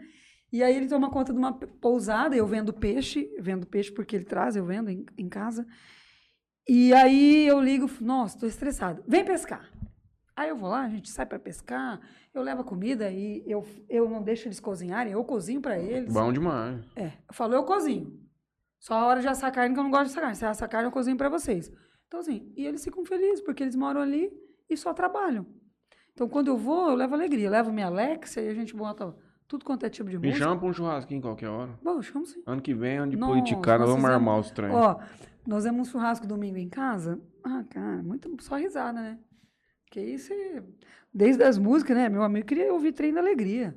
[0.51, 4.25] E aí ele toma conta de uma pousada, eu vendo peixe, vendo peixe porque ele
[4.25, 5.65] traz, eu vendo em, em casa.
[6.69, 9.03] E aí eu ligo, nossa, tô estressado.
[9.07, 9.67] Vem pescar.
[10.35, 11.99] Aí eu vou lá, a gente sai para pescar,
[12.33, 16.11] eu levo a comida e eu, eu não deixo eles cozinharem, eu cozinho para eles.
[16.11, 16.83] Bom demais.
[16.95, 18.19] É, eu falo, eu cozinho.
[18.79, 20.35] Só a hora de assar carne que eu não gosto de assar carne.
[20.35, 21.71] Se assar carne, eu cozinho pra vocês.
[22.07, 24.29] Então, assim, e eles ficam felizes, porque eles moram ali
[24.69, 25.45] e só trabalham.
[26.11, 27.47] Então, quando eu vou, eu levo alegria.
[27.47, 29.15] Eu levo minha Alexa e a gente bota
[29.47, 30.45] tudo quanto é tipo de Me música.
[30.45, 31.79] chama pra um churrasquinho qualquer hora.
[31.81, 32.43] Bom, chama sim.
[32.45, 34.71] Ano que vem, ano de Nossa, politicar, nós vamos armar os trem.
[34.71, 34.99] Ó,
[35.47, 37.21] nós demos um churrasco domingo em casa.
[37.43, 39.17] Ah, cara, muito, só risada, né?
[39.93, 40.59] Que isso é...
[41.13, 42.09] Desde as músicas, né?
[42.09, 43.75] Meu amigo queria ouvir Trem da Alegria.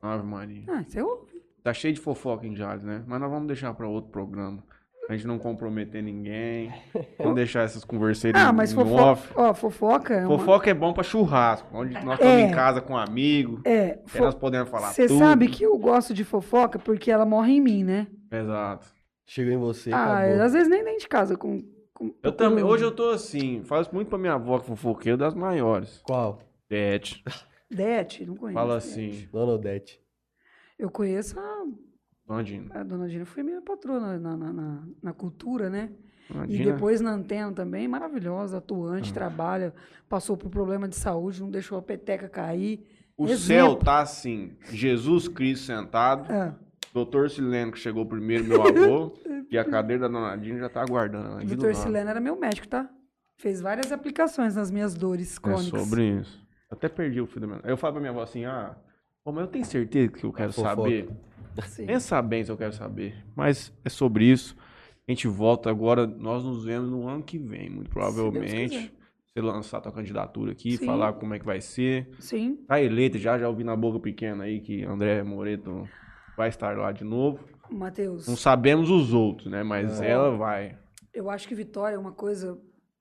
[0.00, 0.62] Ave Maria.
[0.68, 1.42] Ah, você ouve.
[1.64, 3.02] Tá cheio de fofoca em Jales, né?
[3.08, 4.62] Mas nós vamos deixar pra outro programa.
[5.08, 6.72] A gente não comprometer ninguém.
[7.18, 9.32] Vamos deixar essas converseiras Ah, mas no fofoca, off.
[9.34, 10.38] ó, fofoca é uma...
[10.38, 11.66] Fofoca é bom pra churrasco.
[11.76, 12.40] Onde nós estamos É.
[12.42, 13.60] em casa com um amigo.
[13.64, 15.18] É, Aí fo- nós podemos falar Você tudo.
[15.18, 18.06] sabe que eu gosto de fofoca porque ela morre em mim, né?
[18.30, 18.86] Exato.
[19.26, 20.42] Chegou em você, ah, acabou.
[20.44, 21.36] às vezes nem dentro de casa.
[21.36, 21.64] Com,
[21.98, 22.62] com- Eu também.
[22.64, 23.62] Hoje eu tô assim.
[23.64, 26.00] Faço muito pra minha avó, que é fofoqueira das maiores.
[26.04, 26.40] Qual?
[26.68, 27.22] Tete.
[27.70, 28.54] Dete, não conheço.
[28.54, 28.86] Fala Dete.
[28.88, 29.28] assim.
[29.32, 30.00] Dona Odete.
[30.78, 31.64] Eu conheço a,
[32.26, 32.80] Dona Dina.
[32.80, 35.90] a dona Dina, foi minha patrona na, na, na, na cultura, né?
[36.46, 38.58] E depois na antena também, maravilhosa, Ah.
[38.58, 39.74] atuante, trabalha,
[40.08, 42.86] passou por problema de saúde, não deixou a peteca cair.
[43.16, 43.38] O Exemplo.
[43.38, 44.52] céu tá assim.
[44.70, 46.30] Jesus Cristo sentado.
[46.30, 46.54] Ah,
[46.98, 49.12] Doutor Sileno, que chegou primeiro, meu avô.
[49.50, 51.44] e a cadeira da Dona Dina já tá aguardando.
[51.44, 51.74] doutor.
[51.74, 52.88] Sileno era meu médico, tá?
[53.36, 55.80] Fez várias aplicações nas minhas dores É crônicas.
[55.80, 56.44] sobre isso.
[56.70, 57.60] Eu até perdi o fio da minha...
[57.64, 58.76] Eu falo pra minha avó assim, ah...
[59.24, 60.74] Pô, mas eu tenho certeza que eu quero Fofoca.
[60.76, 61.08] saber.
[61.66, 61.86] Sim.
[61.86, 63.14] Pensa bem se eu quero saber.
[63.36, 64.56] Mas é sobre isso.
[65.06, 66.06] A gente volta agora.
[66.06, 68.92] Nós nos vemos no ano que vem, muito provavelmente.
[69.26, 70.86] Você lançar tua candidatura aqui, Sim.
[70.86, 72.08] falar como é que vai ser.
[72.18, 72.56] Sim.
[72.66, 75.88] Tá eleita já, já ouvi na boca pequena aí que André Moreto
[76.38, 77.44] vai estar lá de novo.
[77.68, 78.28] Matheus.
[78.28, 79.62] Não sabemos os outros, né?
[79.64, 80.78] Mas ela vai.
[81.12, 82.56] Eu acho que vitória é uma coisa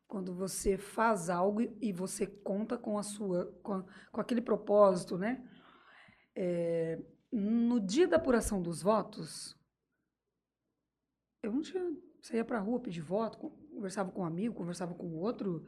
[0.07, 5.17] quando você faz algo e- você conta com a sua, com, a- com aquele propósito,
[5.19, 5.41] né?
[6.35, 6.99] É,
[7.31, 9.55] no dia da apuração dos votos,
[11.43, 11.83] eu não tinha.
[12.33, 15.63] Ia pra rua pedir voto, con- conversava com um amigo, conversava com outro.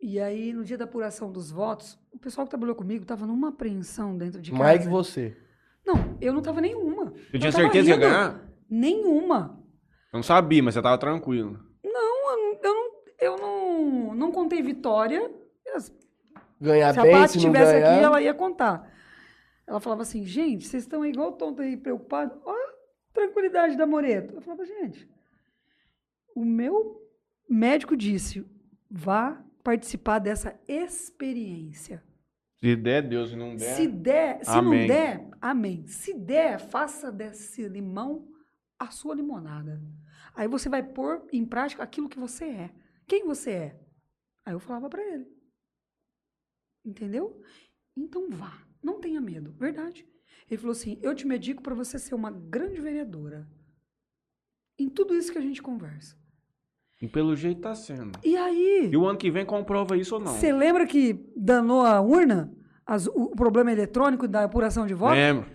[0.00, 3.48] E aí, no dia da apuração dos votos, o pessoal que trabalhou comigo estava numa
[3.48, 4.62] apreensão dentro de casa.
[4.62, 5.36] Mais que você.
[5.84, 7.12] Não, eu não tava nenhuma.
[7.32, 8.48] Eu tinha certeza que ia ganhar?
[8.68, 9.58] Nenhuma.
[10.12, 11.58] Eu não sabia, mas você tava tranquilo.
[11.82, 15.30] Não, eu não, eu não, eu não, não contei vitória.
[15.78, 15.92] Se
[16.60, 17.94] Ganhar a bem, Paty se não estivesse ganhar...
[17.94, 18.92] aqui, ela ia contar.
[19.66, 22.36] Ela falava assim, gente, vocês estão igual tonto aí, preocupados.
[22.44, 24.34] Olha a tranquilidade da Moreto.
[24.34, 25.08] Eu falava, gente,
[26.34, 27.00] o meu
[27.48, 28.44] médico disse,
[28.90, 32.02] vá participar dessa experiência.
[32.62, 33.30] Se der, Deus.
[33.30, 33.74] Se não der...
[33.74, 34.80] Se der, se Amém.
[34.80, 35.86] não der, amém.
[35.86, 38.30] Se der, faça desse limão
[38.78, 39.82] a sua limonada.
[40.34, 42.74] Aí você vai pôr em prática aquilo que você é.
[43.06, 43.80] Quem você é?
[44.44, 45.26] Aí eu falava pra ele.
[46.84, 47.42] Entendeu?
[47.96, 50.06] Então vá, não tenha medo, verdade.
[50.48, 53.48] Ele falou assim: "Eu te medico para você ser uma grande vereadora".
[54.78, 56.19] Em tudo isso que a gente conversa.
[57.00, 58.18] E pelo jeito tá sendo.
[58.22, 60.32] E aí, E o ano que vem comprova isso ou não?
[60.34, 62.52] você lembra que danou a urna?
[62.86, 65.16] As- o, problema eletrônico da apuração de votos?
[65.16, 65.46] Lembro.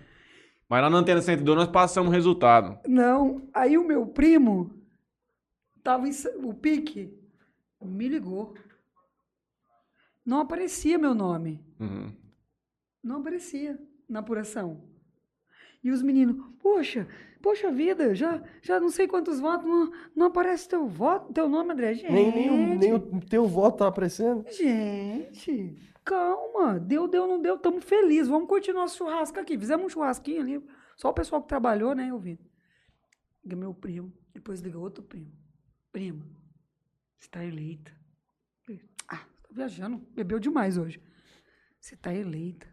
[0.68, 2.78] Mas lá na Antena 102 nós passamos o resultado.
[2.88, 4.72] Não, aí o meu primo
[5.84, 6.12] tava em
[6.42, 7.12] o pique
[7.80, 8.54] me ligou.
[10.24, 12.12] Não aparecia meu nome, Uhum.
[13.04, 13.78] não aparecia
[14.08, 14.82] na apuração.
[15.84, 17.06] E os meninos, poxa,
[17.46, 21.72] poxa vida, já, já não sei quantos votos, não, não aparece teu voto, teu nome,
[21.72, 21.94] André.
[21.94, 24.44] Gente, Nem, nem, o, nem o teu voto tá aparecendo.
[24.50, 29.56] gente, calma, deu, deu, não deu, estamos felizes, vamos curtir nosso churrasco aqui.
[29.56, 30.66] Fizemos um churrasquinho ali,
[30.96, 32.36] só o pessoal que trabalhou, né, eu vi.
[33.44, 35.30] Liga meu primo, depois liga outro primo.
[35.92, 36.24] Primo,
[37.16, 37.94] você está eleita.
[39.06, 41.00] Ah, tá viajando, bebeu demais hoje.
[41.80, 42.66] Você está eleita.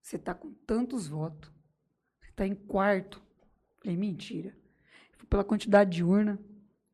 [0.00, 1.52] Você está com tantos votos.
[2.32, 3.22] Está em quarto.
[3.80, 4.56] Falei, mentira.
[5.30, 6.38] Pela quantidade de urna,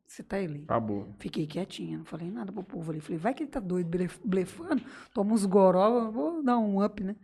[0.06, 0.72] você está eleita.
[0.72, 1.12] Acabou.
[1.18, 3.00] Fiquei quietinha, não falei nada pro povo ali.
[3.00, 4.82] Falei, vai que ele tá doido, blef- blefando,
[5.12, 7.16] toma uns goró, vou dar um up, né?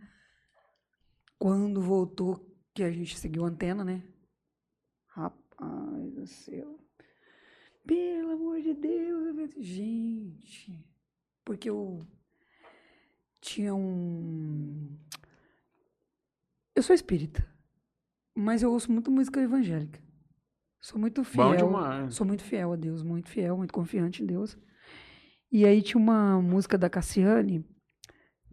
[1.37, 4.03] Quando voltou, que a gente seguiu a antena, né?
[5.07, 6.79] Rapaz do céu.
[7.85, 9.53] Pelo amor de Deus.
[9.57, 10.85] Gente.
[11.45, 12.05] Porque eu
[13.39, 14.97] tinha um.
[16.75, 17.47] Eu sou espírita,
[18.35, 19.99] mas eu ouço muito música evangélica.
[20.81, 21.45] Sou muito fiel.
[22.11, 24.57] Sou muito fiel a Deus, muito fiel, muito confiante em Deus.
[25.51, 27.65] E aí tinha uma música da Cassiane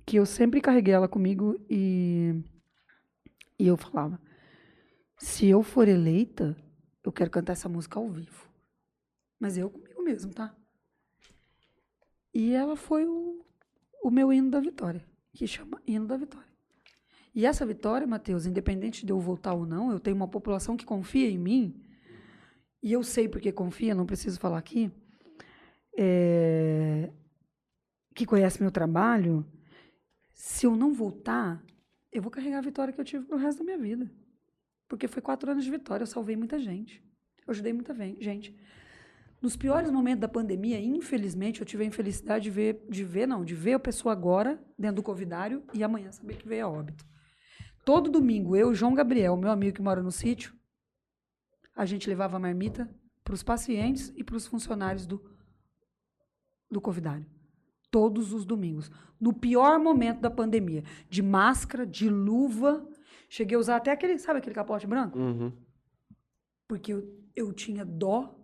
[0.06, 2.32] que eu sempre carreguei ela comigo e,
[3.58, 4.20] e eu falava:
[5.18, 6.56] se eu for eleita,
[7.02, 8.48] eu quero cantar essa música ao vivo.
[9.38, 10.56] Mas eu comigo mesmo, tá?
[12.32, 13.44] E ela foi o,
[14.02, 15.04] o meu hino da vitória,
[15.34, 16.51] que chama Hino da Vitória.
[17.34, 20.84] E essa vitória, Mateus, independente de eu voltar ou não, eu tenho uma população que
[20.84, 21.74] confia em mim,
[22.82, 24.90] e eu sei porque confia, não preciso falar aqui,
[25.96, 27.10] é,
[28.14, 29.46] que conhece meu trabalho,
[30.34, 31.64] se eu não voltar,
[32.10, 34.10] eu vou carregar a vitória que eu tive pro resto da minha vida.
[34.88, 37.02] Porque foi quatro anos de vitória, eu salvei muita gente.
[37.46, 38.54] Eu ajudei muita gente.
[39.40, 43.44] Nos piores momentos da pandemia, infelizmente, eu tive a infelicidade de ver, de ver, não,
[43.44, 47.04] de ver a pessoa agora dentro do covidário e amanhã saber que veio a óbito.
[47.84, 50.54] Todo domingo, eu e João Gabriel, meu amigo que mora no sítio,
[51.74, 52.88] a gente levava a marmita
[53.24, 55.22] para os pacientes e para os funcionários do,
[56.70, 57.26] do covidário.
[57.90, 58.90] Todos os domingos.
[59.20, 60.82] No pior momento da pandemia.
[61.10, 62.86] De máscara, de luva.
[63.28, 65.18] Cheguei a usar até aquele, sabe aquele capote branco?
[65.18, 65.52] Uhum.
[66.66, 68.34] Porque eu, eu tinha dó,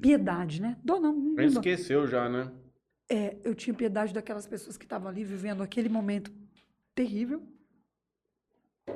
[0.00, 0.78] piedade, né?
[0.82, 1.12] Dó não.
[1.14, 1.42] não dó.
[1.42, 2.50] esqueceu já, né?
[3.08, 6.32] É, eu tinha piedade daquelas pessoas que estavam ali vivendo aquele momento
[6.94, 7.46] terrível.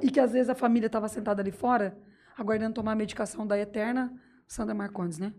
[0.03, 1.99] E que às vezes a família estava sentada ali fora,
[2.37, 4.13] aguardando tomar a medicação da eterna
[4.47, 5.33] Sandra Marcondes, né?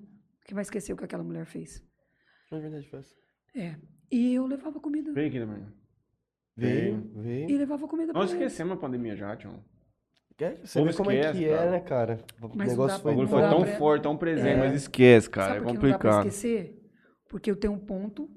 [0.46, 1.84] Que vai esquecer o que aquela mulher fez.
[2.52, 3.14] É verdade, faz.
[3.56, 3.76] É.
[4.12, 5.14] E eu levava comida.
[5.14, 5.66] Vem aqui também.
[6.58, 7.50] Veio, veio.
[7.50, 8.42] E levava comida pra Nós eles.
[8.44, 9.64] esquecemos a pandemia já, Tião.
[10.42, 11.62] É, Você vê como é esquece, que cara.
[11.66, 12.26] é, né, cara?
[12.42, 13.16] O Mas não negócio foi...
[13.16, 14.58] Não foi dá tão pra- forte, tão presente, É.
[14.58, 15.56] mas esquece, cara.
[15.56, 16.28] Sabe é por que não dá pra complicado.
[16.28, 16.82] esquecer?
[17.28, 18.30] Porque eu tenho um ponto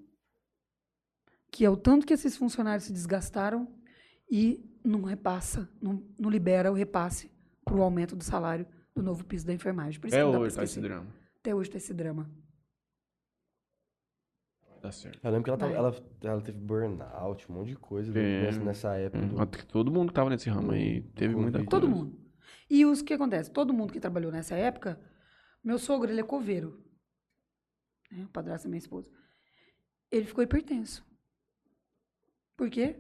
[1.51, 3.69] que é o tanto que esses funcionários se desgastaram
[4.31, 7.31] e não repassa, não, não libera o repasse
[7.65, 10.01] para o aumento do salário do novo piso da enfermagem.
[10.01, 11.07] Por isso É pra hoje, tá esse drama.
[11.39, 12.31] Até hoje tá esse drama.
[14.81, 15.21] Tá certo.
[15.23, 18.43] Eu lembro que ela, tava- ela, ela teve burnout, um monte de coisa É.
[18.47, 19.25] nessa, nessa época.
[19.27, 21.71] do- Hum, Todo mundo que tava nesse ramo aí teve muita coisa.
[21.71, 22.21] Todo mundo.
[22.69, 23.51] E os que acontece?
[23.51, 25.01] Todo mundo que trabalhou nessa época,
[25.63, 26.83] meu sogro, ele é coveiro.
[28.11, 28.25] Né?
[28.25, 29.09] O padrasto da minha esposa.
[30.11, 31.07] Ele ficou hipertenso.
[32.57, 32.97] Por quê?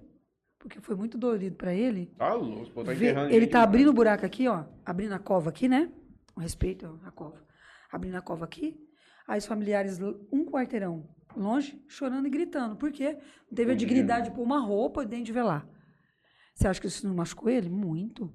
[0.62, 3.68] Porque foi muito dolorido para ele Tá louco, pô, tá enterrando ele tá demais.
[3.68, 4.64] abrindo o buraco aqui, ó.
[4.86, 5.90] Abrindo a cova aqui, né?
[6.32, 7.44] Com respeito à cova.
[7.90, 8.78] Abrindo a cova aqui.
[9.26, 9.98] Aí os familiares,
[10.32, 12.76] um quarteirão longe, chorando e gritando.
[12.76, 13.18] Por quê?
[13.50, 15.68] Não teve a dignidade de pôr uma roupa dentro de velar.
[16.54, 17.68] Você acha que isso não machucou ele?
[17.68, 18.32] Muito.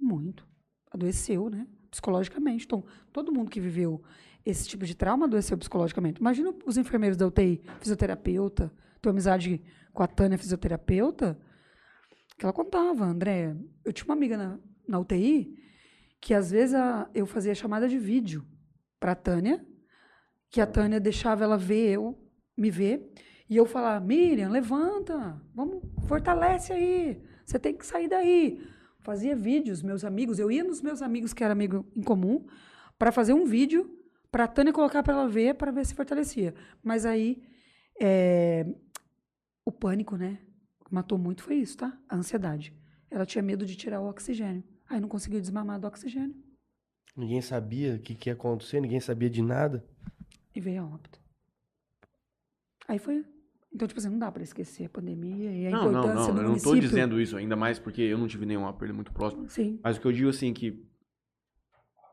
[0.00, 0.44] Muito.
[0.90, 1.66] Adoeceu, né?
[1.90, 2.64] Psicologicamente.
[2.64, 4.02] Então, todo mundo que viveu
[4.44, 6.20] esse tipo de trauma adoeceu psicologicamente.
[6.20, 8.72] Imagina os enfermeiros da UTI, fisioterapeuta.
[9.00, 9.62] Tua amizade
[9.92, 11.38] com a Tânia, fisioterapeuta
[12.42, 13.54] que ela contava, André.
[13.84, 14.58] Eu tinha uma amiga na,
[14.88, 15.56] na UTI
[16.20, 18.44] que às vezes a- eu fazia chamada de vídeo
[18.98, 19.64] para a Tânia,
[20.50, 22.18] que a Tânia deixava ela ver eu,
[22.56, 23.12] me ver,
[23.48, 28.60] e eu falava: Miriam, levanta, vamos, fortalece aí, você tem que sair daí.
[29.00, 32.44] Fazia vídeos, meus amigos, eu ia nos meus amigos que era amigo em comum
[32.98, 33.88] para fazer um vídeo
[34.32, 36.54] para a Tânia colocar para ela ver, para ver se fortalecia.
[36.82, 37.42] Mas aí
[38.00, 38.66] é,
[39.64, 40.38] o pânico, né?
[40.92, 41.98] Matou muito foi isso, tá?
[42.06, 42.72] A ansiedade.
[43.10, 44.62] Ela tinha medo de tirar o oxigênio.
[44.88, 46.34] Aí não conseguiu desmamar do oxigênio
[47.16, 49.84] Ninguém sabia o que, que ia acontecer, ninguém sabia de nada.
[50.54, 51.18] e veio a óbito.
[52.88, 53.24] Aí foi.
[53.74, 56.34] Então, tipo assim, não dá pra esquecer a pandemia e a Não, não, importância não.
[56.34, 56.80] do Eu não tô município.
[56.80, 59.48] dizendo isso, ainda mais porque eu não tive nenhuma perda muito próxima.
[59.48, 59.78] Sim.
[59.82, 60.86] Mas o que eu digo assim que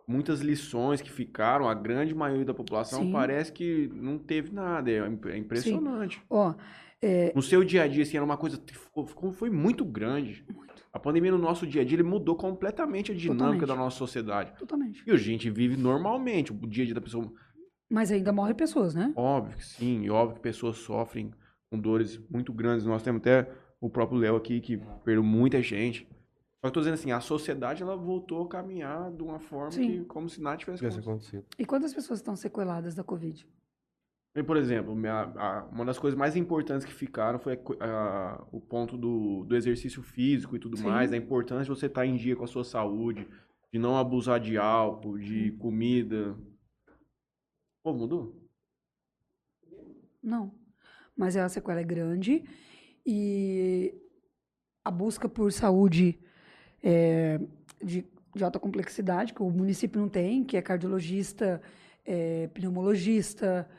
[0.07, 3.11] muitas lições que ficaram, a grande maioria da população Sim.
[3.11, 4.89] parece que não teve nada.
[4.89, 6.21] É é impressionante.
[6.29, 6.53] Ó,
[7.01, 9.85] é, No seu dia a dia, assim, era uma coisa que ficou, ficou- foi muito
[9.85, 10.45] grande.
[10.91, 13.67] A pandemia no nosso dia a dia ele mudou completamente a dinâmica Totalmente.
[13.67, 14.53] da nossa sociedade.
[14.57, 15.03] totalmente.
[15.05, 17.31] E a gente vive normalmente, o dia a dia da pessoa.
[17.89, 19.13] Mas ainda morrem pessoas, né?
[19.15, 21.31] Óbvio que sim, e óbvio que pessoas sofrem
[21.71, 22.85] com dores muito grandes.
[22.85, 23.49] Nós temos até
[23.79, 26.07] o próprio Léo aqui, que perdeu muita gente.
[26.61, 29.71] Só que eu tô dizendo assim, a sociedade ela voltou a caminhar de uma forma
[29.71, 29.99] Sim.
[29.99, 31.37] que, como se nada tivesse Tivesse acontecido.
[31.39, 31.55] acontecido.
[31.57, 33.47] E quantas pessoas estão sequeladas da Covid?
[34.39, 38.47] E, por exemplo, minha- a- uma das coisas mais importantes que ficaram foi a a-
[38.53, 40.85] o ponto do, do exercício físico e tudo Sim.
[40.85, 43.27] mais, a importância de você estar em dia com a sua saúde,
[43.71, 46.37] de não abusar de álcool, de comida.
[47.83, 48.41] Pô, mudou?
[50.23, 50.53] Não.
[51.17, 52.45] Mas a sequela é grande
[53.05, 53.93] e
[54.85, 56.17] a busca por saúde
[56.81, 57.41] é,
[57.83, 61.61] de, de alta complexidade, que o município não tem, que é cardiologista,
[62.05, 63.69] é, pneumologista,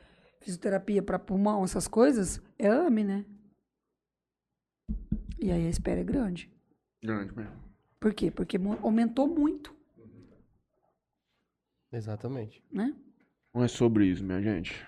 [0.41, 3.25] fisioterapia para pulmão, essas coisas, é AME, né?
[5.39, 6.51] E aí a espera é grande.
[7.03, 7.55] Grande mesmo.
[7.99, 8.31] Por quê?
[8.31, 9.75] Porque aumentou muito,
[11.93, 12.63] Exatamente.
[12.71, 12.95] né?
[13.53, 14.87] Não é sobre isso, minha gente.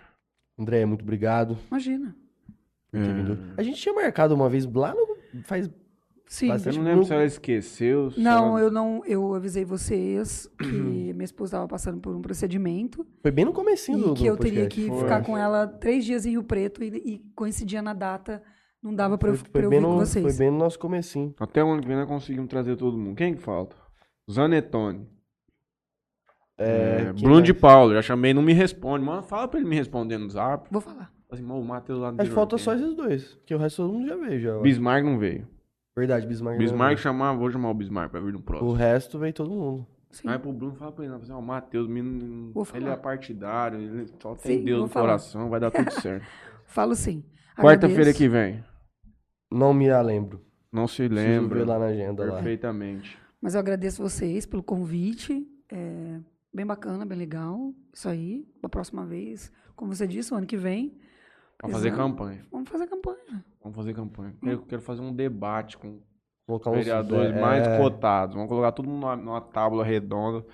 [0.58, 2.14] André, muito obrigado Imagina.
[2.92, 2.98] É.
[3.56, 5.16] A gente tinha marcado uma vez lá no.
[5.44, 5.70] Faz.
[6.26, 6.48] Sim.
[6.48, 8.10] Mas Eu não lembro se ela esqueceu.
[8.10, 9.02] se Não, ela- eu não.
[9.04, 10.64] Eu avisei vocês que
[11.12, 14.26] minha esposa estava passando por um procedimento Foi bem no comecinho do, e que do
[14.28, 14.98] eu teria que Foi.
[15.00, 18.42] ficar com ela três dias em Rio Preto e, e coincidia na data.
[18.82, 20.24] Não dava eu, pra foi eu bem vir com vocês.
[20.24, 21.34] foi bem no nosso comecinho.
[21.38, 23.14] Até o ano que vem nós conseguimos trazer todo mundo.
[23.16, 23.76] Quem que falta?
[24.30, 25.06] Zanetone.
[26.58, 27.44] É, É, Bruno mais?
[27.44, 29.04] de Paulo, já chamei, não me responde.
[29.04, 30.66] Mano, fala pra ele me responder no zap.
[30.70, 31.12] Vou falar.
[31.28, 33.38] Fala Assim, "Mô, o Matheus lá no Acho que falta tem." só esses dois.
[33.46, 34.40] Que o resto todo mundo já veio.
[34.40, 34.62] Já, eu.
[34.62, 35.46] Bismarck não veio.
[35.96, 36.58] Verdade, Bismarck.
[36.58, 38.72] Bismarck chamar, vou chamar o Bismarck pra vir no O próximo.
[38.72, 39.86] resto veio todo mundo.
[40.10, 40.28] Sim.
[40.28, 43.78] Aí pro Bruno fala pra ele, não, assim, ó, o Matheus, menino, ele é partidário,
[43.80, 45.06] ele só tem Sim, Deus no falar.
[45.06, 46.26] coração, vai dar tudo certo.
[46.66, 47.24] Falo sim.
[47.58, 48.62] Quarta-feira que vem.
[49.50, 50.40] Não me lembro.
[50.70, 51.64] Não se lembra.
[51.66, 52.34] lá na agenda lá.
[52.36, 53.18] Perfeitamente.
[53.40, 55.46] Mas eu agradeço vocês pelo convite.
[55.70, 56.18] É
[56.52, 57.74] bem bacana, bem legal.
[57.92, 58.46] Isso aí.
[58.62, 60.96] Da próxima vez, como você disse, o ano que vem.
[61.62, 62.44] Vamos fazer campanha.
[62.50, 63.44] Vamos fazer campanha.
[63.62, 64.34] Vamos fazer campanha.
[64.42, 66.00] Eu quero fazer um debate com
[66.44, 68.34] Colocar os vereadores é, mais cotados.
[68.34, 70.44] Vamos colocar tudo numa, numa tábua redonda.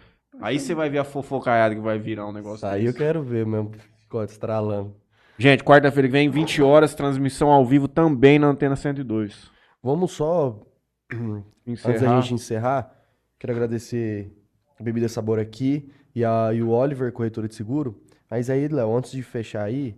[0.40, 3.46] Aí você vai ver a fofocaiada que vai virar um negócio aí eu quero ver
[3.46, 3.72] mesmo.
[4.02, 4.94] Ficou estralando.
[5.38, 9.50] Gente, quarta-feira que vem, 20 horas, transmissão ao vivo também na Antena 102.
[9.82, 10.60] Vamos só,
[11.12, 12.20] antes da Encerrar.
[12.20, 12.92] gente encerrar,
[13.38, 14.32] quero agradecer
[14.78, 18.00] a Bebida Sabor aqui e, a, e o Oliver, corretora de seguro.
[18.30, 19.96] Mas aí, Léo, antes de fechar aí,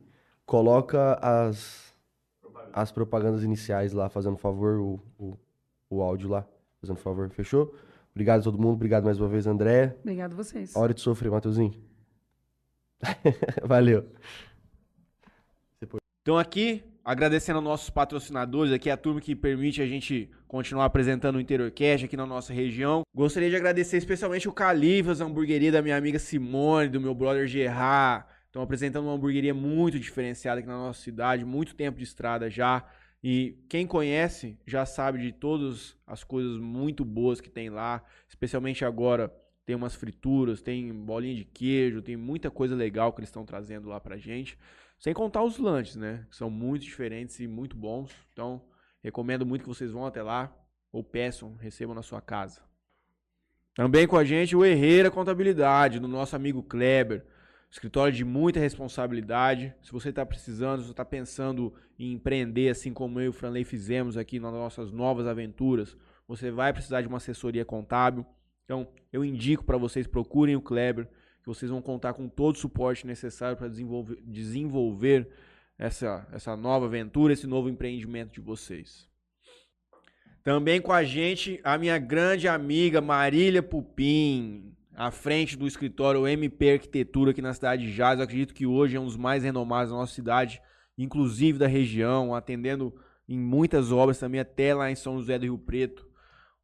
[0.51, 1.95] coloca as,
[2.73, 5.39] as propagandas iniciais lá, fazendo favor, o, o,
[5.89, 6.45] o áudio lá,
[6.81, 7.73] fazendo favor, fechou?
[8.11, 9.97] Obrigado a todo mundo, obrigado mais uma vez, André.
[10.01, 10.75] Obrigado a vocês.
[10.75, 11.73] Hora de sofrer, Matheusinho.
[13.63, 14.09] Valeu.
[16.23, 21.37] Então aqui, agradecendo aos nossos patrocinadores, aqui a turma que permite a gente continuar apresentando
[21.37, 23.03] o Interior Cash aqui na nossa região.
[23.15, 27.47] Gostaria de agradecer especialmente o Califas, a hamburgueria da minha amiga Simone, do meu brother
[27.47, 28.27] Gerard.
[28.51, 32.85] Estão apresentando uma hamburgueria muito diferenciada aqui na nossa cidade, muito tempo de estrada já.
[33.23, 38.85] E quem conhece já sabe de todas as coisas muito boas que tem lá, especialmente
[38.85, 39.33] agora
[39.65, 43.89] tem umas frituras, tem bolinha de queijo, tem muita coisa legal que eles estão trazendo
[43.89, 44.59] lá pra gente.
[44.99, 46.27] Sem contar os lanches, né?
[46.29, 48.11] Que são muito diferentes e muito bons.
[48.33, 48.61] Então,
[49.01, 50.53] recomendo muito que vocês vão até lá
[50.91, 52.61] ou peçam, recebam na sua casa.
[53.77, 57.25] Também com a gente o Herreira Contabilidade, do nosso amigo Kleber.
[57.71, 59.73] Escritório de muita responsabilidade.
[59.81, 63.33] Se você está precisando, se você está pensando em empreender, assim como eu e o
[63.33, 68.27] Franley fizemos aqui nas nossas novas aventuras, você vai precisar de uma assessoria contábil.
[68.65, 72.59] Então, eu indico para vocês, procurem o Kleber, que vocês vão contar com todo o
[72.59, 75.29] suporte necessário para desenvolver, desenvolver
[75.79, 79.09] essa, essa nova aventura, esse novo empreendimento de vocês.
[80.43, 86.73] Também com a gente, a minha grande amiga Marília Pupim, à frente do escritório MP
[86.73, 88.19] Arquitetura aqui na cidade de Jales.
[88.19, 90.61] Eu acredito que hoje é um dos mais renomados da nossa cidade,
[90.99, 92.95] inclusive da região, atendendo
[93.27, 96.07] em muitas obras também, até lá em São José do Rio Preto.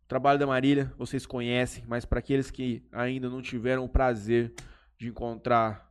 [0.05, 4.53] O trabalho da Marília vocês conhecem, mas para aqueles que ainda não tiveram o prazer
[4.99, 5.91] de encontrar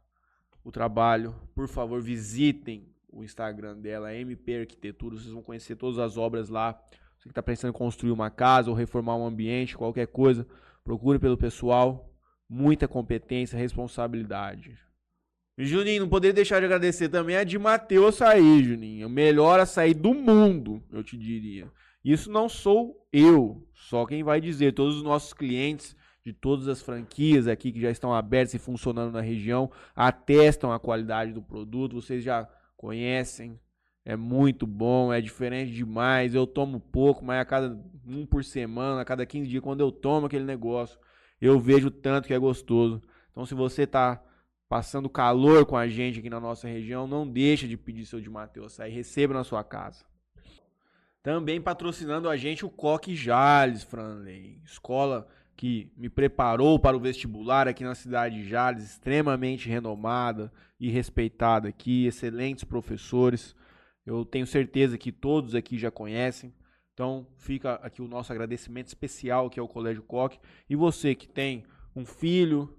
[0.63, 5.15] o trabalho, por favor, visitem o Instagram dela, MP Arquitetura.
[5.15, 6.80] Vocês vão conhecer todas as obras lá.
[7.17, 10.45] Você que está pensando em construir uma casa ou reformar um ambiente, qualquer coisa,
[10.84, 12.11] procure pelo pessoal.
[12.49, 14.77] Muita competência, responsabilidade.
[15.57, 19.07] Juninho, não poderia deixar de agradecer também a de Matheus Açaí, Juninho.
[19.07, 21.72] O melhor açaí do mundo, eu te diria.
[22.03, 24.73] Isso não sou eu, só quem vai dizer.
[24.73, 29.13] Todos os nossos clientes de todas as franquias aqui que já estão abertas e funcionando
[29.13, 32.01] na região atestam a qualidade do produto.
[32.01, 33.59] Vocês já conhecem.
[34.03, 36.35] É muito bom, é diferente demais.
[36.35, 39.91] Eu tomo pouco, mas a cada um por semana, a cada 15 dias, quando eu
[39.91, 40.99] tomo aquele negócio,
[41.41, 43.02] eu vejo tanto que é gostoso.
[43.32, 44.22] Então, se você está
[44.68, 48.30] passando calor com a gente aqui na nossa região, não deixa de pedir seu de
[48.30, 50.06] Mateus açaí, receba na sua casa.
[51.22, 57.68] Também patrocinando a gente o Coque Jales, Franley, escola que me preparou para o vestibular
[57.68, 63.56] aqui na cidade de Jales, extremamente renomada e respeitada aqui, excelentes professores.
[64.06, 66.53] Eu tenho certeza que todos aqui já conhecem.
[66.95, 70.39] Então, fica aqui o nosso agradecimento especial que é o Colégio Coque.
[70.69, 72.73] E você que tem um filho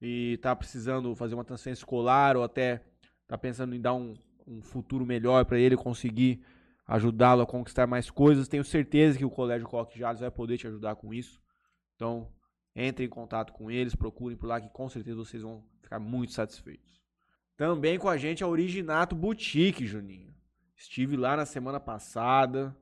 [0.00, 2.82] e está precisando fazer uma transferência escolar ou até
[3.22, 4.14] está pensando em dar um,
[4.48, 6.44] um futuro melhor para ele conseguir
[6.88, 10.66] ajudá-lo a conquistar mais coisas, tenho certeza que o Colégio Coque Jales vai poder te
[10.66, 11.40] ajudar com isso.
[11.94, 12.28] Então,
[12.74, 16.32] entre em contato com eles, procurem por lá que com certeza vocês vão ficar muito
[16.32, 17.00] satisfeitos.
[17.56, 20.34] Também com a gente a Originato Boutique, Juninho.
[20.76, 22.76] Estive lá na semana passada,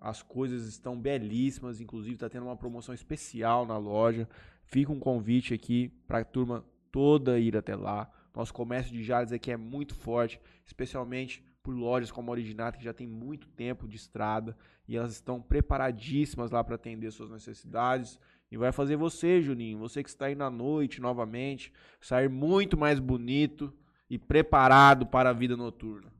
[0.00, 4.26] As coisas estão belíssimas, inclusive está tendo uma promoção especial na loja.
[4.64, 8.10] Fica um convite aqui para a turma toda ir até lá.
[8.34, 12.84] Nosso comércio de Jales aqui é muito forte, especialmente por lojas como a Originato, que
[12.84, 14.56] já tem muito tempo de estrada
[14.88, 18.18] e elas estão preparadíssimas lá para atender suas necessidades.
[18.50, 22.98] E vai fazer você, Juninho, você que está aí na noite novamente, sair muito mais
[22.98, 23.72] bonito
[24.08, 26.10] e preparado para a vida noturna.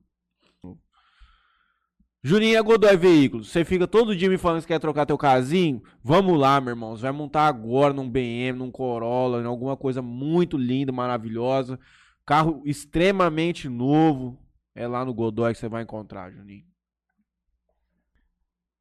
[2.22, 3.48] Juninho é Godoy Veículos.
[3.48, 5.82] Você fica todo dia me falando que quer trocar teu casinho?
[6.04, 6.94] Vamos lá, meu irmão.
[6.94, 11.80] Você vai montar agora num BM, num Corolla, em alguma coisa muito linda, maravilhosa.
[12.26, 14.38] Carro extremamente novo.
[14.74, 16.64] É lá no Godoy que você vai encontrar, Juninho.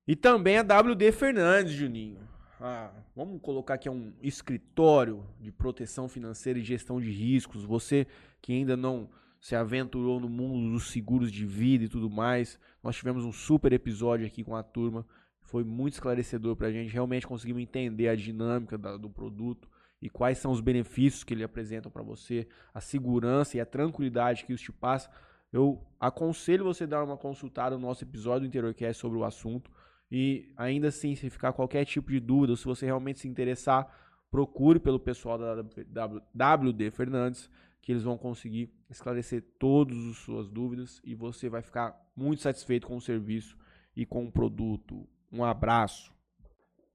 [0.06, 2.20] E também a WD Fernandes, Juninho.
[2.60, 7.64] Ah, vamos colocar aqui um escritório de proteção financeira e gestão de riscos.
[7.64, 8.06] Você
[8.42, 9.10] que ainda não
[9.40, 12.60] se aventurou no mundo dos seguros de vida e tudo mais.
[12.84, 15.06] Nós tivemos um super episódio aqui com a turma.
[15.42, 16.92] Foi muito esclarecedor para a gente.
[16.92, 19.70] Realmente conseguimos entender a dinâmica da, do produto
[20.02, 24.46] e quais são os benefícios que ele apresenta para você, a segurança e a tranquilidade
[24.46, 25.10] que isso te passa.
[25.52, 29.72] Eu aconselho você dar uma consultada no nosso episódio do Interiorcast sobre o assunto.
[30.12, 33.88] E ainda assim, se ficar qualquer tipo de dúvida, ou se você realmente se interessar,
[34.30, 37.50] procure pelo pessoal da WD Fernandes,
[37.82, 42.88] que eles vão conseguir esclarecer todas as suas dúvidas e você vai ficar muito satisfeito
[42.88, 43.58] com o serviço
[43.96, 45.08] e com o produto.
[45.32, 46.14] Um abraço.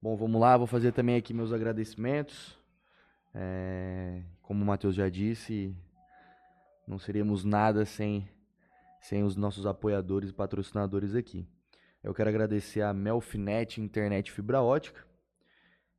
[0.01, 2.57] Bom, vamos lá, vou fazer também aqui meus agradecimentos.
[3.33, 5.75] É, como o Matheus já disse,
[6.87, 8.29] não seríamos nada sem,
[9.01, 11.47] sem os nossos apoiadores e patrocinadores aqui.
[12.03, 15.03] Eu quero agradecer a Melfinet Internet Fibra Ótica.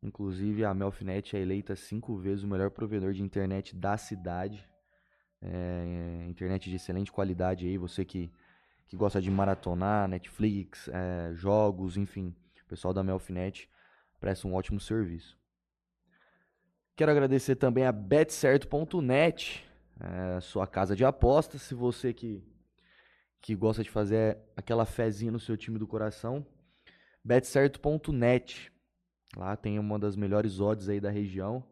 [0.00, 4.64] Inclusive, a Melfinet é eleita cinco vezes o melhor provedor de internet da cidade.
[5.42, 8.32] É, internet de excelente qualidade aí, você que,
[8.88, 12.34] que gosta de maratonar, Netflix, é, jogos, enfim.
[12.64, 13.68] O pessoal da Melfinet
[14.18, 15.38] presta um ótimo serviço.
[16.96, 19.64] Quero agradecer também a betcerto.net,
[20.00, 21.62] é, sua casa de apostas.
[21.62, 22.42] Se você que
[23.46, 26.44] que gosta de fazer aquela fezinha no seu time do coração,
[27.22, 28.72] betcerto.net.
[29.36, 31.62] Lá tem uma das melhores odds aí da região.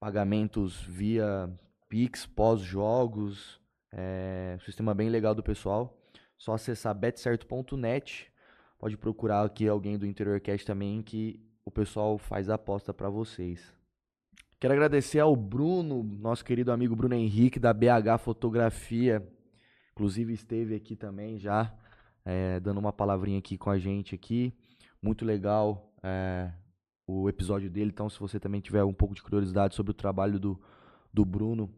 [0.00, 1.48] Pagamentos via
[1.90, 3.60] Pix, pós-jogos.
[3.92, 6.00] É, sistema bem legal do pessoal.
[6.38, 8.32] Só acessar betcerto.net.
[8.78, 13.74] Pode procurar aqui alguém do Interiorcast também que o pessoal faz a aposta para vocês.
[14.58, 19.26] Quero agradecer ao Bruno, nosso querido amigo Bruno Henrique da BH Fotografia,
[20.00, 21.70] Inclusive esteve aqui também já,
[22.24, 24.50] é, dando uma palavrinha aqui com a gente aqui.
[25.02, 26.50] Muito legal é,
[27.06, 27.90] o episódio dele.
[27.90, 30.58] Então, se você também tiver um pouco de curiosidade sobre o trabalho do,
[31.12, 31.70] do Bruno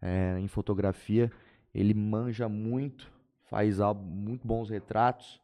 [0.00, 1.30] é, em fotografia,
[1.74, 3.10] ele manja muito,
[3.50, 5.40] faz muito bons retratos,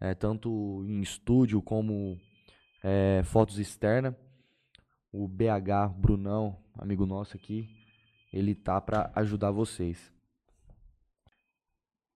[0.00, 2.18] é, tanto em estúdio como
[2.82, 4.14] é, fotos externas.
[5.12, 7.68] O BH Brunão, amigo nosso aqui,
[8.32, 10.12] ele tá para ajudar vocês.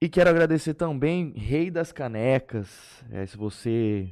[0.00, 3.04] E quero agradecer também Rei das Canecas.
[3.10, 4.10] É, se você,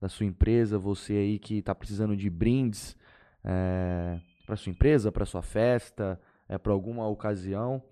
[0.00, 2.96] da sua empresa, você aí que está precisando de brindes
[3.42, 7.82] é, para sua empresa, para sua festa, é, para alguma ocasião,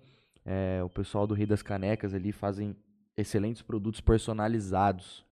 [0.45, 2.75] é, o pessoal do Rei das Canecas ali fazem
[3.15, 5.25] excelentes produtos personalizados.